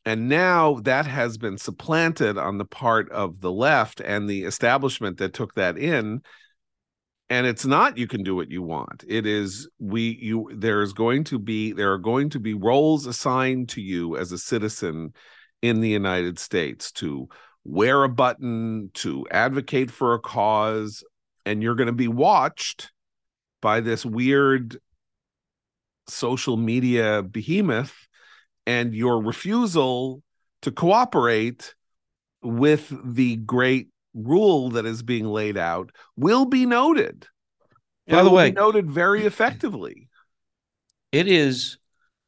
And 0.06 0.30
now 0.30 0.76
that 0.82 1.08
has 1.08 1.38
been 1.38 1.58
supplanted 1.58 2.38
on 2.38 2.60
the 2.60 2.66
part 2.66 3.12
of 3.12 3.42
the 3.42 3.52
left 3.52 4.00
and 4.02 4.30
the 4.30 4.44
establishment 4.44 5.18
that 5.18 5.34
took 5.34 5.56
that 5.56 5.78
in. 5.78 6.22
And 7.28 7.48
it's 7.48 7.66
not 7.66 7.98
you 7.98 8.08
can 8.08 8.22
do 8.22 8.36
what 8.36 8.52
you 8.52 8.62
want. 8.62 9.04
It 9.08 9.26
is 9.26 9.68
we 9.80 10.16
you 10.22 10.52
there's 10.56 10.94
going 10.94 11.24
to 11.26 11.40
be 11.40 11.74
there 11.74 11.92
are 11.94 11.98
going 11.98 12.30
to 12.30 12.40
be 12.40 12.54
roles 12.54 13.08
assigned 13.08 13.70
to 13.70 13.82
you 13.82 14.16
as 14.16 14.32
a 14.32 14.38
citizen 14.38 15.14
in 15.64 15.82
the 15.82 15.90
United 15.90 16.38
States 16.38 16.92
to 16.92 17.28
wear 17.64 18.04
a 18.04 18.10
button, 18.10 18.92
to 18.94 19.26
advocate 19.32 19.90
for 19.90 20.14
a 20.14 20.20
cause, 20.20 21.04
and 21.48 21.64
you're 21.64 21.74
going 21.74 21.88
to 21.88 21.94
be 21.94 22.08
watched 22.08 22.92
by 23.60 23.80
this 23.80 24.06
weird 24.06 24.78
social 26.08 26.58
media 26.58 27.24
behemoth 27.24 28.08
and 28.66 28.94
your 28.94 29.22
refusal 29.22 30.22
to 30.62 30.72
cooperate 30.72 31.76
with 32.42 32.92
the 33.04 33.36
great 33.38 33.90
rule 34.14 34.70
that 34.72 34.86
is 34.86 35.04
being 35.04 35.26
laid 35.26 35.58
out 35.58 35.92
will 36.16 36.46
be 36.46 36.66
noted. 36.66 37.28
By 38.08 38.24
the 38.24 38.30
way, 38.30 38.52
noted 38.52 38.90
very 38.90 39.26
effectively. 39.26 40.10
It 41.12 41.28
is 41.28 41.78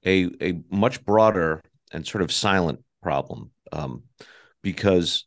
a 0.06 0.30
a 0.42 0.60
much 0.72 1.06
broader 1.06 1.62
and 1.92 2.06
sort 2.06 2.24
of 2.24 2.32
silent 2.32 2.84
problem 3.04 3.52
um, 3.72 4.04
because 4.64 5.26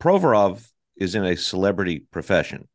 Provorov 0.00 0.66
is 0.96 1.14
in 1.14 1.24
a 1.24 1.36
celebrity 1.36 2.00
profession, 2.10 2.68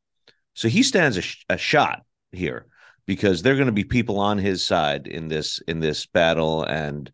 so 0.53 0.69
he 0.69 0.81
stands 0.81 1.17
a, 1.17 1.21
sh- 1.21 1.43
a 1.49 1.57
shot 1.57 2.03
here 2.31 2.67
because 3.05 3.41
there 3.41 3.53
are 3.53 3.57
going 3.57 3.65
to 3.65 3.73
be 3.73 3.83
people 3.83 4.19
on 4.19 4.37
his 4.37 4.63
side 4.63 5.07
in 5.07 5.27
this 5.27 5.59
in 5.67 5.81
this 5.81 6.05
battle, 6.05 6.63
and 6.63 7.11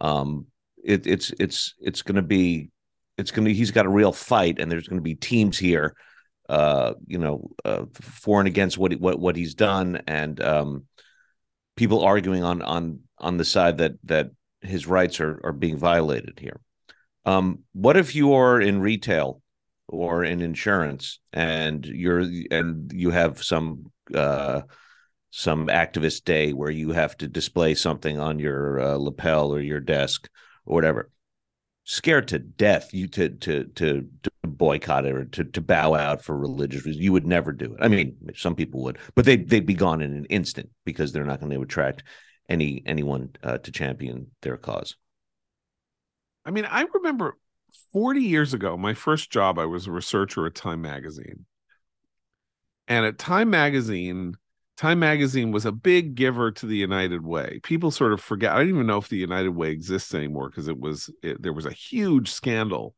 um, 0.00 0.46
it, 0.82 1.06
it's 1.06 1.32
it's 1.38 1.74
it's 1.80 2.02
going 2.02 2.16
to 2.16 2.22
be 2.22 2.70
it's 3.18 3.30
going 3.30 3.46
to 3.46 3.54
he's 3.54 3.70
got 3.70 3.86
a 3.86 3.90
real 3.90 4.12
fight, 4.12 4.58
and 4.58 4.70
there's 4.70 4.88
going 4.88 4.98
to 4.98 5.02
be 5.02 5.14
teams 5.14 5.58
here, 5.58 5.94
uh, 6.48 6.94
you 7.06 7.18
know, 7.18 7.50
uh, 7.64 7.84
for 7.92 8.40
and 8.40 8.48
against 8.48 8.78
what 8.78 8.92
what 8.94 9.18
what 9.18 9.36
he's 9.36 9.54
done, 9.54 10.02
and 10.06 10.40
um, 10.40 10.86
people 11.76 12.02
arguing 12.02 12.42
on 12.44 12.62
on 12.62 13.00
on 13.18 13.36
the 13.36 13.44
side 13.44 13.78
that 13.78 13.92
that 14.04 14.30
his 14.60 14.86
rights 14.86 15.20
are 15.20 15.40
are 15.44 15.52
being 15.52 15.76
violated 15.76 16.38
here. 16.38 16.60
Um, 17.26 17.60
what 17.72 17.96
if 17.96 18.14
you 18.14 18.34
are 18.34 18.60
in 18.60 18.80
retail 18.80 19.42
or 19.88 20.24
in 20.24 20.40
insurance 20.40 21.18
and 21.32 21.84
you're 21.84 22.20
and 22.50 22.90
you 22.92 23.10
have 23.10 23.42
some 23.42 23.90
uh, 24.14 24.62
some 25.30 25.68
activist 25.68 26.24
day 26.24 26.52
where 26.52 26.70
you 26.70 26.90
have 26.90 27.16
to 27.18 27.28
display 27.28 27.74
something 27.74 28.18
on 28.18 28.38
your 28.38 28.80
uh, 28.80 28.94
lapel 28.96 29.52
or 29.52 29.60
your 29.60 29.80
desk 29.80 30.28
or 30.66 30.74
whatever. 30.74 31.10
Scared 31.84 32.28
to 32.28 32.38
death 32.38 32.92
you 32.92 33.08
to 33.08 33.30
to 33.30 33.64
to, 33.64 34.08
to 34.22 34.30
boycott 34.44 35.06
it 35.06 35.14
or 35.14 35.24
to, 35.24 35.44
to 35.44 35.60
bow 35.60 35.94
out 35.94 36.22
for 36.22 36.36
religious 36.36 36.84
reasons. 36.84 37.02
You 37.02 37.12
would 37.12 37.26
never 37.26 37.52
do 37.52 37.74
it. 37.74 37.78
I 37.80 37.88
mean 37.88 38.16
some 38.34 38.54
people 38.54 38.82
would 38.82 38.98
but 39.14 39.24
they 39.24 39.36
they'd 39.36 39.66
be 39.66 39.74
gone 39.74 40.02
in 40.02 40.14
an 40.14 40.26
instant 40.26 40.70
because 40.84 41.12
they're 41.12 41.24
not 41.24 41.40
going 41.40 41.52
to 41.52 41.62
attract 41.62 42.02
any 42.48 42.82
anyone 42.84 43.30
uh, 43.42 43.58
to 43.58 43.72
champion 43.72 44.28
their 44.42 44.56
cause. 44.56 44.96
I 46.44 46.50
mean 46.50 46.66
i 46.66 46.86
remember 46.94 47.38
40 47.92 48.20
years 48.20 48.52
ago 48.52 48.76
my 48.76 48.94
first 48.94 49.30
job 49.30 49.58
i 49.58 49.64
was 49.64 49.86
a 49.86 49.92
researcher 49.92 50.46
at 50.46 50.54
time 50.54 50.82
magazine. 50.82 51.46
And 52.88 53.06
at 53.06 53.18
time 53.18 53.50
magazine 53.50 54.34
Time 54.80 55.00
Magazine 55.00 55.52
was 55.52 55.66
a 55.66 55.72
big 55.72 56.14
giver 56.14 56.50
to 56.50 56.64
the 56.64 56.74
United 56.74 57.22
Way. 57.22 57.60
People 57.62 57.90
sort 57.90 58.14
of 58.14 58.20
forget. 58.22 58.52
I 58.52 58.60
don't 58.60 58.70
even 58.70 58.86
know 58.86 58.96
if 58.96 59.10
the 59.10 59.18
United 59.18 59.50
Way 59.50 59.72
exists 59.72 60.14
anymore 60.14 60.48
because 60.48 60.68
it 60.68 60.80
was 60.80 61.10
it, 61.22 61.42
there 61.42 61.52
was 61.52 61.66
a 61.66 61.70
huge 61.70 62.30
scandal 62.30 62.94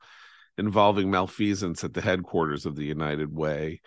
involving 0.57 1.11
malfeasance 1.11 1.83
at 1.83 1.93
the 1.93 2.01
headquarters 2.01 2.66
of 2.66 2.76
the 2.76 2.85
United 2.85 3.35
Way, 3.35 3.80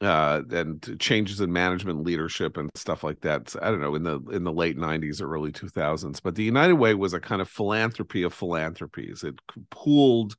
uh, 0.00 0.42
and 0.52 1.00
changes 1.00 1.40
in 1.40 1.52
management 1.52 2.04
leadership 2.04 2.56
and 2.58 2.70
stuff 2.76 3.02
like 3.02 3.22
that. 3.22 3.50
So, 3.50 3.58
I 3.60 3.72
don't 3.72 3.80
know 3.80 3.96
in 3.96 4.04
the 4.04 4.20
in 4.30 4.44
the 4.44 4.52
late 4.52 4.78
'90s 4.78 5.20
or 5.20 5.28
early 5.28 5.50
2000s. 5.50 6.20
But 6.20 6.36
the 6.36 6.44
United 6.44 6.74
Way 6.74 6.94
was 6.94 7.12
a 7.12 7.18
kind 7.18 7.42
of 7.42 7.48
philanthropy 7.48 8.22
of 8.22 8.34
philanthropies. 8.34 9.24
It 9.24 9.34
pooled 9.72 10.36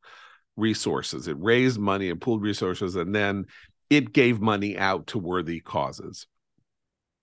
resources, 0.55 1.27
it 1.27 1.35
raised 1.37 1.79
money, 1.79 2.09
and 2.09 2.21
pooled 2.21 2.43
resources, 2.43 2.95
and 2.95 3.13
then 3.13 3.43
it 3.89 4.13
gave 4.13 4.39
money 4.39 4.77
out 4.77 5.07
to 5.07 5.19
worthy 5.19 5.59
causes 5.59 6.27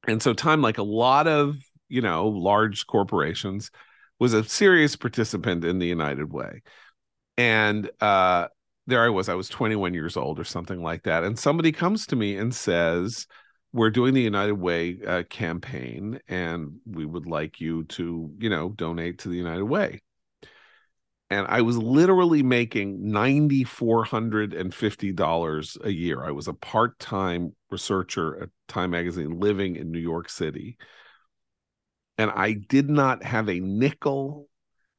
and 0.08 0.22
so 0.22 0.32
time 0.32 0.62
like 0.62 0.78
a 0.78 0.82
lot 0.82 1.26
of 1.26 1.56
you 1.88 2.00
know 2.00 2.28
large 2.28 2.86
corporations 2.86 3.70
was 4.18 4.32
a 4.32 4.44
serious 4.44 4.96
participant 4.96 5.64
in 5.64 5.78
the 5.78 5.86
united 5.86 6.32
way. 6.32 6.62
And 7.36 7.90
uh 8.00 8.48
there 8.86 9.02
i 9.02 9.08
was 9.08 9.28
i 9.28 9.34
was 9.34 9.48
21 9.48 9.94
years 9.94 10.16
old 10.16 10.38
or 10.38 10.44
something 10.44 10.82
like 10.82 11.04
that. 11.04 11.24
And 11.24 11.38
somebody 11.38 11.72
comes 11.72 12.06
to 12.08 12.16
me 12.16 12.36
and 12.36 12.54
says 12.54 13.26
we're 13.72 13.90
doing 13.90 14.14
the 14.14 14.22
united 14.22 14.54
way 14.54 14.98
uh, 15.06 15.24
campaign 15.24 16.20
and 16.28 16.76
we 16.86 17.04
would 17.04 17.26
like 17.26 17.60
you 17.60 17.84
to 17.84 18.30
you 18.38 18.48
know 18.48 18.70
donate 18.70 19.18
to 19.18 19.28
the 19.28 19.36
united 19.36 19.64
way 19.64 20.00
and 21.34 21.46
I 21.48 21.60
was 21.62 21.76
literally 21.76 22.44
making 22.44 23.00
$9,450 23.00 25.84
a 25.84 25.92
year. 25.92 26.22
I 26.22 26.30
was 26.30 26.46
a 26.46 26.54
part 26.54 26.96
time 27.00 27.56
researcher 27.70 28.40
at 28.40 28.50
Time 28.68 28.90
Magazine 28.90 29.40
living 29.40 29.74
in 29.74 29.90
New 29.90 29.98
York 29.98 30.30
City. 30.30 30.76
And 32.18 32.30
I 32.30 32.52
did 32.52 32.88
not 32.88 33.24
have 33.24 33.48
a 33.48 33.58
nickel 33.58 34.48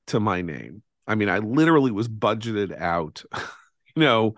to 0.07 0.19
my 0.19 0.41
name. 0.41 0.83
I 1.07 1.15
mean, 1.15 1.29
I 1.29 1.37
literally 1.37 1.91
was 1.91 2.09
budgeted 2.09 2.77
out, 2.77 3.23
you 3.95 4.03
know, 4.03 4.35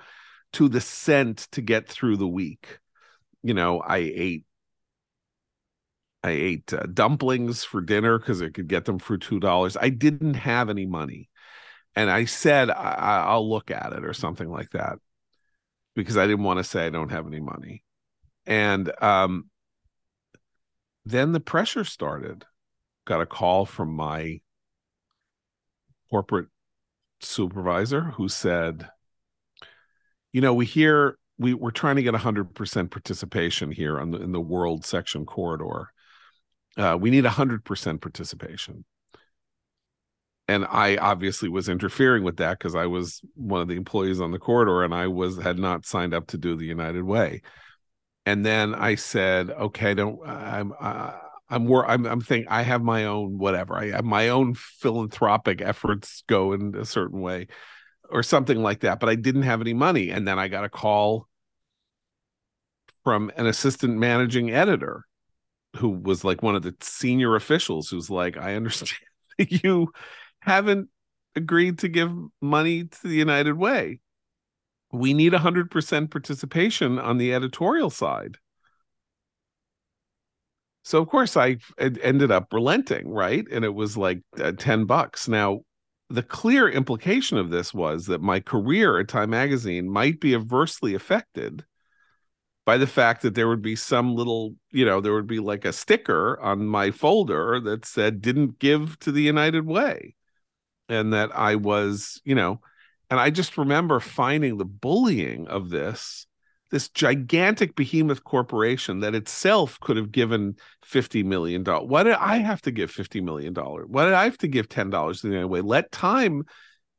to 0.53 0.69
the 0.69 0.81
cent 0.81 1.47
to 1.53 1.63
get 1.63 1.87
through 1.87 2.17
the 2.17 2.27
week. 2.27 2.77
You 3.41 3.55
know, 3.55 3.79
I 3.79 3.97
ate 3.97 4.45
I 6.23 6.29
ate 6.29 6.71
uh, 6.73 6.83
dumplings 6.93 7.63
for 7.63 7.81
dinner 7.81 8.19
because 8.19 8.43
I 8.43 8.49
could 8.49 8.67
get 8.67 8.85
them 8.85 8.99
for 8.99 9.17
two 9.17 9.39
dollars. 9.39 9.75
I 9.77 9.89
didn't 9.89 10.35
have 10.35 10.69
any 10.69 10.85
money, 10.85 11.29
and 11.97 12.11
I 12.11 12.25
said 12.25 12.69
I, 12.69 13.33
will 13.33 13.49
look 13.49 13.71
at 13.71 13.91
it 13.91 14.05
or 14.05 14.13
something 14.13 14.47
like 14.47 14.69
that 14.71 14.99
because 15.95 16.15
I 16.15 16.27
didn't 16.27 16.43
want 16.43 16.59
to 16.59 16.63
say 16.63 16.85
I 16.85 16.91
don't 16.91 17.09
have 17.09 17.25
any 17.25 17.39
money. 17.39 17.83
And 18.45 18.91
um, 19.01 19.49
then 21.05 21.31
the 21.31 21.39
pressure 21.39 21.83
started. 21.83 22.45
Got 23.05 23.21
a 23.21 23.25
call 23.25 23.65
from 23.65 23.95
my 23.95 24.41
corporate 26.11 26.49
supervisor 27.19 28.01
who 28.11 28.29
said, 28.29 28.89
"You 30.31 30.41
know, 30.41 30.53
we 30.53 30.67
hear 30.67 31.17
we 31.39 31.55
we're 31.55 31.71
trying 31.71 31.95
to 31.95 32.03
get 32.03 32.13
100% 32.13 32.91
participation 32.91 33.71
here 33.71 33.99
on 33.99 34.11
the 34.11 34.21
in 34.21 34.33
the 34.33 34.41
world 34.41 34.85
section 34.85 35.25
corridor. 35.25 35.87
Uh, 36.77 36.95
we 36.99 37.09
need 37.09 37.23
100% 37.23 38.01
participation." 38.01 38.85
And 40.47 40.65
I 40.65 40.95
obviously 40.97 41.49
was 41.49 41.67
interfering 41.67 42.23
with 42.23 42.37
that 42.37 42.57
because 42.57 42.75
I 42.75 42.85
was 42.85 43.21
one 43.35 43.61
of 43.61 43.67
the 43.67 43.75
employees 43.75 44.21
on 44.21 44.31
the 44.31 44.39
corridor 44.39 44.83
and 44.83 44.93
I 44.93 45.07
was 45.07 45.37
had 45.37 45.59
not 45.59 45.85
signed 45.85 46.13
up 46.13 46.27
to 46.27 46.37
do 46.37 46.55
the 46.55 46.65
United 46.65 47.03
Way. 47.03 47.41
And 48.25 48.45
then 48.45 48.73
I 48.73 48.95
said, 48.95 49.49
okay, 49.49 49.93
don't 49.93 50.19
I'm 50.25 50.73
uh, 50.79 51.13
I'm 51.49 51.71
I'm 51.71 52.05
I'm 52.05 52.21
thinking 52.21 52.49
I 52.49 52.61
have 52.61 52.81
my 52.81 53.05
own 53.05 53.37
whatever. 53.37 53.75
I 53.75 53.91
have 53.91 54.05
my 54.05 54.29
own 54.29 54.53
philanthropic 54.53 55.61
efforts 55.61 56.23
go 56.27 56.53
in 56.53 56.75
a 56.75 56.85
certain 56.85 57.19
way 57.21 57.47
or 58.09 58.23
something 58.23 58.61
like 58.61 58.81
that, 58.81 58.99
but 59.01 59.09
I 59.09 59.15
didn't 59.15 59.43
have 59.43 59.59
any 59.59 59.73
money 59.73 60.11
and 60.11 60.25
then 60.27 60.39
I 60.39 60.47
got 60.47 60.63
a 60.63 60.69
call 60.69 61.27
from 63.03 63.31
an 63.37 63.47
assistant 63.47 63.97
managing 63.97 64.51
editor 64.51 65.03
who 65.77 65.89
was 65.89 66.23
like 66.23 66.41
one 66.41 66.55
of 66.55 66.63
the 66.63 66.75
senior 66.81 67.35
officials 67.35 67.89
who's 67.89 68.09
like, 68.09 68.37
I 68.37 68.55
understand 68.55 68.99
you 69.37 69.91
haven't 70.47 70.89
agreed 71.35 71.79
to 71.79 71.87
give 71.87 72.11
money 72.41 72.85
to 72.85 73.07
the 73.07 73.15
United 73.15 73.53
Way. 73.53 73.99
We 74.91 75.13
need 75.13 75.33
100% 75.33 76.09
participation 76.09 76.97
on 76.97 77.17
the 77.17 77.33
editorial 77.33 77.89
side. 77.89 78.37
So 80.83 81.01
of 81.01 81.09
course 81.09 81.35
I 81.35 81.57
ended 81.77 82.31
up 82.31 82.53
relenting, 82.53 83.09
right? 83.09 83.45
And 83.51 83.65
it 83.65 83.75
was 83.75 83.97
like 83.97 84.21
uh, 84.41 84.53
10 84.57 84.85
bucks. 84.85 85.27
Now, 85.27 85.61
the 86.09 86.23
clear 86.23 86.69
implication 86.69 87.37
of 87.37 87.49
this 87.49 87.73
was 87.73 88.05
that 88.05 88.21
my 88.21 88.39
career 88.39 88.97
at 88.97 89.09
Time 89.09 89.31
Magazine 89.31 89.89
might 89.89 90.21
be 90.21 90.33
adversely 90.33 90.95
affected 90.95 91.65
by 92.65 92.77
the 92.77 92.87
fact 92.87 93.21
that 93.21 93.35
there 93.35 93.49
would 93.49 93.61
be 93.61 93.75
some 93.75 94.15
little, 94.15 94.55
you 94.71 94.85
know, 94.85 95.01
there 95.01 95.13
would 95.13 95.27
be 95.27 95.39
like 95.39 95.65
a 95.65 95.73
sticker 95.73 96.39
on 96.41 96.67
my 96.67 96.91
folder 96.91 97.59
that 97.59 97.85
said 97.85 98.21
didn't 98.21 98.59
give 98.59 98.97
to 98.99 99.11
the 99.11 99.21
United 99.21 99.65
Way. 99.65 100.15
And 100.89 101.13
that 101.13 101.35
I 101.35 101.55
was, 101.55 102.21
you 102.23 102.35
know, 102.35 102.61
and 103.09 103.19
I 103.19 103.29
just 103.29 103.57
remember 103.57 103.99
finding 103.99 104.57
the 104.57 104.65
bullying 104.65 105.47
of 105.47 105.69
this 105.69 106.27
this 106.69 106.89
gigantic 106.89 107.75
behemoth 107.75 108.23
corporation 108.23 108.99
that 108.99 109.15
itself 109.15 109.79
could 109.79 109.97
have 109.97 110.11
given 110.11 110.55
$50 110.85 111.23
million. 111.23 111.63
Why 111.63 112.03
did 112.03 112.13
I 112.13 112.38
have 112.38 112.61
to 112.63 112.71
give 112.71 112.91
$50 112.91 113.23
million? 113.23 113.53
Why 113.53 114.05
did 114.05 114.13
I 114.13 114.25
have 114.25 114.38
to 114.39 114.47
give 114.47 114.67
$10 114.67 115.21
to 115.21 115.27
the 115.27 115.33
United 115.33 115.47
Way? 115.47 115.61
Let 115.61 115.91
time 115.91 116.43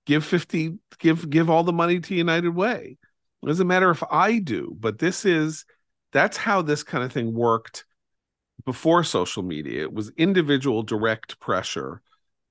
give 0.06 0.24
50, 0.24 0.78
give, 0.98 1.28
give 1.28 1.50
all 1.50 1.64
the 1.64 1.72
money 1.72 2.00
to 2.00 2.14
United 2.14 2.54
Way. 2.54 2.96
It 3.42 3.46
doesn't 3.46 3.66
matter 3.66 3.90
if 3.90 4.02
I 4.10 4.38
do, 4.38 4.74
but 4.78 4.98
this 4.98 5.24
is, 5.24 5.64
that's 6.12 6.36
how 6.36 6.62
this 6.62 6.82
kind 6.82 7.04
of 7.04 7.12
thing 7.12 7.34
worked 7.34 7.84
before 8.64 9.04
social 9.04 9.42
media. 9.42 9.82
It 9.82 9.92
was 9.92 10.10
individual 10.16 10.82
direct 10.82 11.38
pressure 11.40 12.00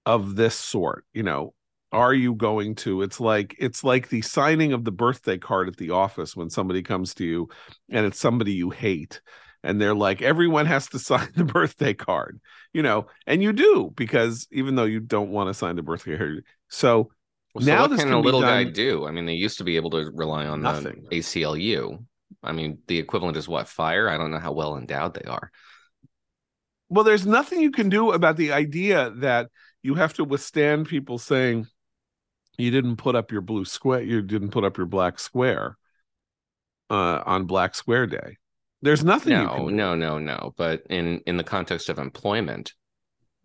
of 0.08 0.38
this 0.38 0.55
sort, 0.55 1.03
you 1.14 1.22
know, 1.22 1.53
are 1.91 2.14
you 2.14 2.34
going 2.34 2.76
to 2.76 3.01
it's 3.01 3.20
like 3.20 3.55
it's 3.60 3.84
like 3.84 4.10
the 4.10 4.22
signing 4.22 4.74
of 4.74 4.84
the 4.84 4.91
birthday 4.91 5.38
card 5.38 5.68
at 5.68 5.78
the 5.78 5.91
office 5.91 6.36
when 6.36 6.49
somebody 6.49 6.82
comes 6.82 7.14
to 7.14 7.26
you 7.26 7.49
and 7.89 8.05
it's 8.05 8.20
somebody 8.20 8.51
you 8.51 8.70
hate 8.70 9.22
and 9.64 9.80
they're 9.80 9.95
like 9.95 10.22
everyone 10.22 10.66
has 10.66 10.88
to 10.88 10.99
sign 11.10 11.30
the 11.36 11.45
birthday 11.45 11.93
card 11.93 12.41
you 12.74 12.84
know 12.84 13.08
and 13.26 13.41
you 13.41 13.53
do 13.53 13.91
because 13.95 14.47
even 14.51 14.76
though 14.76 14.84
you 14.84 14.99
don't 14.99 15.32
want 15.32 15.47
to 15.47 15.53
sign 15.53 15.78
the 15.78 15.82
birthday 15.82 16.18
card 16.18 16.43
so 16.68 17.10
well, 17.55 17.66
so 17.66 17.72
now 17.72 17.88
what 17.88 17.97
can 17.97 18.12
a 18.12 18.20
little 18.20 18.41
done... 18.41 18.66
guy 18.66 18.70
do? 18.70 19.08
I 19.08 19.12
mean 19.12 19.26
they 19.26 19.34
used 19.34 19.58
to 19.60 19.64
be 19.64 19.78
able 19.78 19.91
to 19.91 20.12
rely 20.14 20.45
on 20.45 20.62
Nothing. 20.62 21.08
the 21.10 21.18
aclu 21.18 22.03
i 22.43 22.51
mean 22.51 22.80
the 22.88 22.99
equivalent 22.99 23.38
is 23.38 23.47
what 23.47 23.68
fire? 23.68 24.10
I 24.10 24.18
don't 24.18 24.32
know 24.32 24.39
how 24.39 24.51
well 24.51 24.78
endowed 24.78 25.14
they 25.14 25.28
are. 25.28 25.51
Well 26.89 27.05
there's 27.05 27.26
nothing 27.26 27.62
you 27.62 27.72
can 27.72 27.89
do 27.89 28.12
about 28.12 28.38
the 28.38 28.51
idea 28.51 29.12
that 29.18 29.47
you 29.84 29.95
have 29.95 30.13
to 30.13 30.23
withstand 30.23 30.88
people 30.88 31.17
saying 31.17 31.67
you 32.57 32.71
didn't 32.71 32.97
put 32.97 33.15
up 33.15 33.32
your 33.32 33.41
blue 33.41 33.65
square 33.65 34.01
you 34.01 34.21
didn't 34.21 34.49
put 34.49 34.63
up 34.63 34.78
your 34.78 34.88
black 34.88 35.19
square 35.19 35.78
uh, 36.89 37.21
on 37.25 37.45
black 37.45 37.75
square 37.75 38.07
day. 38.07 38.38
There's 38.82 39.03
nothing 39.03 39.34
no 39.34 39.69
no 39.69 39.95
no 39.95 40.19
no. 40.19 40.53
But 40.55 40.84
in 40.89 41.21
in 41.25 41.38
the 41.38 41.43
context 41.43 41.89
of 41.89 41.97
employment 41.97 42.73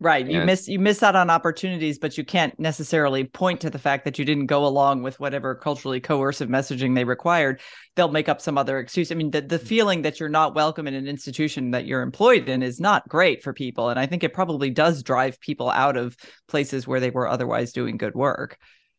right. 0.02 0.26
You 0.26 0.42
miss 0.42 0.68
you 0.68 0.78
miss 0.78 1.02
out 1.02 1.16
on 1.16 1.30
opportunities 1.30 1.98
but 1.98 2.18
you 2.18 2.24
can't 2.24 2.58
necessarily 2.58 3.24
point 3.24 3.60
to 3.60 3.70
the 3.70 3.78
fact 3.78 4.04
that 4.04 4.18
you 4.18 4.24
didn't 4.24 4.46
go 4.46 4.66
along 4.66 5.02
with 5.02 5.18
whatever 5.20 5.54
culturally 5.54 6.00
coercive 6.00 6.48
messaging 6.48 6.94
they 6.94 7.04
required. 7.04 7.60
They'll 7.94 8.10
make 8.10 8.28
up 8.28 8.40
some 8.40 8.58
other 8.58 8.78
excuse. 8.78 9.12
I 9.12 9.14
mean 9.14 9.30
the, 9.30 9.40
the 9.40 9.58
feeling 9.58 10.02
that 10.02 10.20
you're 10.20 10.28
not 10.28 10.54
welcome 10.54 10.86
in 10.86 10.94
an 10.94 11.06
institution 11.06 11.70
that 11.70 11.86
you're 11.86 12.02
employed 12.02 12.48
in 12.48 12.62
is 12.62 12.80
not 12.80 13.08
great 13.08 13.42
for 13.42 13.52
people. 13.52 13.88
And 13.88 13.98
i 13.98 14.06
think 14.06 14.24
it 14.24 14.34
probably 14.34 14.70
does 14.70 15.02
drive 15.02 15.40
people 15.40 15.70
out 15.70 15.96
of 15.96 16.16
places 16.48 16.86
where 16.86 17.00
they 17.00 17.10
were 17.10 17.28
otherwise 17.28 17.72
doing 17.72 17.96
good 17.96 18.14
work. 18.14 18.58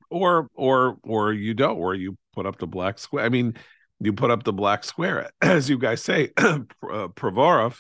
Or 0.09 0.47
or 0.53 0.97
or 1.03 1.33
you 1.33 1.53
don't 1.53 1.77
or 1.77 1.95
you 1.95 2.17
put 2.33 2.45
up 2.45 2.57
the 2.57 2.67
black 2.67 2.99
square. 2.99 3.25
I 3.25 3.29
mean 3.29 3.55
you 3.99 4.13
put 4.13 4.31
up 4.31 4.43
the 4.43 4.53
black 4.53 4.83
square 4.83 5.31
as 5.41 5.69
you 5.69 5.77
guys 5.77 6.03
say 6.03 6.31
uh, 6.37 6.59
Provorov 6.81 7.77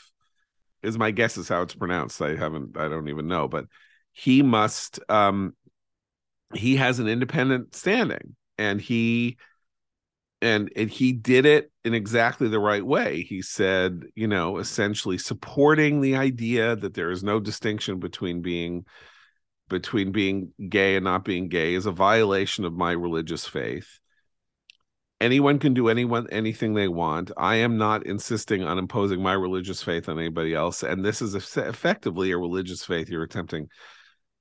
is 0.83 0.97
my 0.97 1.11
guess 1.11 1.37
is 1.37 1.49
how 1.49 1.61
it's 1.61 1.75
pronounced 1.75 2.21
i 2.21 2.35
haven't 2.35 2.77
i 2.77 2.87
don't 2.87 3.09
even 3.09 3.27
know 3.27 3.47
but 3.47 3.65
he 4.11 4.41
must 4.41 4.99
um 5.09 5.53
he 6.53 6.75
has 6.75 6.99
an 6.99 7.07
independent 7.07 7.75
standing 7.75 8.35
and 8.57 8.79
he 8.79 9.37
and 10.41 10.71
and 10.75 10.89
he 10.89 11.13
did 11.13 11.45
it 11.45 11.71
in 11.83 11.93
exactly 11.93 12.47
the 12.47 12.59
right 12.59 12.85
way 12.85 13.21
he 13.23 13.41
said 13.41 14.03
you 14.15 14.27
know 14.27 14.57
essentially 14.57 15.17
supporting 15.17 16.01
the 16.01 16.15
idea 16.15 16.75
that 16.75 16.93
there 16.93 17.11
is 17.11 17.23
no 17.23 17.39
distinction 17.39 17.99
between 17.99 18.41
being 18.41 18.85
between 19.69 20.11
being 20.11 20.53
gay 20.69 20.95
and 20.95 21.03
not 21.03 21.25
being 21.25 21.47
gay 21.47 21.73
is 21.73 21.85
a 21.85 21.91
violation 21.91 22.65
of 22.65 22.73
my 22.73 22.91
religious 22.91 23.45
faith. 23.45 23.99
Anyone 25.23 25.57
can 25.57 25.73
do 25.73 25.87
anyone 25.87 26.27
anything 26.31 26.73
they 26.73 26.89
want. 26.89 27.31
I 27.37 27.55
am 27.55 27.77
not 27.77 28.05
insisting 28.05 28.61
on 28.61 28.77
imposing 28.77 29.23
my 29.23 29.31
religious 29.31 29.81
faith 29.81 30.09
on 30.09 30.19
anybody 30.19 30.53
else, 30.53 30.83
and 30.83 31.05
this 31.05 31.21
is 31.21 31.33
effectively 31.33 32.31
a 32.31 32.37
religious 32.37 32.83
faith 32.83 33.07
you're 33.07 33.23
attempting 33.23 33.69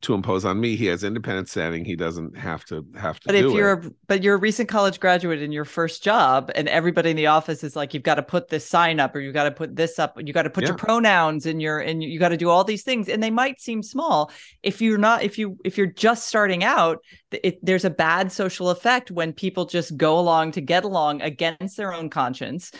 to 0.02 0.14
impose 0.14 0.44
on 0.44 0.60
me. 0.60 0.74
He 0.76 0.86
has 0.86 1.04
independent 1.04 1.48
standing. 1.48 1.84
He 1.84 1.96
doesn't 1.96 2.36
have 2.36 2.64
to 2.66 2.84
have 2.96 3.20
to. 3.20 3.26
But 3.26 3.36
if 3.36 3.52
you're 3.52 3.72
it. 3.72 3.86
a 3.86 3.90
but 4.08 4.22
you're 4.22 4.34
a 4.34 4.38
recent 4.38 4.68
college 4.68 5.00
graduate 5.00 5.40
in 5.40 5.52
your 5.52 5.64
first 5.64 6.02
job, 6.02 6.50
and 6.54 6.68
everybody 6.68 7.10
in 7.10 7.16
the 7.16 7.28
office 7.28 7.62
is 7.62 7.76
like, 7.76 7.94
you've 7.94 8.02
got 8.02 8.16
to 8.16 8.22
put 8.22 8.48
this 8.48 8.68
sign 8.68 9.00
up, 9.00 9.14
or 9.14 9.20
you've 9.20 9.34
got 9.34 9.44
to 9.44 9.50
put 9.50 9.76
this 9.76 9.98
up, 9.98 10.18
you 10.20 10.32
got 10.32 10.42
to 10.42 10.50
put 10.50 10.62
yeah. 10.62 10.70
your 10.70 10.76
pronouns 10.76 11.46
in 11.46 11.60
your, 11.60 11.78
and 11.78 12.02
you 12.02 12.18
got 12.18 12.30
to 12.30 12.36
do 12.36 12.50
all 12.50 12.64
these 12.64 12.82
things, 12.82 13.08
and 13.08 13.22
they 13.22 13.30
might 13.30 13.60
seem 13.60 13.82
small. 13.82 14.30
If 14.62 14.82
you're 14.82 14.98
not, 14.98 15.22
if 15.22 15.38
you 15.38 15.56
if 15.64 15.78
you're 15.78 15.86
just 15.86 16.26
starting 16.26 16.64
out, 16.64 16.98
it, 17.30 17.64
there's 17.64 17.84
a 17.84 17.90
bad 17.90 18.32
social 18.32 18.70
effect 18.70 19.10
when 19.10 19.32
people 19.32 19.66
just 19.66 19.96
go 19.96 20.18
along 20.18 20.52
to 20.52 20.60
get 20.60 20.84
along 20.84 21.22
against 21.22 21.76
their 21.76 21.94
own 21.94 22.10
conscience 22.10 22.72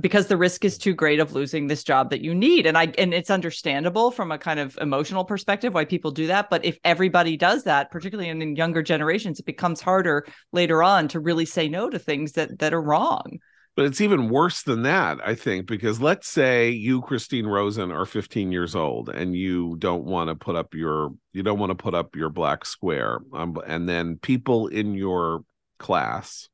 because 0.00 0.26
the 0.26 0.36
risk 0.36 0.64
is 0.64 0.78
too 0.78 0.94
great 0.94 1.20
of 1.20 1.32
losing 1.32 1.66
this 1.66 1.84
job 1.84 2.10
that 2.10 2.22
you 2.22 2.34
need. 2.34 2.66
And 2.66 2.76
i 2.76 2.92
and 2.98 3.12
it's 3.14 3.30
understandable 3.30 4.10
from 4.10 4.32
a 4.32 4.38
kind 4.38 4.60
of 4.60 4.76
emotional 4.80 5.24
perspective 5.24 5.74
why 5.74 5.84
people 5.84 6.10
do 6.10 6.26
that. 6.28 6.50
But 6.50 6.64
if 6.64 6.78
everybody 6.84 7.36
does 7.36 7.64
that 7.64 7.90
particularly 7.90 8.30
in, 8.30 8.42
in 8.42 8.56
younger 8.56 8.82
generations 8.82 9.38
it 9.40 9.46
becomes 9.46 9.80
harder 9.80 10.26
later 10.52 10.82
on 10.82 11.08
to 11.08 11.20
really 11.20 11.46
say 11.46 11.68
no 11.68 11.90
to 11.90 11.98
things 11.98 12.32
that 12.32 12.58
that 12.58 12.74
are 12.74 12.82
wrong. 12.82 13.38
But 13.76 13.86
it's 13.86 14.00
even 14.00 14.28
worse 14.28 14.62
than 14.62 14.82
that 14.82 15.18
i 15.24 15.34
think 15.34 15.66
because 15.66 16.00
let's 16.00 16.28
say 16.28 16.68
you 16.68 17.00
christine 17.00 17.46
rosen 17.46 17.90
are 17.90 18.04
15 18.04 18.52
years 18.52 18.74
old 18.74 19.08
and 19.08 19.34
you 19.34 19.76
don't 19.78 20.04
want 20.04 20.28
to 20.28 20.34
put 20.34 20.54
up 20.54 20.74
your 20.74 21.12
you 21.32 21.42
don't 21.42 21.58
want 21.58 21.70
to 21.70 21.74
put 21.74 21.94
up 21.94 22.16
your 22.16 22.28
black 22.28 22.64
square. 22.64 23.20
Um, 23.32 23.56
and 23.66 23.88
then 23.88 24.16
people 24.16 24.66
in 24.66 24.94
your 24.94 25.44
class 25.78 26.49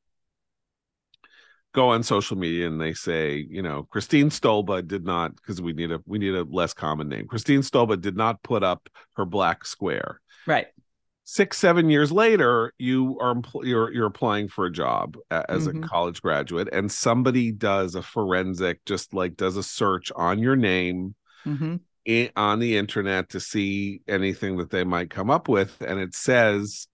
go 1.77 1.89
on 1.89 2.01
social 2.01 2.35
media 2.35 2.67
and 2.67 2.81
they 2.81 2.95
say, 2.95 3.45
you 3.51 3.61
know, 3.61 3.83
Christine 3.91 4.31
Stolba 4.31 4.85
did 4.85 5.05
not 5.05 5.35
because 5.35 5.61
we 5.61 5.73
need 5.73 5.91
a 5.91 5.99
we 6.07 6.17
need 6.17 6.33
a 6.33 6.43
less 6.43 6.73
common 6.73 7.07
name. 7.07 7.27
Christine 7.27 7.61
Stolba 7.61 8.01
did 8.01 8.17
not 8.17 8.41
put 8.41 8.63
up 8.63 8.89
her 9.13 9.25
black 9.25 9.63
square. 9.63 10.19
Right. 10.47 10.65
Six 11.23 11.59
seven 11.59 11.91
years 11.91 12.11
later, 12.11 12.73
you 12.79 13.19
are 13.19 13.35
you're 13.61 13.93
you're 13.93 14.07
applying 14.07 14.47
for 14.47 14.65
a 14.65 14.71
job 14.71 15.17
as 15.29 15.67
mm-hmm. 15.67 15.83
a 15.83 15.87
college 15.87 16.19
graduate, 16.19 16.67
and 16.71 16.91
somebody 16.91 17.51
does 17.51 17.93
a 17.93 18.01
forensic, 18.01 18.83
just 18.85 19.13
like 19.13 19.37
does 19.37 19.55
a 19.55 19.63
search 19.63 20.11
on 20.15 20.39
your 20.39 20.55
name. 20.55 21.13
Mm-hmm. 21.45 21.75
In, 22.05 22.29
on 22.37 22.59
the 22.59 22.77
internet 22.77 23.29
to 23.31 23.41
see 23.41 24.01
anything 24.07 24.57
that 24.57 24.69
they 24.69 24.85
might 24.85 25.09
come 25.09 25.29
up 25.29 25.49
with 25.49 25.75
and 25.81 25.99
it 25.99 26.15
says 26.15 26.87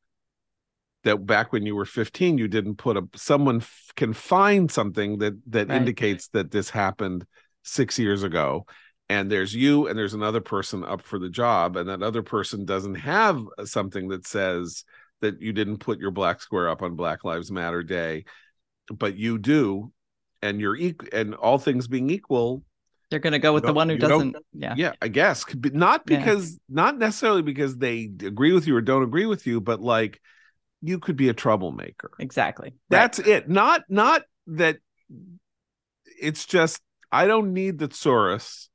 that 1.03 1.25
back 1.25 1.51
when 1.51 1.65
you 1.65 1.75
were 1.75 1.85
15 1.85 2.37
you 2.37 2.47
didn't 2.47 2.75
put 2.75 2.97
a 2.97 3.07
someone 3.15 3.57
f- 3.57 3.91
can 3.95 4.13
find 4.13 4.71
something 4.71 5.19
that 5.19 5.33
that 5.47 5.69
right. 5.69 5.77
indicates 5.77 6.29
that 6.29 6.51
this 6.51 6.69
happened 6.69 7.25
6 7.63 7.99
years 7.99 8.23
ago 8.23 8.65
and 9.09 9.31
there's 9.31 9.53
you 9.53 9.87
and 9.87 9.97
there's 9.97 10.13
another 10.13 10.41
person 10.41 10.83
up 10.83 11.01
for 11.01 11.19
the 11.19 11.29
job 11.29 11.75
and 11.75 11.89
that 11.89 12.01
other 12.01 12.23
person 12.23 12.65
doesn't 12.65 12.95
have 12.95 13.45
uh, 13.57 13.65
something 13.65 14.09
that 14.09 14.25
says 14.25 14.85
that 15.21 15.41
you 15.41 15.53
didn't 15.53 15.77
put 15.77 15.99
your 15.99 16.11
black 16.11 16.41
square 16.41 16.67
up 16.69 16.81
on 16.81 16.95
Black 16.95 17.23
Lives 17.23 17.51
Matter 17.51 17.83
day 17.83 18.25
but 18.89 19.15
you 19.15 19.37
do 19.37 19.91
and 20.41 20.59
you're 20.59 20.75
equal 20.75 21.07
and 21.13 21.35
all 21.35 21.57
things 21.57 21.87
being 21.87 22.09
equal 22.09 22.63
they're 23.09 23.19
going 23.19 23.33
to 23.33 23.39
go 23.39 23.53
with 23.53 23.63
the 23.63 23.73
one 23.73 23.89
who 23.89 23.97
doesn't 23.97 24.35
yeah 24.53 24.73
yeah 24.75 24.93
i 25.01 25.07
guess 25.07 25.45
not 25.71 26.05
because 26.05 26.53
yeah. 26.53 26.57
not 26.69 26.97
necessarily 26.97 27.41
because 27.41 27.77
they 27.77 28.09
agree 28.25 28.51
with 28.51 28.67
you 28.67 28.75
or 28.75 28.81
don't 28.81 29.03
agree 29.03 29.25
with 29.25 29.45
you 29.45 29.61
but 29.61 29.79
like 29.79 30.19
you 30.83 30.99
could 30.99 31.15
be 31.15 31.29
a 31.29 31.33
troublemaker. 31.33 32.11
Exactly. 32.19 32.75
That's 32.89 33.19
right. 33.19 33.27
it. 33.27 33.49
Not 33.49 33.83
not 33.89 34.23
that 34.47 34.77
it's 36.21 36.45
just 36.45 36.81
I 37.11 37.25
don't 37.25 37.53
need 37.53 37.79
the 37.79 37.87
Soros 37.87 38.67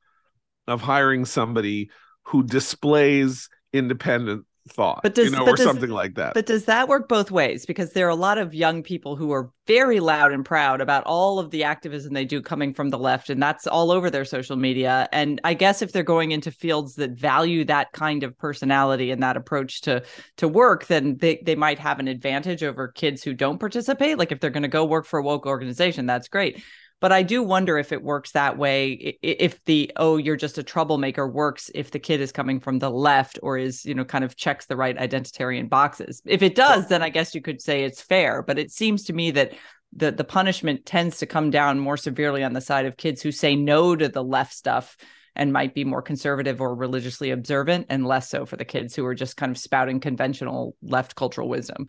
of 0.67 0.81
hiring 0.81 1.25
somebody 1.27 1.91
who 2.25 2.43
displays 2.43 3.49
independent 3.73 4.47
thought, 4.71 5.01
but 5.03 5.15
does, 5.15 5.31
you 5.31 5.37
know, 5.37 5.45
or 5.45 5.57
does, 5.57 5.65
something 5.65 5.91
like 5.91 6.15
that. 6.15 6.35
But 6.35 6.47
does 6.47 6.65
that 6.67 6.89
work 6.89 7.09
both 7.09 7.31
ways? 7.31 7.67
Because 7.67 7.93
there 7.93 8.07
are 8.07 8.11
a 8.11 8.15
lot 8.17 8.39
of 8.39 8.55
young 8.55 8.83
people 8.83 9.17
who 9.17 9.33
are 9.33 9.51
very 9.67 10.01
loud 10.01 10.33
and 10.33 10.45
proud 10.45 10.81
about 10.81 11.05
all 11.05 11.39
of 11.39 11.51
the 11.51 11.65
activism 11.65 12.15
they 12.15 12.25
do 12.25 12.41
coming 12.41 12.73
from 12.73 12.91
the 12.91 12.99
left, 12.99 13.31
and 13.31 13.43
that's 13.43 13.67
all 13.67 13.91
over 13.91 14.11
their 14.11 14.25
social 14.25 14.57
media. 14.57 15.09
And 15.13 15.41
I 15.45 15.55
guess 15.55 15.83
if 15.83 15.93
they're 15.93 16.03
going 16.03 16.33
into 16.33 16.51
fields 16.51 16.95
that 16.97 17.11
value 17.11 17.65
that 17.65 17.93
kind 17.93 18.23
of 18.23 18.37
personality 18.39 19.11
and 19.11 19.23
that 19.23 19.37
approach 19.37 19.83
to 19.83 20.03
to 20.37 20.49
work, 20.49 20.87
then 20.87 21.17
they, 21.19 21.43
they 21.45 21.55
might 21.55 21.79
have 21.79 21.99
an 21.99 22.09
advantage 22.09 22.63
over 22.63 22.89
kids 22.89 23.23
who 23.23 23.35
don't 23.35 23.59
participate. 23.59 24.19
Like 24.19 24.33
if 24.33 24.41
they're 24.41 24.51
going 24.51 24.63
to 24.63 24.69
go 24.69 24.85
work 24.85 25.07
for 25.07 25.19
a 25.19 25.23
woke 25.23 25.47
organization, 25.47 26.07
that's 26.07 26.29
great 26.29 26.63
but 27.01 27.13
I 27.13 27.23
do 27.23 27.43
wonder 27.43 27.79
if 27.79 27.93
it 27.93 28.03
works 28.03 28.33
that 28.33 28.59
way. 28.59 29.19
If 29.23 29.65
the 29.65 29.93
oh, 29.97 30.17
you're 30.17 30.37
just 30.37 30.59
a 30.59 30.63
troublemaker 30.63 31.29
works 31.29 31.71
if 31.75 31.91
the 31.91 31.99
kid 31.99 32.21
is 32.21 32.33
coming 32.33 32.61
from 32.61 32.79
the 32.79 32.91
left 32.91 33.39
or 33.43 33.57
is 33.57 33.85
you 33.85 33.95
know 33.95 34.05
kind 34.05 34.25
of 34.25 34.37
checks 34.37 34.67
the 34.67 34.77
right 34.77 34.97
identitarian 34.97 35.69
boxes. 35.69 36.23
If 36.25 36.43
it 36.43 36.55
does, 36.55 36.89
then 36.89 37.03
I 37.03 37.09
guess 37.09 37.35
you 37.35 37.41
could 37.41 37.63
say 37.63 37.85
it's 37.85 38.03
fair. 38.03 38.43
But 38.43 38.59
it 38.59 38.71
seems 38.71 39.05
to 39.05 39.13
me 39.13 39.31
that 39.33 39.53
the 39.93 40.11
the 40.11 40.25
punishment 40.25 40.87
tends 40.87 41.19
to 41.19 41.27
come 41.27 41.51
down 41.51 41.79
more 41.79 41.97
severely 41.97 42.43
on 42.43 42.53
the 42.53 42.61
side 42.61 42.87
of 42.87 42.97
kids 42.97 43.23
who 43.23 43.33
say 43.33 43.55
no 43.55 43.95
to 43.95 44.09
the 44.09 44.25
left 44.25 44.53
stuff 44.53 44.97
and 45.37 45.53
might 45.53 45.75
be 45.75 45.85
more 45.85 46.03
conservative 46.03 46.61
or 46.61 46.75
religiously 46.75 47.31
observant 47.31 47.87
and 47.89 48.07
less 48.07 48.29
so 48.29 48.45
for 48.45 48.57
the 48.57 48.65
kids 48.65 48.97
who 48.97 49.07
are 49.07 49.15
just 49.15 49.37
kind 49.37 49.51
of 49.51 49.59
spouting 49.59 50.01
conventional 50.01 50.75
left 50.83 51.15
cultural 51.15 51.49
wisdom. 51.49 51.87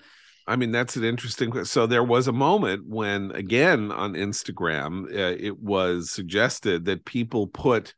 I 0.49 0.55
mean, 0.55 0.71
that's 0.71 0.95
an 0.95 1.03
interesting. 1.03 1.63
So 1.63 1.85
there 1.85 2.03
was 2.03 2.27
a 2.27 2.33
moment 2.33 2.87
when, 2.87 3.31
again, 3.33 3.91
on 3.91 4.13
Instagram, 4.13 5.03
uh, 5.05 5.37
it 5.39 5.59
was 5.59 6.09
suggested 6.09 6.85
that 6.85 7.05
people 7.05 7.45
put 7.45 7.93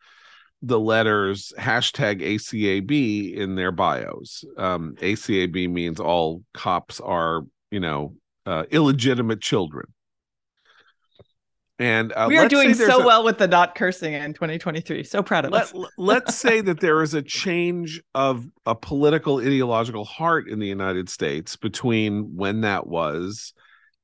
the 0.62 0.78
letters 0.80 1.54
hashtag 1.58 2.22
ACAB 2.22 3.36
in 3.36 3.56
their 3.56 3.72
bios. 3.72 4.44
Um, 4.58 4.96
ACAB 5.00 5.70
means 5.72 6.02
all 6.02 6.44
cops 6.54 7.00
are, 7.00 7.44
you 7.72 7.80
know, 7.80 8.16
uh, 8.46 8.66
illegitimate 8.70 9.40
children. 9.40 9.86
And 11.82 12.14
uh, 12.14 12.28
we 12.30 12.38
are 12.38 12.48
doing 12.48 12.76
so 12.76 13.02
a, 13.02 13.06
well 13.06 13.24
with 13.24 13.40
the 13.40 13.48
not 13.48 13.74
cursing 13.74 14.14
in 14.14 14.34
2023. 14.34 15.04
So 15.04 15.24
proud 15.24 15.46
of 15.46 15.52
let, 15.52 15.64
us. 15.64 15.74
let's 15.98 16.36
say 16.36 16.62
that 16.62 16.80
there 16.80 17.02
is 17.02 17.16
a 17.16 17.24
change 17.24 18.04
of 18.14 18.46
a 18.68 18.76
political 18.76 19.40
ideological 19.40 20.06
heart 20.06 20.48
in 20.48 20.60
the 20.60 20.68
United 20.68 21.10
States 21.10 21.56
between 21.56 22.36
when 22.36 22.62
that 22.62 22.86
was 22.86 23.54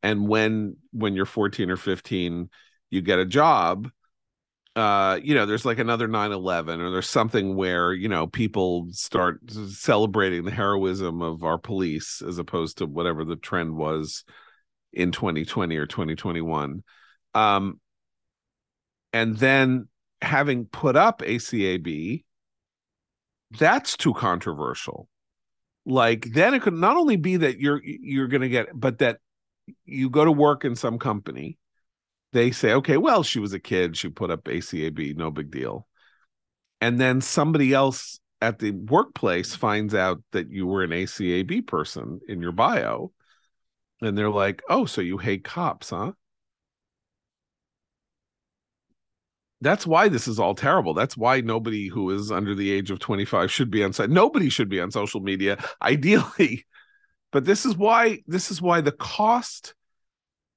and 0.01 0.27
when 0.27 0.77
when 0.91 1.13
you're 1.13 1.27
14 1.27 1.69
or 1.69 1.77
15 1.77 2.49
you 2.89 3.01
get 3.01 3.19
a 3.19 3.25
job 3.25 3.91
uh, 4.75 5.19
you 5.23 5.33
know, 5.33 5.47
there's 5.47 5.65
like 5.65 5.79
another 5.79 6.07
9/11 6.07 6.79
or 6.79 6.91
there's 6.91 7.09
something 7.09 7.55
where, 7.55 7.93
you 7.93 8.07
know, 8.07 8.27
people 8.27 8.85
start 8.91 9.39
celebrating 9.69 10.45
the 10.45 10.51
heroism 10.51 11.23
of 11.23 11.43
our 11.43 11.57
police 11.57 12.21
as 12.21 12.37
opposed 12.37 12.77
to 12.77 12.85
whatever 12.85 13.25
the 13.25 13.37
trend 13.37 13.75
was 13.75 14.23
in 14.93 15.11
2020 15.11 15.75
or 15.77 15.87
2021 15.87 16.83
um, 17.37 17.79
and 19.13 19.37
then 19.37 19.87
having 20.21 20.65
put 20.65 20.95
up 20.95 21.21
ACAB, 21.21 22.23
that's 23.59 23.95
too 23.95 24.13
controversial. 24.13 25.07
Like 25.85 26.25
then 26.33 26.55
it 26.55 26.63
could 26.63 26.73
not 26.73 26.97
only 26.97 27.15
be 27.15 27.37
that 27.37 27.59
you're 27.59 27.81
you're 27.83 28.27
going 28.27 28.41
to 28.41 28.49
get, 28.49 28.67
but 28.73 28.97
that 28.97 29.19
you 29.85 30.09
go 30.09 30.25
to 30.25 30.31
work 30.31 30.65
in 30.65 30.75
some 30.75 30.97
company, 30.97 31.59
they 32.33 32.51
say, 32.51 32.73
okay, 32.73 32.97
well, 32.97 33.21
she 33.21 33.39
was 33.39 33.53
a 33.53 33.59
kid, 33.59 33.95
she 33.95 34.09
put 34.09 34.31
up 34.31 34.45
ACAB, 34.45 35.15
no 35.15 35.29
big 35.29 35.51
deal, 35.51 35.87
and 36.81 36.99
then 36.99 37.21
somebody 37.21 37.71
else 37.71 38.19
at 38.41 38.59
the 38.59 38.71
workplace 38.71 39.55
finds 39.55 39.93
out 39.93 40.21
that 40.31 40.49
you 40.49 40.65
were 40.65 40.83
an 40.83 40.89
ACAB 40.89 41.67
person 41.67 42.19
in 42.27 42.41
your 42.41 42.51
bio, 42.51 43.11
and 44.01 44.17
they're 44.17 44.29
like, 44.29 44.63
oh, 44.69 44.85
so 44.85 45.01
you 45.01 45.19
hate 45.19 45.43
cops, 45.43 45.91
huh? 45.91 46.11
That's 49.61 49.87
why 49.87 50.07
this 50.07 50.27
is 50.27 50.39
all 50.39 50.53
terrible. 50.53 50.93
That's 50.93 51.17
why 51.17 51.41
nobody 51.41 51.87
who 51.87 52.11
is 52.11 52.31
under 52.31 52.53
the 52.53 52.71
age 52.71 52.91
of 52.91 52.99
25 52.99 53.51
should 53.51 53.71
be 53.71 53.83
on. 53.83 53.91
Nobody 54.09 54.49
should 54.49 54.69
be 54.69 54.79
on 54.79 54.91
social 54.91 55.21
media, 55.21 55.63
ideally. 55.81 56.65
But 57.31 57.45
this 57.45 57.65
is 57.65 57.75
why 57.75 58.19
this 58.27 58.51
is 58.51 58.61
why 58.61 58.81
the 58.81 58.91
cost, 58.91 59.73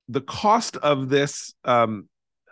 the 0.09 0.21
cost 0.21 0.77
of 0.77 1.09
this 1.09 1.55
um, 1.65 2.09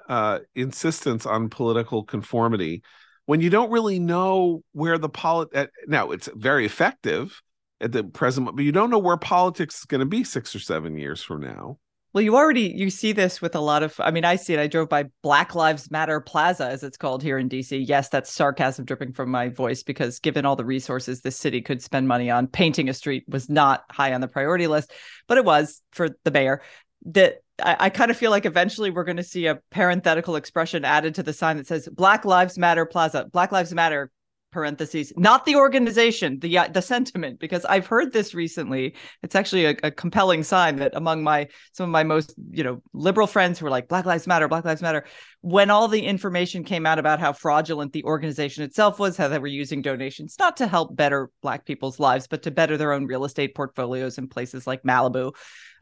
uh, 0.08 0.40
insistence 0.54 1.26
on 1.26 1.50
political 1.50 2.02
conformity, 2.02 2.82
when 3.26 3.40
you 3.40 3.50
don't 3.50 3.70
really 3.70 3.98
know 3.98 4.62
where 4.72 4.96
the 4.96 5.08
polit 5.08 5.70
now 5.86 6.10
it's 6.10 6.28
very 6.34 6.64
effective 6.64 7.42
at 7.80 7.92
the 7.92 8.02
present, 8.04 8.56
but 8.56 8.64
you 8.64 8.72
don't 8.72 8.90
know 8.90 8.98
where 8.98 9.16
politics 9.16 9.80
is 9.80 9.84
going 9.84 10.00
to 10.00 10.06
be 10.06 10.24
six 10.24 10.54
or 10.54 10.60
seven 10.60 10.96
years 10.96 11.22
from 11.22 11.42
now. 11.42 11.78
Well, 12.14 12.22
you 12.22 12.36
already 12.36 12.72
you 12.74 12.88
see 12.88 13.12
this 13.12 13.42
with 13.42 13.54
a 13.54 13.60
lot 13.60 13.82
of 13.82 13.98
I 14.00 14.10
mean, 14.10 14.24
I 14.24 14.36
see 14.36 14.54
it. 14.54 14.60
I 14.60 14.66
drove 14.66 14.88
by 14.88 15.04
Black 15.22 15.54
Lives 15.54 15.90
Matter 15.90 16.20
Plaza 16.20 16.66
as 16.66 16.82
it's 16.82 16.96
called 16.96 17.22
here 17.22 17.38
in 17.38 17.48
DC. 17.48 17.84
Yes, 17.86 18.08
that's 18.08 18.32
sarcasm 18.32 18.86
dripping 18.86 19.12
from 19.12 19.30
my 19.30 19.50
voice 19.50 19.82
because 19.82 20.18
given 20.18 20.46
all 20.46 20.56
the 20.56 20.64
resources 20.64 21.20
this 21.20 21.36
city 21.36 21.60
could 21.60 21.82
spend 21.82 22.08
money 22.08 22.30
on, 22.30 22.46
painting 22.46 22.88
a 22.88 22.94
street 22.94 23.24
was 23.28 23.50
not 23.50 23.84
high 23.90 24.14
on 24.14 24.22
the 24.22 24.28
priority 24.28 24.66
list, 24.66 24.92
but 25.26 25.38
it 25.38 25.44
was 25.44 25.82
for 25.92 26.08
the 26.24 26.30
mayor. 26.30 26.62
That 27.04 27.42
I, 27.62 27.76
I 27.78 27.90
kind 27.90 28.10
of 28.10 28.16
feel 28.16 28.30
like 28.30 28.46
eventually 28.46 28.90
we're 28.90 29.04
going 29.04 29.18
to 29.18 29.22
see 29.22 29.46
a 29.46 29.60
parenthetical 29.70 30.36
expression 30.36 30.84
added 30.84 31.14
to 31.16 31.22
the 31.22 31.32
sign 31.32 31.58
that 31.58 31.66
says 31.66 31.88
Black 31.92 32.24
Lives 32.24 32.56
Matter 32.56 32.86
Plaza. 32.86 33.28
Black 33.30 33.52
Lives 33.52 33.74
Matter 33.74 34.10
parentheses 34.50 35.12
not 35.16 35.44
the 35.44 35.56
organization 35.56 36.38
the 36.40 36.56
uh, 36.56 36.68
the 36.68 36.80
sentiment 36.80 37.38
because 37.38 37.64
i've 37.66 37.86
heard 37.86 38.12
this 38.12 38.34
recently. 38.34 38.94
It's 39.22 39.34
actually 39.34 39.66
a, 39.66 39.76
a, 39.82 39.90
compelling 39.90 40.42
sign 40.42 40.76
that 40.76 40.94
among 40.94 41.22
my 41.22 41.48
some 41.72 41.84
of 41.84 41.90
my 41.90 42.04
most 42.04 42.34
you 42.50 42.64
know 42.64 42.82
liberal 42.92 43.26
friends 43.26 43.58
who 43.58 43.66
are 43.66 43.70
like 43.70 43.88
black 43.88 44.06
lives 44.06 44.26
matter 44.26 44.48
black 44.48 44.64
lives 44.64 44.82
matter 44.82 45.04
when 45.40 45.70
all 45.70 45.88
the 45.88 46.00
information 46.00 46.64
came 46.64 46.86
out 46.86 46.98
about 46.98 47.20
how 47.20 47.32
fraudulent 47.32 47.92
the 47.92 48.04
organization 48.04 48.62
itself 48.62 48.98
was 48.98 49.16
how 49.16 49.28
they 49.28 49.38
were 49.38 49.46
using 49.46 49.82
donations 49.82 50.36
not 50.38 50.56
to 50.56 50.66
help 50.66 50.94
better 50.94 51.30
black 51.42 51.64
people's 51.64 51.98
lives 51.98 52.26
but 52.26 52.42
to 52.42 52.50
better 52.50 52.76
their 52.76 52.92
own 52.92 53.06
real 53.06 53.24
estate 53.24 53.54
portfolios 53.54 54.18
in 54.18 54.28
places 54.28 54.66
like 54.66 54.82
malibu. 54.82 55.32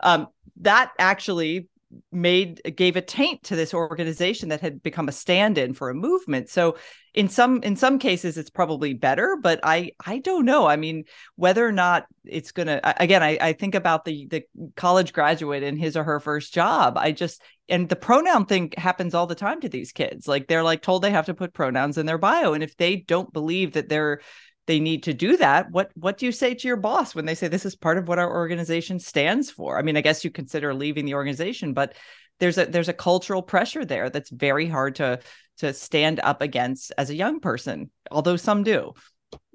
Um, 0.01 0.29
that 0.61 0.93
actually 0.99 1.69
made 2.11 2.61
gave 2.77 2.97
a 2.97 3.01
taint 3.01 3.45
to 3.45 3.57
this 3.57 3.73
organization 3.73 4.49
that 4.49 4.61
had 4.61 4.83
become 4.83 5.09
a 5.09 5.13
stand-in 5.13 5.73
for 5.73 5.91
a 5.91 5.95
movement. 5.95 6.49
So 6.49 6.77
in 7.15 7.29
some 7.29 7.63
in 7.63 7.77
some 7.77 7.99
cases 7.99 8.37
it's 8.37 8.51
probably 8.51 8.93
better 8.93 9.39
but 9.41 9.59
i 9.63 9.91
i 10.05 10.19
don't 10.19 10.45
know. 10.45 10.67
I 10.67 10.77
mean 10.77 11.05
whether 11.37 11.67
or 11.67 11.73
not 11.73 12.07
it's 12.25 12.53
gonna 12.53 12.81
again 12.85 13.23
i, 13.23 13.39
I 13.41 13.53
think 13.53 13.75
about 13.75 14.05
the 14.05 14.27
the 14.27 14.43
college 14.75 15.13
graduate 15.13 15.63
and 15.63 15.79
his 15.79 15.97
or 15.97 16.05
her 16.05 16.21
first 16.21 16.53
job. 16.53 16.99
I 16.99 17.13
just 17.13 17.41
and 17.69 17.89
the 17.89 17.97
pronoun 17.97 18.47
thing 18.47 18.73
happens 18.77 19.15
all 19.15 19.27
the 19.27 19.35
time 19.35 19.61
to 19.61 19.69
these 19.69 19.93
kids. 19.93 20.29
Like 20.29 20.47
they're 20.47 20.63
like 20.63 20.83
told 20.83 21.03
they 21.03 21.11
have 21.11 21.27
to 21.27 21.35
put 21.35 21.55
pronouns 21.55 21.99
in 21.99 22.07
their 22.07 22.19
bio 22.19 22.53
and 22.53 22.63
if 22.63 22.77
they 22.77 22.97
don't 22.97 23.33
believe 23.33 23.73
that 23.73 23.89
they're 23.89 24.21
they 24.67 24.81
need 24.81 25.05
to 25.05 25.15
do 25.15 25.37
that 25.37 25.71
what 25.71 25.91
what 25.95 26.19
do 26.19 26.27
you 26.27 26.33
say 26.33 26.55
to 26.55 26.69
your 26.69 26.77
boss 26.77 27.15
when 27.15 27.25
they 27.25 27.35
say 27.35 27.49
this 27.49 27.65
is 27.65 27.77
part 27.77 27.99
of 27.99 28.09
what 28.09 28.19
our 28.19 28.31
organization 28.31 28.99
stands 28.99 29.51
for? 29.51 29.79
I 29.79 29.83
mean 29.83 29.97
i 29.97 30.01
guess 30.01 30.25
you 30.25 30.31
consider 30.31 30.75
leaving 30.75 31.05
the 31.05 31.15
organization 31.15 31.73
but 31.73 31.95
there's 32.39 32.59
a 32.59 32.67
there's 32.67 32.89
a 32.89 32.95
cultural 32.95 33.43
pressure 33.43 33.85
there 33.85 34.11
that's 34.11 34.31
very 34.31 34.67
hard 34.67 34.97
to 34.97 35.21
to 35.59 35.73
stand 35.73 36.21
up 36.21 36.43
against 36.43 36.93
as 36.99 37.11
a 37.11 37.15
young 37.15 37.41
person 37.41 37.91
although 38.11 38.37
some 38.37 38.63
do. 38.63 38.93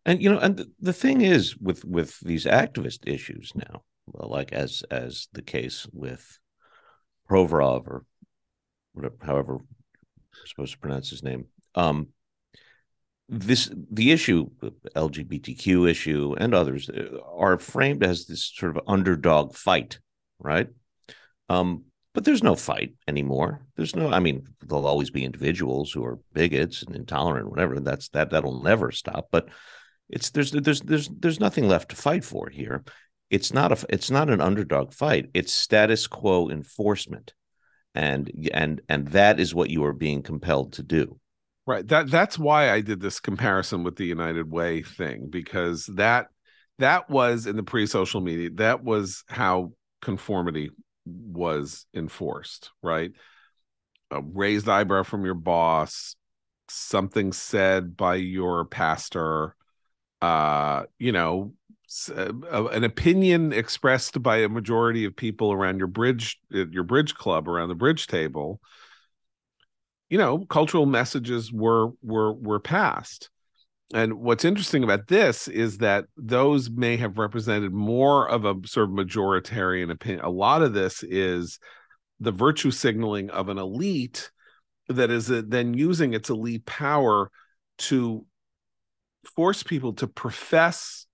And 0.06 0.22
you 0.22 0.32
know 0.32 0.40
and 0.40 0.66
the 0.80 0.94
thing 0.94 1.22
is 1.22 1.58
with 1.58 1.86
with 1.86 2.20
these 2.22 2.46
activist 2.46 3.08
issues 3.08 3.52
now 3.56 3.84
like 4.08 4.52
as 4.52 4.84
as 4.90 5.28
the 5.34 5.44
case 5.44 5.88
with 5.94 6.40
provorov 7.30 7.88
or 7.88 8.04
whatever 8.94 9.16
however 9.22 9.58
we're 9.58 10.46
supposed 10.48 10.74
to 10.74 10.80
pronounce 10.80 11.10
his 11.10 11.24
name 11.24 11.46
um 11.76 12.08
this 13.32 13.72
the 13.92 14.12
issue 14.12 14.50
lgbtq 14.96 15.90
issue 15.90 16.36
and 16.38 16.54
others 16.54 16.90
uh, 16.90 17.18
are 17.34 17.58
framed 17.58 18.04
as 18.04 18.26
this 18.26 18.46
sort 18.46 18.76
of 18.76 18.84
underdog 18.88 19.56
fight 19.56 20.00
right? 20.40 20.68
Um 21.50 21.86
but 22.14 22.26
there's 22.26 22.44
no 22.44 22.56
fight 22.56 22.94
anymore. 23.08 23.66
There's 23.78 23.96
no 23.96 24.12
i 24.12 24.20
mean 24.20 24.44
there'll 24.68 24.86
always 24.86 25.10
be 25.10 25.24
individuals 25.24 25.92
who 25.92 26.04
are 26.04 26.20
bigots 26.34 26.84
and 26.84 26.96
intolerant 26.96 27.50
whatever 27.50 27.80
that's 27.80 28.10
that 28.10 28.32
that'll 28.32 28.62
never 28.62 28.92
stop 28.92 29.30
but 29.32 29.48
it's 30.12 30.30
there's 30.32 30.52
there's 30.52 30.82
there's 30.82 31.08
there's 31.08 31.40
nothing 31.40 31.68
left 31.68 31.90
to 31.90 31.96
fight 31.96 32.24
for 32.24 32.50
here. 32.50 32.84
It's 33.30 33.54
not 33.54 33.72
a 33.72 33.86
it's 33.90 34.12
not 34.12 34.30
an 34.30 34.42
underdog 34.42 34.94
fight. 34.94 35.30
It's 35.34 35.54
status 35.54 36.06
quo 36.06 36.50
enforcement. 36.50 37.34
And 37.96 38.50
and 38.54 38.82
and 38.90 39.08
that 39.10 39.40
is 39.40 39.56
what 39.56 39.70
you 39.70 39.86
are 39.86 39.94
being 39.94 40.22
compelled 40.22 40.74
to 40.74 40.84
do 40.84 41.20
Right. 41.68 41.88
That 41.88 42.10
that's 42.10 42.40
why 42.40 42.72
I 42.72 42.82
did 42.82 43.00
this 43.00 43.20
comparison 43.20 43.84
with 43.84 43.96
the 43.96 44.06
United 44.06 44.50
Way 44.50 44.82
thing 44.82 45.28
because 45.30 45.86
that 45.96 46.28
that 46.80 47.10
was 47.10 47.46
in 47.46 47.56
the 47.56 47.64
pre-social 47.64 48.20
media. 48.20 48.50
That 48.56 48.84
was 48.84 49.24
how 49.28 49.74
conformity 50.02 50.72
was 51.06 51.86
enforced, 51.94 52.72
right? 52.82 53.12
A 54.10 54.22
raised 54.22 54.68
eyebrow 54.68 55.04
from 55.04 55.24
your 55.24 55.36
boss, 55.36 56.16
something 56.68 57.32
said 57.32 57.96
by 57.96 58.16
your 58.16 58.66
pastor, 58.66 59.56
uh, 60.22 60.84
you 60.98 61.12
know, 61.12 61.54
uh, 62.10 62.68
an 62.68 62.84
opinion 62.84 63.54
expressed 63.54 64.22
by 64.24 64.38
a 64.38 64.50
majority 64.50 65.06
of 65.06 65.16
people 65.16 65.52
around 65.52 65.78
your 65.78 65.88
bridge 65.88 66.40
your 66.50 66.84
bridge 66.84 67.14
club 67.16 67.50
around 67.50 67.68
the 67.70 67.76
bridge 67.76 68.08
table 68.08 68.62
you 70.12 70.18
know 70.18 70.40
cultural 70.46 70.86
messages 70.86 71.52
were 71.52 71.92
were 72.04 72.34
were 72.34 72.60
passed. 72.60 73.30
And 73.94 74.16
what's 74.16 74.46
interesting 74.46 74.84
about 74.84 75.08
this 75.08 75.48
is 75.48 75.80
that 75.80 76.06
those 76.16 76.70
may 76.70 76.96
have 76.98 77.18
represented 77.18 77.74
more 77.74 78.30
of 78.30 78.46
a 78.46 78.56
sort 78.66 78.90
of 78.90 78.96
majoritarian 78.96 79.92
opinion. 79.92 80.24
A 80.24 80.30
lot 80.30 80.62
of 80.62 80.74
this 80.74 81.04
is 81.04 81.60
the 82.20 82.32
virtue 82.32 82.72
signaling 82.72 83.30
of 83.32 83.50
an 83.50 83.58
elite 83.58 84.32
that 84.88 85.12
is 85.12 85.32
uh, 85.32 85.42
then 85.46 85.74
using 85.74 86.14
its 86.14 86.30
elite 86.30 86.66
power 86.66 87.32
to 87.78 88.26
force 89.36 89.64
people 89.64 89.94
to 89.94 90.08
profess 90.08 91.06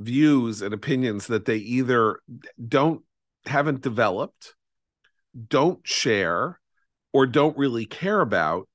views 0.00 0.62
and 0.62 0.74
opinions 0.74 1.26
that 1.26 1.44
they 1.44 1.56
either 1.56 2.20
don't 2.66 3.02
haven't 3.46 3.80
developed 3.80 4.54
don't 5.48 5.86
share 5.86 6.60
or 7.12 7.26
don't 7.26 7.56
really 7.56 7.86
care 7.86 8.20
about 8.20 8.68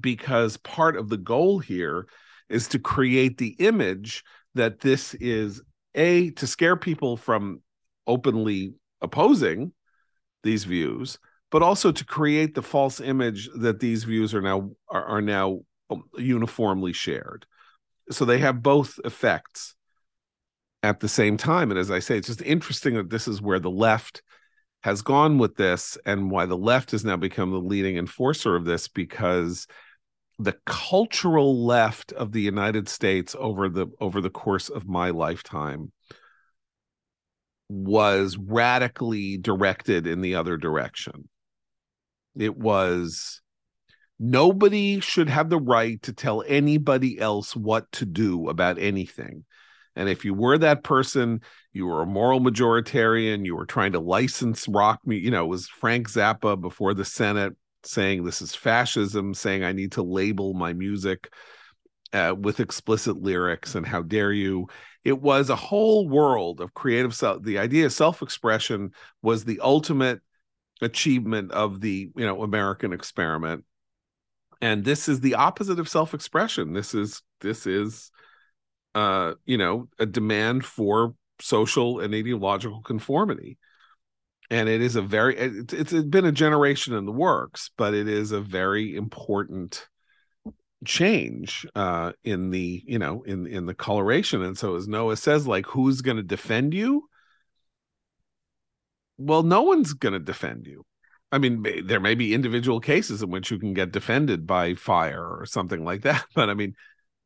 because 0.00 0.56
part 0.56 0.96
of 0.96 1.08
the 1.08 1.16
goal 1.16 1.58
here 1.58 2.06
is 2.48 2.68
to 2.68 2.78
create 2.78 3.38
the 3.38 3.56
image 3.58 4.24
that 4.54 4.80
this 4.80 5.14
is 5.14 5.62
a 5.94 6.30
to 6.32 6.46
scare 6.46 6.76
people 6.76 7.16
from 7.16 7.62
openly 8.06 8.74
opposing 9.00 9.72
these 10.42 10.64
views 10.64 11.18
but 11.50 11.62
also 11.62 11.92
to 11.92 12.04
create 12.04 12.54
the 12.54 12.62
false 12.62 13.00
image 13.00 13.48
that 13.56 13.80
these 13.80 14.04
views 14.04 14.34
are 14.34 14.42
now 14.42 14.70
are, 14.88 15.04
are 15.04 15.22
now 15.22 15.60
uniformly 16.18 16.92
shared. 16.92 17.46
So 18.10 18.24
they 18.24 18.38
have 18.38 18.62
both 18.62 18.98
effects 19.04 19.74
at 20.82 21.00
the 21.00 21.08
same 21.08 21.36
time. 21.36 21.70
And 21.70 21.78
as 21.78 21.90
i 21.90 21.98
say 21.98 22.18
it's 22.18 22.28
just 22.28 22.42
interesting 22.42 22.94
that 22.94 23.10
this 23.10 23.28
is 23.28 23.40
where 23.40 23.58
the 23.58 23.70
left 23.70 24.22
has 24.86 25.02
gone 25.02 25.36
with 25.36 25.56
this 25.56 25.98
and 26.06 26.30
why 26.30 26.46
the 26.46 26.56
left 26.56 26.92
has 26.92 27.04
now 27.04 27.16
become 27.16 27.50
the 27.50 27.58
leading 27.58 27.96
enforcer 27.96 28.54
of 28.54 28.64
this 28.64 28.86
because 28.86 29.66
the 30.38 30.56
cultural 30.64 31.66
left 31.66 32.12
of 32.12 32.30
the 32.30 32.40
United 32.40 32.88
States 32.88 33.34
over 33.36 33.68
the 33.68 33.88
over 33.98 34.20
the 34.20 34.30
course 34.30 34.68
of 34.68 34.86
my 34.86 35.10
lifetime 35.10 35.90
was 37.68 38.36
radically 38.36 39.36
directed 39.36 40.06
in 40.06 40.20
the 40.20 40.36
other 40.36 40.56
direction. 40.56 41.28
It 42.38 42.56
was 42.56 43.40
nobody 44.20 45.00
should 45.00 45.28
have 45.28 45.50
the 45.50 45.58
right 45.58 46.00
to 46.02 46.12
tell 46.12 46.44
anybody 46.46 47.18
else 47.18 47.56
what 47.56 47.90
to 47.90 48.06
do 48.06 48.48
about 48.48 48.78
anything. 48.78 49.46
And 49.96 50.08
if 50.08 50.24
you 50.24 50.34
were 50.34 50.58
that 50.58 50.84
person, 50.84 51.40
you 51.72 51.86
were 51.86 52.02
a 52.02 52.06
moral 52.06 52.40
majoritarian, 52.40 53.44
you 53.44 53.56
were 53.56 53.66
trying 53.66 53.92
to 53.92 54.00
license 54.00 54.68
rock 54.68 55.00
me, 55.06 55.16
you 55.16 55.30
know, 55.30 55.44
it 55.44 55.48
was 55.48 55.68
Frank 55.68 56.10
Zappa 56.10 56.60
before 56.60 56.94
the 56.94 57.04
Senate 57.04 57.54
saying 57.82 58.24
this 58.24 58.42
is 58.42 58.54
fascism, 58.54 59.32
saying 59.32 59.64
I 59.64 59.72
need 59.72 59.92
to 59.92 60.02
label 60.02 60.54
my 60.54 60.72
music 60.72 61.32
uh, 62.12 62.34
with 62.38 62.60
explicit 62.60 63.20
lyrics, 63.22 63.74
and 63.74 63.86
how 63.86 64.02
dare 64.02 64.32
you? 64.32 64.68
It 65.04 65.20
was 65.20 65.50
a 65.50 65.56
whole 65.56 66.08
world 66.08 66.60
of 66.60 66.74
creative 66.74 67.14
self. 67.14 67.42
The 67.42 67.58
idea 67.58 67.86
of 67.86 67.92
self-expression 67.92 68.92
was 69.22 69.44
the 69.44 69.60
ultimate 69.60 70.20
achievement 70.82 71.52
of 71.52 71.80
the 71.80 72.10
you 72.16 72.26
know 72.26 72.42
American 72.42 72.92
experiment, 72.92 73.64
and 74.60 74.84
this 74.84 75.08
is 75.08 75.20
the 75.20 75.34
opposite 75.34 75.78
of 75.78 75.88
self-expression. 75.88 76.72
This 76.72 76.94
is 76.94 77.22
this 77.40 77.66
is 77.66 78.10
uh, 78.96 79.34
you 79.44 79.58
know 79.58 79.88
a 79.98 80.06
demand 80.06 80.64
for 80.64 81.14
social 81.38 82.00
and 82.00 82.14
ideological 82.14 82.80
conformity. 82.80 83.58
And 84.50 84.68
it 84.68 84.80
is 84.80 84.96
a 84.96 85.02
very 85.02 85.36
it's, 85.36 85.74
it's 85.74 85.92
been 85.92 86.24
a 86.24 86.32
generation 86.32 86.94
in 86.94 87.04
the 87.04 87.12
works 87.12 87.70
but 87.76 87.94
it 87.94 88.08
is 88.08 88.32
a 88.32 88.40
very 88.40 88.94
important 88.96 89.88
change 90.84 91.66
uh 91.74 92.12
in 92.22 92.50
the 92.50 92.82
you 92.86 92.98
know 92.98 93.22
in 93.24 93.46
in 93.46 93.66
the 93.66 93.74
coloration. 93.74 94.42
And 94.42 94.56
so 94.56 94.76
as 94.76 94.88
noah 94.88 95.16
says 95.16 95.46
like 95.46 95.66
who's 95.66 96.00
going 96.00 96.16
to 96.16 96.22
defend 96.22 96.72
you? 96.72 97.08
Well 99.18 99.42
no 99.42 99.62
one's 99.62 99.92
going 99.92 100.14
to 100.14 100.20
defend 100.20 100.66
you. 100.66 100.84
I 101.32 101.38
mean 101.38 101.66
there 101.84 102.00
may 102.00 102.14
be 102.14 102.32
individual 102.32 102.80
cases 102.80 103.22
in 103.22 103.30
which 103.30 103.50
you 103.50 103.58
can 103.58 103.74
get 103.74 103.90
defended 103.92 104.46
by 104.46 104.74
fire 104.74 105.22
or 105.22 105.44
something 105.44 105.84
like 105.84 106.02
that 106.02 106.24
but 106.34 106.48
i 106.48 106.54
mean 106.54 106.74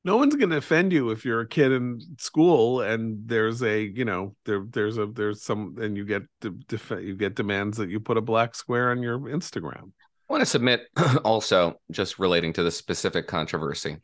no 0.04 0.16
one's 0.16 0.36
going 0.36 0.50
to 0.50 0.56
offend 0.56 0.92
you 0.92 1.10
if 1.10 1.24
you're 1.24 1.40
a 1.40 1.48
kid 1.48 1.72
in 1.72 2.00
school 2.18 2.80
and 2.80 3.18
there's 3.26 3.62
a 3.62 3.82
you 3.82 4.04
know 4.04 4.34
there 4.44 4.64
there's 4.70 4.98
a 4.98 5.06
there's 5.06 5.42
some 5.42 5.76
and 5.80 5.96
you 5.96 6.04
get 6.04 6.22
def, 6.40 6.90
you 6.90 7.14
get 7.14 7.34
demands 7.34 7.76
that 7.76 7.90
you 7.90 8.00
put 8.00 8.16
a 8.16 8.22
black 8.22 8.54
square 8.54 8.90
on 8.90 9.02
your 9.02 9.18
instagram. 9.20 9.92
I 10.28 10.32
want 10.32 10.42
to 10.42 10.46
submit 10.46 10.82
also 11.24 11.74
just 11.90 12.18
relating 12.18 12.52
to 12.54 12.62
the 12.62 12.70
specific 12.70 13.26
controversy 13.26 13.98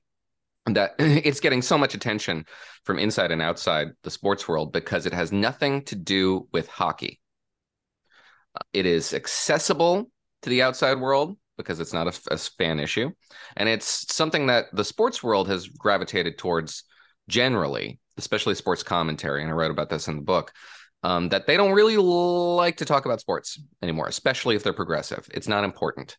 that 0.66 0.94
it's 0.98 1.40
getting 1.40 1.62
so 1.62 1.78
much 1.78 1.94
attention 1.94 2.44
from 2.84 2.98
inside 2.98 3.30
and 3.30 3.40
outside 3.40 3.88
the 4.02 4.10
sports 4.10 4.46
world 4.46 4.72
because 4.72 5.06
it 5.06 5.14
has 5.14 5.32
nothing 5.32 5.82
to 5.84 5.94
do 5.94 6.48
with 6.52 6.68
hockey. 6.68 7.20
Uh, 8.54 8.64
it 8.72 8.86
is 8.86 9.14
accessible 9.14 10.10
to 10.42 10.50
the 10.50 10.62
outside 10.62 11.00
world 11.00 11.36
because 11.56 11.80
it's 11.80 11.92
not 11.92 12.06
a, 12.06 12.34
a, 12.34 12.36
fan 12.36 12.78
issue. 12.78 13.10
And 13.56 13.68
it's 13.68 14.12
something 14.12 14.46
that 14.46 14.66
the 14.72 14.84
sports 14.84 15.22
world 15.22 15.48
has 15.48 15.68
gravitated 15.68 16.38
towards 16.38 16.84
generally, 17.28 17.98
especially 18.16 18.54
sports 18.54 18.82
commentary. 18.82 19.42
And 19.42 19.50
I 19.50 19.54
wrote 19.54 19.70
about 19.70 19.88
this 19.88 20.08
in 20.08 20.16
the 20.16 20.22
book. 20.22 20.52
Um, 21.02 21.28
that 21.28 21.46
they 21.46 21.56
don't 21.56 21.74
really 21.74 21.98
like 21.98 22.78
to 22.78 22.84
talk 22.84 23.04
about 23.04 23.20
sports 23.20 23.60
anymore, 23.80 24.08
especially 24.08 24.56
if 24.56 24.64
they're 24.64 24.72
progressive. 24.72 25.28
It's 25.32 25.46
not 25.46 25.62
important. 25.62 26.16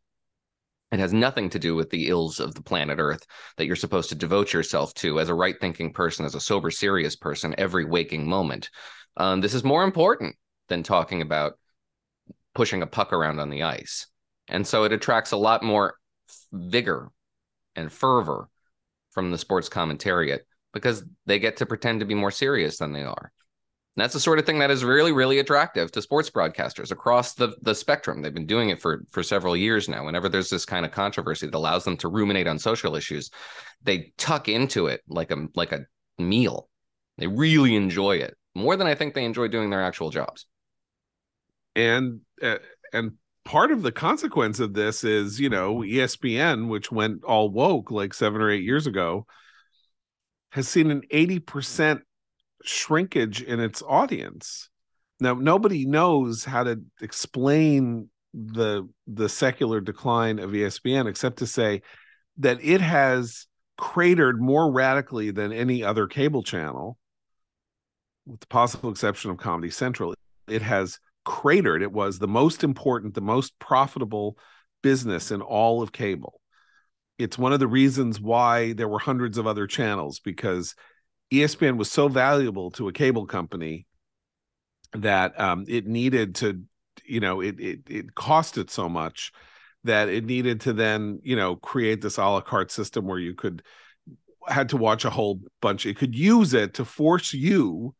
It 0.92 1.00
has 1.00 1.12
nothing 1.12 1.50
to 1.50 1.60
do 1.60 1.76
with 1.76 1.90
the 1.90 2.08
ills 2.08 2.40
of 2.40 2.54
the 2.54 2.62
planet 2.62 2.98
Earth 3.00 3.26
that 3.58 3.66
you're 3.66 3.76
supposed 3.76 4.10
to 4.10 4.16
devote 4.16 4.54
yourself 4.54 4.94
to 4.96 5.20
as 5.20 5.28
a 5.28 5.34
right 5.34 5.60
thinking 5.60 5.92
person, 5.92 6.26
as 6.26 6.36
a 6.36 6.40
sober, 6.40 6.72
serious 6.72 7.16
person, 7.16 7.56
every 7.58 7.84
waking 7.84 8.30
moment. 8.30 8.70
Um, 9.18 9.42
this 9.42 9.54
is 9.54 9.64
more 9.64 9.84
important 9.84 10.36
than 10.70 10.84
talking 10.84 11.22
about 11.22 11.60
pushing 12.56 12.82
a 12.82 12.88
puck 12.88 13.12
around 13.12 13.40
on 13.40 13.50
the 13.50 13.64
ice. 13.64 14.08
And 14.48 14.66
so 14.66 14.84
it 14.84 14.94
attracts 14.94 15.32
a 15.32 15.38
lot 15.38 15.64
more 15.64 15.96
vigor 16.52 17.12
and 17.76 17.92
fervor 17.92 18.50
from 19.12 19.32
the 19.32 19.38
sports 19.38 19.70
commentariat 19.70 20.40
because 20.74 21.04
they 21.26 21.40
get 21.40 21.58
to 21.58 21.66
pretend 21.66 22.00
to 22.00 22.06
be 22.06 22.14
more 22.14 22.32
serious 22.32 22.78
than 22.78 22.94
they 22.94 23.04
are. 23.04 23.32
And 23.96 24.04
that's 24.04 24.14
the 24.14 24.20
sort 24.20 24.38
of 24.38 24.46
thing 24.46 24.60
that 24.60 24.70
is 24.70 24.84
really, 24.84 25.12
really 25.12 25.40
attractive 25.40 25.92
to 25.92 26.04
sports 26.04 26.30
broadcasters 26.30 26.92
across 26.92 27.34
the, 27.34 27.56
the 27.64 27.74
spectrum. 27.74 28.22
They've 28.22 28.34
been 28.34 28.46
doing 28.46 28.70
it 28.70 28.80
for, 28.80 29.04
for 29.10 29.24
several 29.24 29.58
years 29.58 29.90
now. 29.90 30.06
Whenever 30.06 30.30
there's 30.30 30.52
this 30.52 30.66
kind 30.66 30.86
of 30.86 30.92
controversy 30.92 31.48
that 31.48 31.56
allows 31.56 31.84
them 31.84 31.98
to 31.98 32.08
ruminate 32.08 32.48
on 32.48 32.60
social 32.60 32.96
issues, 32.96 33.32
they 33.82 34.14
tuck 34.18 34.50
into 34.50 34.86
it 34.86 35.02
like 35.08 35.32
a 35.32 35.48
like 35.56 35.72
a 35.72 35.88
meal. 36.20 36.70
They 37.18 37.26
really 37.26 37.76
enjoy 37.76 38.18
it 38.18 38.38
more 38.54 38.76
than 38.76 38.86
I 38.86 38.94
think 38.94 39.16
they 39.16 39.26
enjoy 39.26 39.48
doing 39.48 39.72
their 39.72 39.84
actual 39.84 40.12
jobs. 40.12 40.46
And 41.76 42.22
uh, 42.42 42.58
and 42.94 43.14
part 43.48 43.72
of 43.72 43.82
the 43.82 43.94
consequence 43.94 44.60
of 44.60 44.74
this 44.74 45.06
is, 45.06 45.40
you 45.40 45.50
know, 45.50 45.78
ESPN, 45.78 46.68
which 46.68 46.92
went 46.92 47.24
all 47.24 47.50
woke 47.50 47.92
like 47.92 48.14
seven 48.14 48.42
or 48.42 48.52
eight 48.52 48.64
years 48.64 48.88
ago, 48.88 49.26
has 50.52 50.68
seen 50.68 50.92
an 50.92 51.02
80% 51.14 52.02
shrinkage 52.66 53.42
in 53.42 53.62
its 53.62 53.82
audience. 53.82 54.70
Now, 55.22 55.34
nobody 55.34 55.86
knows 55.86 56.44
how 56.44 56.66
to 56.66 56.82
explain 57.02 58.10
the 58.34 58.88
the 59.08 59.30
secular 59.30 59.80
decline 59.80 60.40
of 60.40 60.52
ESPN 60.52 61.08
except 61.08 61.38
to 61.38 61.48
say 61.48 61.82
that 62.40 62.62
it 62.62 62.82
has 62.82 63.48
cratered 63.78 64.42
more 64.42 64.72
radically 64.72 65.32
than 65.32 65.54
any 65.54 65.84
other 65.84 66.06
cable 66.06 66.44
channel, 66.44 66.98
with 68.26 68.42
the 68.42 68.48
possible 68.48 68.92
exception 68.92 69.32
of 69.32 69.38
Comedy 69.38 69.70
Central. 69.70 70.14
It 70.50 70.62
has 70.62 71.00
cratered. 71.28 71.82
It 71.82 71.92
was 71.92 72.20
the 72.20 72.28
most 72.28 72.64
important, 72.64 73.14
the 73.14 73.20
most 73.22 73.60
profitable 73.60 74.38
business 74.82 75.30
in 75.30 75.42
all 75.42 75.82
of 75.82 75.92
cable. 75.92 76.40
It's 77.20 77.38
one 77.38 77.52
of 77.52 77.60
the 77.60 77.68
reasons 77.68 78.22
why 78.22 78.72
there 78.72 78.88
were 78.88 78.98
hundreds 78.98 79.38
of 79.38 79.46
other 79.46 79.68
channels 79.68 80.22
because 80.22 80.74
ESPN 81.34 81.76
was 81.76 81.92
so 81.92 82.08
valuable 82.08 82.72
to 82.72 82.88
a 82.88 82.94
cable 82.94 83.26
company 83.26 83.86
that 84.94 85.38
um, 85.38 85.66
it 85.68 85.86
needed 85.86 86.36
to, 86.36 86.64
you 87.04 87.20
know, 87.20 87.42
it, 87.42 87.60
it 87.60 87.80
it 87.90 88.16
cost 88.16 88.58
it 88.58 88.72
so 88.72 88.88
much 88.88 89.34
that 89.84 90.08
it 90.08 90.24
needed 90.24 90.62
to 90.62 90.72
then, 90.72 91.20
you 91.24 91.36
know, 91.36 91.58
create 91.58 92.02
this 92.02 92.18
a 92.18 92.22
la 92.22 92.40
carte 92.40 92.72
system 92.72 93.06
where 93.06 93.20
you 93.20 93.34
could 93.34 93.64
had 94.48 94.70
to 94.70 94.78
watch 94.78 95.04
a 95.04 95.10
whole 95.10 95.42
bunch. 95.62 95.86
It 95.86 95.98
could 95.98 96.16
use 96.16 96.54
it 96.54 96.76
to 96.76 96.86
force 96.86 97.34
you 97.34 97.94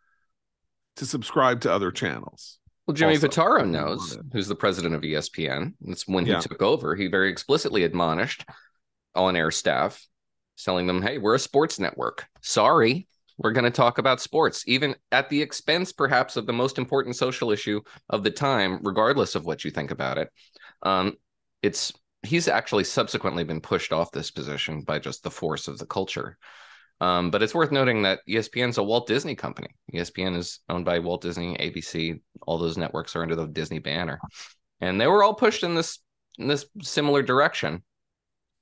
to 0.96 1.06
subscribe 1.06 1.60
to 1.62 1.74
other 1.74 1.92
channels. 1.92 2.57
Well, 2.88 2.96
Jimmy 2.96 3.16
also. 3.16 3.28
Pitaro 3.28 3.68
knows 3.68 4.18
who's 4.32 4.48
the 4.48 4.56
president 4.56 4.96
of 4.96 5.02
ESPN. 5.02 5.74
That's 5.82 6.08
when 6.08 6.26
he 6.26 6.32
yeah. 6.32 6.40
took 6.40 6.62
over. 6.62 6.96
He 6.96 7.08
very 7.08 7.30
explicitly 7.30 7.84
admonished 7.84 8.46
on 9.14 9.36
air 9.36 9.52
staff, 9.52 10.08
telling 10.58 10.88
them, 10.88 11.02
hey, 11.02 11.18
we're 11.18 11.36
a 11.36 11.40
sports 11.40 11.80
network. 11.80 12.26
Sorry, 12.42 13.08
we're 13.38 13.52
going 13.52 13.66
to 13.66 13.72
talk 13.72 13.98
about 13.98 14.22
sports, 14.22 14.64
even 14.68 14.96
at 15.12 15.30
the 15.30 15.42
expense, 15.42 15.92
perhaps, 15.92 16.38
of 16.38 16.46
the 16.46 16.54
most 16.54 16.78
important 16.78 17.18
social 17.18 17.52
issue 17.52 17.82
of 18.10 18.24
the 18.24 18.32
time, 18.32 18.80
regardless 18.82 19.36
of 19.36 19.46
what 19.46 19.66
you 19.66 19.72
think 19.72 19.92
about 19.92 20.18
it. 20.18 20.30
Um, 20.82 21.18
it's 21.62 21.92
he's 22.24 22.48
actually 22.48 22.86
subsequently 22.86 23.44
been 23.44 23.62
pushed 23.62 23.92
off 23.92 24.12
this 24.12 24.32
position 24.32 24.82
by 24.82 25.00
just 25.00 25.24
the 25.24 25.32
force 25.32 25.68
of 25.68 25.78
the 25.78 25.86
culture. 25.86 26.38
Um, 27.00 27.30
but 27.30 27.44
it's 27.44 27.54
worth 27.54 27.72
noting 27.72 28.02
that 28.04 28.20
ESPN 28.28 28.70
is 28.70 28.78
a 28.78 28.84
Walt 28.84 29.08
Disney 29.08 29.36
company. 29.36 29.68
ESPN 29.94 30.36
is 30.36 30.60
owned 30.68 30.86
by 30.86 31.00
Walt 31.00 31.22
Disney, 31.22 31.56
ABC, 31.58 32.20
all 32.46 32.58
those 32.58 32.78
networks 32.78 33.16
are 33.16 33.22
under 33.22 33.36
the 33.36 33.48
Disney 33.48 33.80
banner. 33.80 34.20
And 34.82 35.00
they 35.00 35.08
were 35.08 35.24
all 35.24 35.34
pushed 35.34 35.64
in 35.64 35.76
this 35.76 36.00
in 36.38 36.48
this 36.48 36.66
similar 36.82 37.22
direction. 37.22 37.84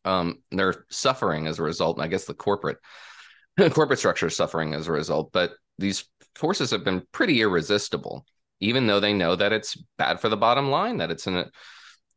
Um, 0.05 0.41
they're 0.51 0.85
suffering 0.89 1.47
as 1.47 1.59
a 1.59 1.63
result. 1.63 1.97
And 1.97 2.03
I 2.03 2.07
guess 2.07 2.25
the 2.25 2.33
corporate 2.33 2.77
corporate 3.71 3.99
structure 3.99 4.27
is 4.27 4.35
suffering 4.35 4.73
as 4.73 4.87
a 4.87 4.91
result, 4.91 5.31
but 5.31 5.51
these 5.77 6.05
forces 6.35 6.71
have 6.71 6.83
been 6.83 7.03
pretty 7.11 7.41
irresistible, 7.41 8.25
even 8.59 8.87
though 8.87 8.99
they 8.99 9.13
know 9.13 9.35
that 9.35 9.53
it's 9.53 9.77
bad 9.97 10.19
for 10.19 10.29
the 10.29 10.37
bottom 10.37 10.69
line, 10.69 10.97
that 10.97 11.11
it's 11.11 11.27
in 11.27 11.37
a 11.37 11.45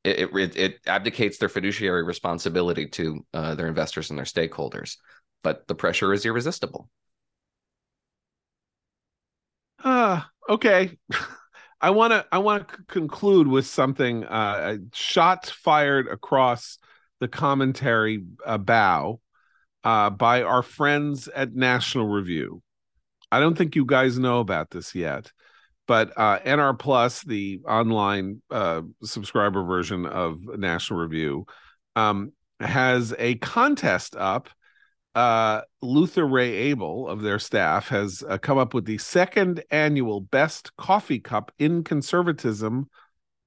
it, 0.04 0.30
it, 0.32 0.56
it 0.56 0.78
abdicates 0.86 1.38
their 1.38 1.48
fiduciary 1.48 2.04
responsibility 2.04 2.86
to 2.86 3.26
uh, 3.34 3.54
their 3.54 3.66
investors 3.66 4.10
and 4.10 4.18
their 4.18 4.24
stakeholders. 4.24 4.96
But 5.42 5.68
the 5.68 5.74
pressure 5.74 6.12
is 6.12 6.26
irresistible. 6.26 6.88
Uh, 9.82 10.22
okay. 10.48 10.96
I 11.80 11.90
want 11.90 12.12
to 12.12 12.26
I 12.32 12.38
want 12.38 12.68
to 12.68 12.74
c- 12.74 12.82
conclude 12.88 13.46
with 13.46 13.64
something 13.66 14.24
uh, 14.24 14.76
a 14.76 14.96
shot 14.96 15.46
fired 15.46 16.08
across 16.08 16.78
the 17.20 17.28
commentary 17.28 18.24
uh, 18.44 18.58
bow 18.58 19.20
uh, 19.84 20.10
by 20.10 20.42
our 20.42 20.62
friends 20.62 21.28
at 21.28 21.54
National 21.54 22.06
Review. 22.06 22.62
I 23.30 23.40
don't 23.40 23.56
think 23.56 23.76
you 23.76 23.84
guys 23.84 24.18
know 24.18 24.40
about 24.40 24.70
this 24.70 24.94
yet, 24.94 25.30
but 25.86 26.12
uh, 26.16 26.40
NR 26.40 26.76
Plus, 26.76 27.22
the 27.22 27.60
online 27.68 28.42
uh, 28.50 28.82
subscriber 29.04 29.62
version 29.62 30.06
of 30.06 30.40
National 30.58 30.98
Review, 31.00 31.46
um, 31.94 32.32
has 32.58 33.14
a 33.18 33.36
contest 33.36 34.16
up 34.16 34.48
uh, 35.18 35.62
Luther 35.82 36.24
Ray 36.24 36.52
Abel 36.54 37.08
of 37.08 37.22
their 37.22 37.40
staff 37.40 37.88
has 37.88 38.22
uh, 38.28 38.38
come 38.38 38.56
up 38.56 38.72
with 38.72 38.84
the 38.84 38.98
second 38.98 39.64
annual 39.68 40.20
Best 40.20 40.76
Coffee 40.76 41.18
Cup 41.18 41.50
in 41.58 41.82
Conservatism 41.82 42.88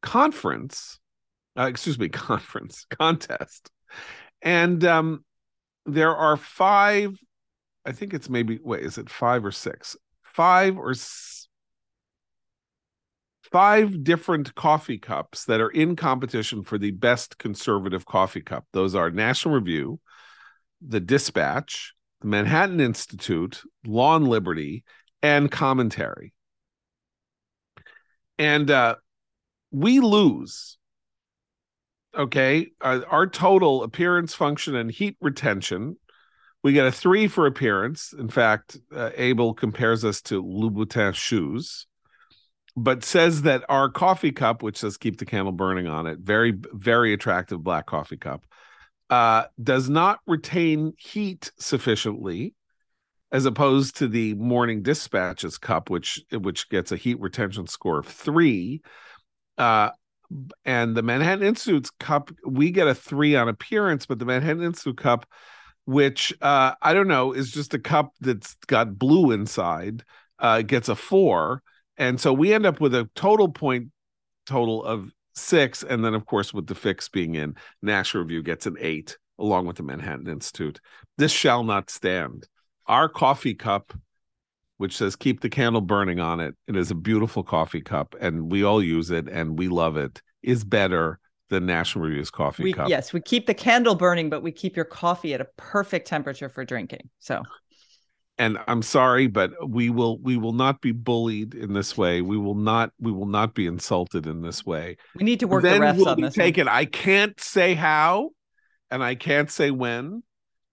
conference. 0.01 0.99
Uh, 1.57 1.67
excuse 1.69 1.97
me, 1.97 2.09
conference 2.09 2.86
contest, 2.89 3.72
and 4.41 4.84
um, 4.84 5.24
there 5.86 6.13
are 6.13 6.36
five. 6.36 7.17
I 7.86 7.93
think 7.93 8.13
it's 8.13 8.30
maybe 8.30 8.59
wait, 8.61 8.84
is 8.84 8.97
it 8.97 9.09
five 9.09 9.45
or 9.45 9.51
six? 9.53 9.95
Five 10.24 10.78
or 10.78 10.91
s- 10.91 11.47
five 13.49 14.03
different 14.03 14.55
coffee 14.55 14.97
cups 14.97 15.45
that 15.45 15.61
are 15.61 15.69
in 15.69 15.95
competition 15.95 16.63
for 16.63 16.78
the 16.78 16.91
best 16.91 17.38
conservative 17.38 18.05
coffee 18.05 18.41
cup. 18.41 18.65
Those 18.74 18.93
are 18.93 19.09
National 19.09 19.55
Review, 19.55 20.01
the 20.86 21.00
Dispatch, 21.00 21.94
the 22.22 22.28
Manhattan 22.28 22.80
Institute, 22.80 23.62
Law 23.86 24.16
and 24.16 24.28
Liberty, 24.28 24.84
and 25.22 25.52
Commentary. 25.52 26.34
And 28.38 28.72
uh, 28.72 28.96
we 29.72 30.00
lose. 30.00 30.78
Okay. 32.18 32.72
Uh, 32.82 33.02
our 33.10 33.28
total 33.28 33.84
appearance, 33.84 34.34
function, 34.34 34.76
and 34.76 34.92
heat 34.92 35.16
retention. 35.22 35.98
We 36.64 36.74
get 36.74 36.86
a 36.86 36.92
three 36.92 37.28
for 37.28 37.48
appearance. 37.48 38.14
In 38.14 38.30
fact, 38.30 38.78
uh, 38.96 39.12
Abel 39.16 39.54
compares 39.54 40.06
us 40.06 40.22
to 40.24 40.44
Louboutin 40.44 41.14
shoes, 41.14 41.88
but 42.76 43.04
says 43.04 43.44
that 43.44 43.64
our 43.68 43.90
coffee 43.90 44.32
cup, 44.32 44.62
which 44.62 44.78
says 44.78 44.98
keep 44.98 45.18
the 45.18 45.26
candle 45.26 45.54
burning 45.54 45.88
on 45.88 46.06
it, 46.06 46.20
very, 46.20 46.54
very 46.74 47.14
attractive 47.14 47.64
black 47.64 47.88
coffee 47.88 48.18
cup, 48.18 48.46
uh, 49.12 49.43
does 49.62 49.89
not 49.89 50.20
retain 50.26 50.93
heat 50.97 51.51
sufficiently, 51.59 52.55
as 53.32 53.45
opposed 53.45 53.97
to 53.97 54.07
the 54.07 54.34
Morning 54.36 54.82
Dispatches 54.82 55.57
cup, 55.57 55.89
which 55.89 56.24
which 56.32 56.70
gets 56.70 56.93
a 56.93 56.97
heat 56.97 57.20
retention 57.20 57.68
score 57.68 57.99
of 57.99 58.07
three. 58.07 58.82
Uh, 59.57 59.89
and 60.64 60.95
the 60.95 61.03
Manhattan 61.03 61.45
Institute's 61.45 61.91
cup, 61.99 62.32
we 62.47 62.72
get 62.72 62.88
a 62.88 62.95
three 62.95 63.36
on 63.36 63.49
appearance, 63.49 64.05
but 64.05 64.18
the 64.18 64.26
Manhattan 64.26 64.64
Institute 64.64 64.97
cup, 64.97 65.26
which 65.84 66.34
uh, 66.41 66.74
I 66.82 66.93
don't 66.93 67.09
know, 67.09 67.34
is 67.34 67.51
just 67.51 67.74
a 67.74 67.80
cup 67.80 68.14
that's 68.22 68.55
got 68.68 68.97
blue 68.97 69.32
inside, 69.32 70.05
uh, 70.39 70.62
gets 70.62 70.88
a 70.88 70.95
four. 70.95 71.62
And 71.97 72.20
so 72.20 72.32
we 72.32 72.53
end 72.53 72.66
up 72.66 72.80
with 72.80 72.95
a 72.95 73.09
total 73.14 73.49
point 73.49 73.89
total 74.45 74.84
of 74.86 75.12
six. 75.36 75.84
And 75.84 76.04
then, 76.04 76.14
of 76.14 76.26
course, 76.26 76.54
with 76.54 76.68
the 76.68 76.76
fix 76.76 77.10
being 77.10 77.36
in, 77.36 77.56
National 77.82 78.24
Review 78.24 78.44
gets 78.44 78.66
an 78.66 78.78
eight 78.80 79.18
along 79.40 79.66
with 79.66 79.78
the 79.78 79.84
Manhattan 79.84 80.28
Institute. 80.28 80.80
This 81.18 81.32
shall 81.32 81.64
not 81.64 81.90
stand. 81.90 82.48
Our 82.88 83.10
coffee 83.10 83.56
cup, 83.56 83.94
which 84.78 84.96
says 84.96 85.16
keep 85.16 85.42
the 85.42 85.50
candle 85.50 85.82
burning 85.82 86.20
on 86.20 86.40
it, 86.40 86.56
it 86.68 86.76
is 86.76 86.92
a 86.92 86.96
beautiful 86.96 87.44
coffee 87.44 87.82
cup 87.82 88.16
and 88.20 88.52
we 88.52 88.64
all 88.64 88.84
use 88.84 89.12
it 89.12 89.28
and 89.28 89.58
we 89.58 89.68
love 89.68 89.98
it, 89.98 90.22
is 90.44 90.64
better 90.64 91.20
than 91.50 91.66
National 91.66 92.06
Review's 92.06 92.32
coffee 92.32 92.64
we, 92.64 92.74
cup. 92.74 92.90
Yes, 92.90 93.14
we 93.14 93.22
keep 93.22 93.46
the 93.46 93.54
candle 93.54 93.96
burning, 93.96 94.30
but 94.30 94.42
we 94.42 94.52
keep 94.52 94.76
your 94.76 94.86
coffee 94.86 95.34
at 95.34 95.42
a 95.42 95.48
perfect 95.58 96.08
temperature 96.08 96.50
for 96.50 96.64
drinking. 96.64 97.10
So 97.20 97.44
and 98.42 98.58
i'm 98.68 98.82
sorry 98.82 99.28
but 99.28 99.52
we 99.70 99.92
will 99.92 100.18
we 100.18 100.36
will 100.36 100.52
not 100.52 100.82
be 100.82 100.92
bullied 100.92 101.54
in 101.54 101.74
this 101.74 101.96
way. 101.96 102.22
We 102.22 102.38
will 102.38 102.56
not 102.56 102.92
we 103.00 103.12
will 103.12 103.28
not 103.28 103.54
be 103.54 103.68
insulted 103.68 104.26
in 104.26 104.42
this 104.42 104.66
way. 104.66 104.98
We 105.16 105.24
need 105.24 105.39
to 105.42 105.48
work 105.48 105.62
then 105.62 105.80
the 105.80 105.86
refs 105.86 105.98
we'll 105.98 106.10
on 106.10 106.16
be 106.18 106.24
this 106.24 106.34
taken. 106.34 106.68
I 106.68 106.86
can't 106.86 107.39
say 107.39 107.76
how 107.76 108.32
and 108.89 109.04
i 109.04 109.16
can't 109.16 109.50
say 109.50 109.70
when 109.72 110.24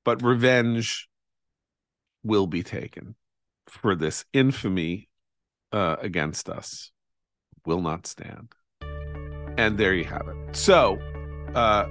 but 0.04 0.22
revenge 0.22 1.08
will 2.24 2.46
be 2.46 2.62
taken 2.62 3.14
for 3.68 3.94
this 3.94 4.24
infamy 4.32 5.08
uh, 5.72 5.96
against 6.00 6.48
us. 6.48 6.90
Will 7.66 7.82
not 7.82 8.06
stand. 8.06 8.52
And 9.58 9.76
there 9.76 9.92
you 9.92 10.04
have 10.04 10.26
it. 10.28 10.56
So 10.56 10.98
uh 11.54 11.86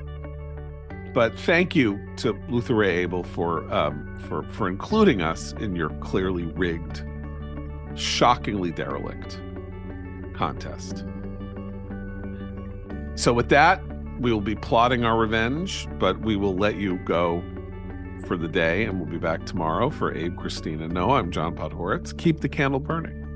but 1.14 1.38
thank 1.40 1.76
you 1.76 2.00
to 2.18 2.40
Luther 2.50 2.76
Ray 2.76 2.98
Abel 2.98 3.24
for 3.24 3.72
um, 3.74 4.18
for 4.28 4.44
for 4.52 4.68
including 4.68 5.22
us 5.22 5.54
in 5.54 5.76
your 5.76 5.90
clearly 6.02 6.46
rigged, 6.46 7.04
shockingly 7.96 8.72
derelict 8.72 9.40
contest. 10.36 11.04
So 13.16 13.34
with 13.34 13.50
that, 13.50 13.82
we 14.20 14.32
will 14.32 14.42
be 14.42 14.56
plotting 14.56 15.04
our 15.04 15.18
revenge, 15.18 15.88
but 15.98 16.20
we 16.22 16.36
will 16.36 16.56
let 16.56 16.76
you 16.76 16.98
go 17.00 17.44
for 18.26 18.38
the 18.38 18.48
day, 18.48 18.84
and 18.86 19.00
we'll 19.00 19.10
be 19.10 19.18
back 19.18 19.46
tomorrow 19.46 19.90
for 19.90 20.14
Abe, 20.14 20.38
Christine. 20.38 20.88
Noah, 20.88 21.20
I'm 21.20 21.32
John 21.32 21.56
Podhoretz. 21.56 22.18
Keep 22.18 22.42
the 22.42 22.50
candle 22.50 22.80
burning. 22.80 23.27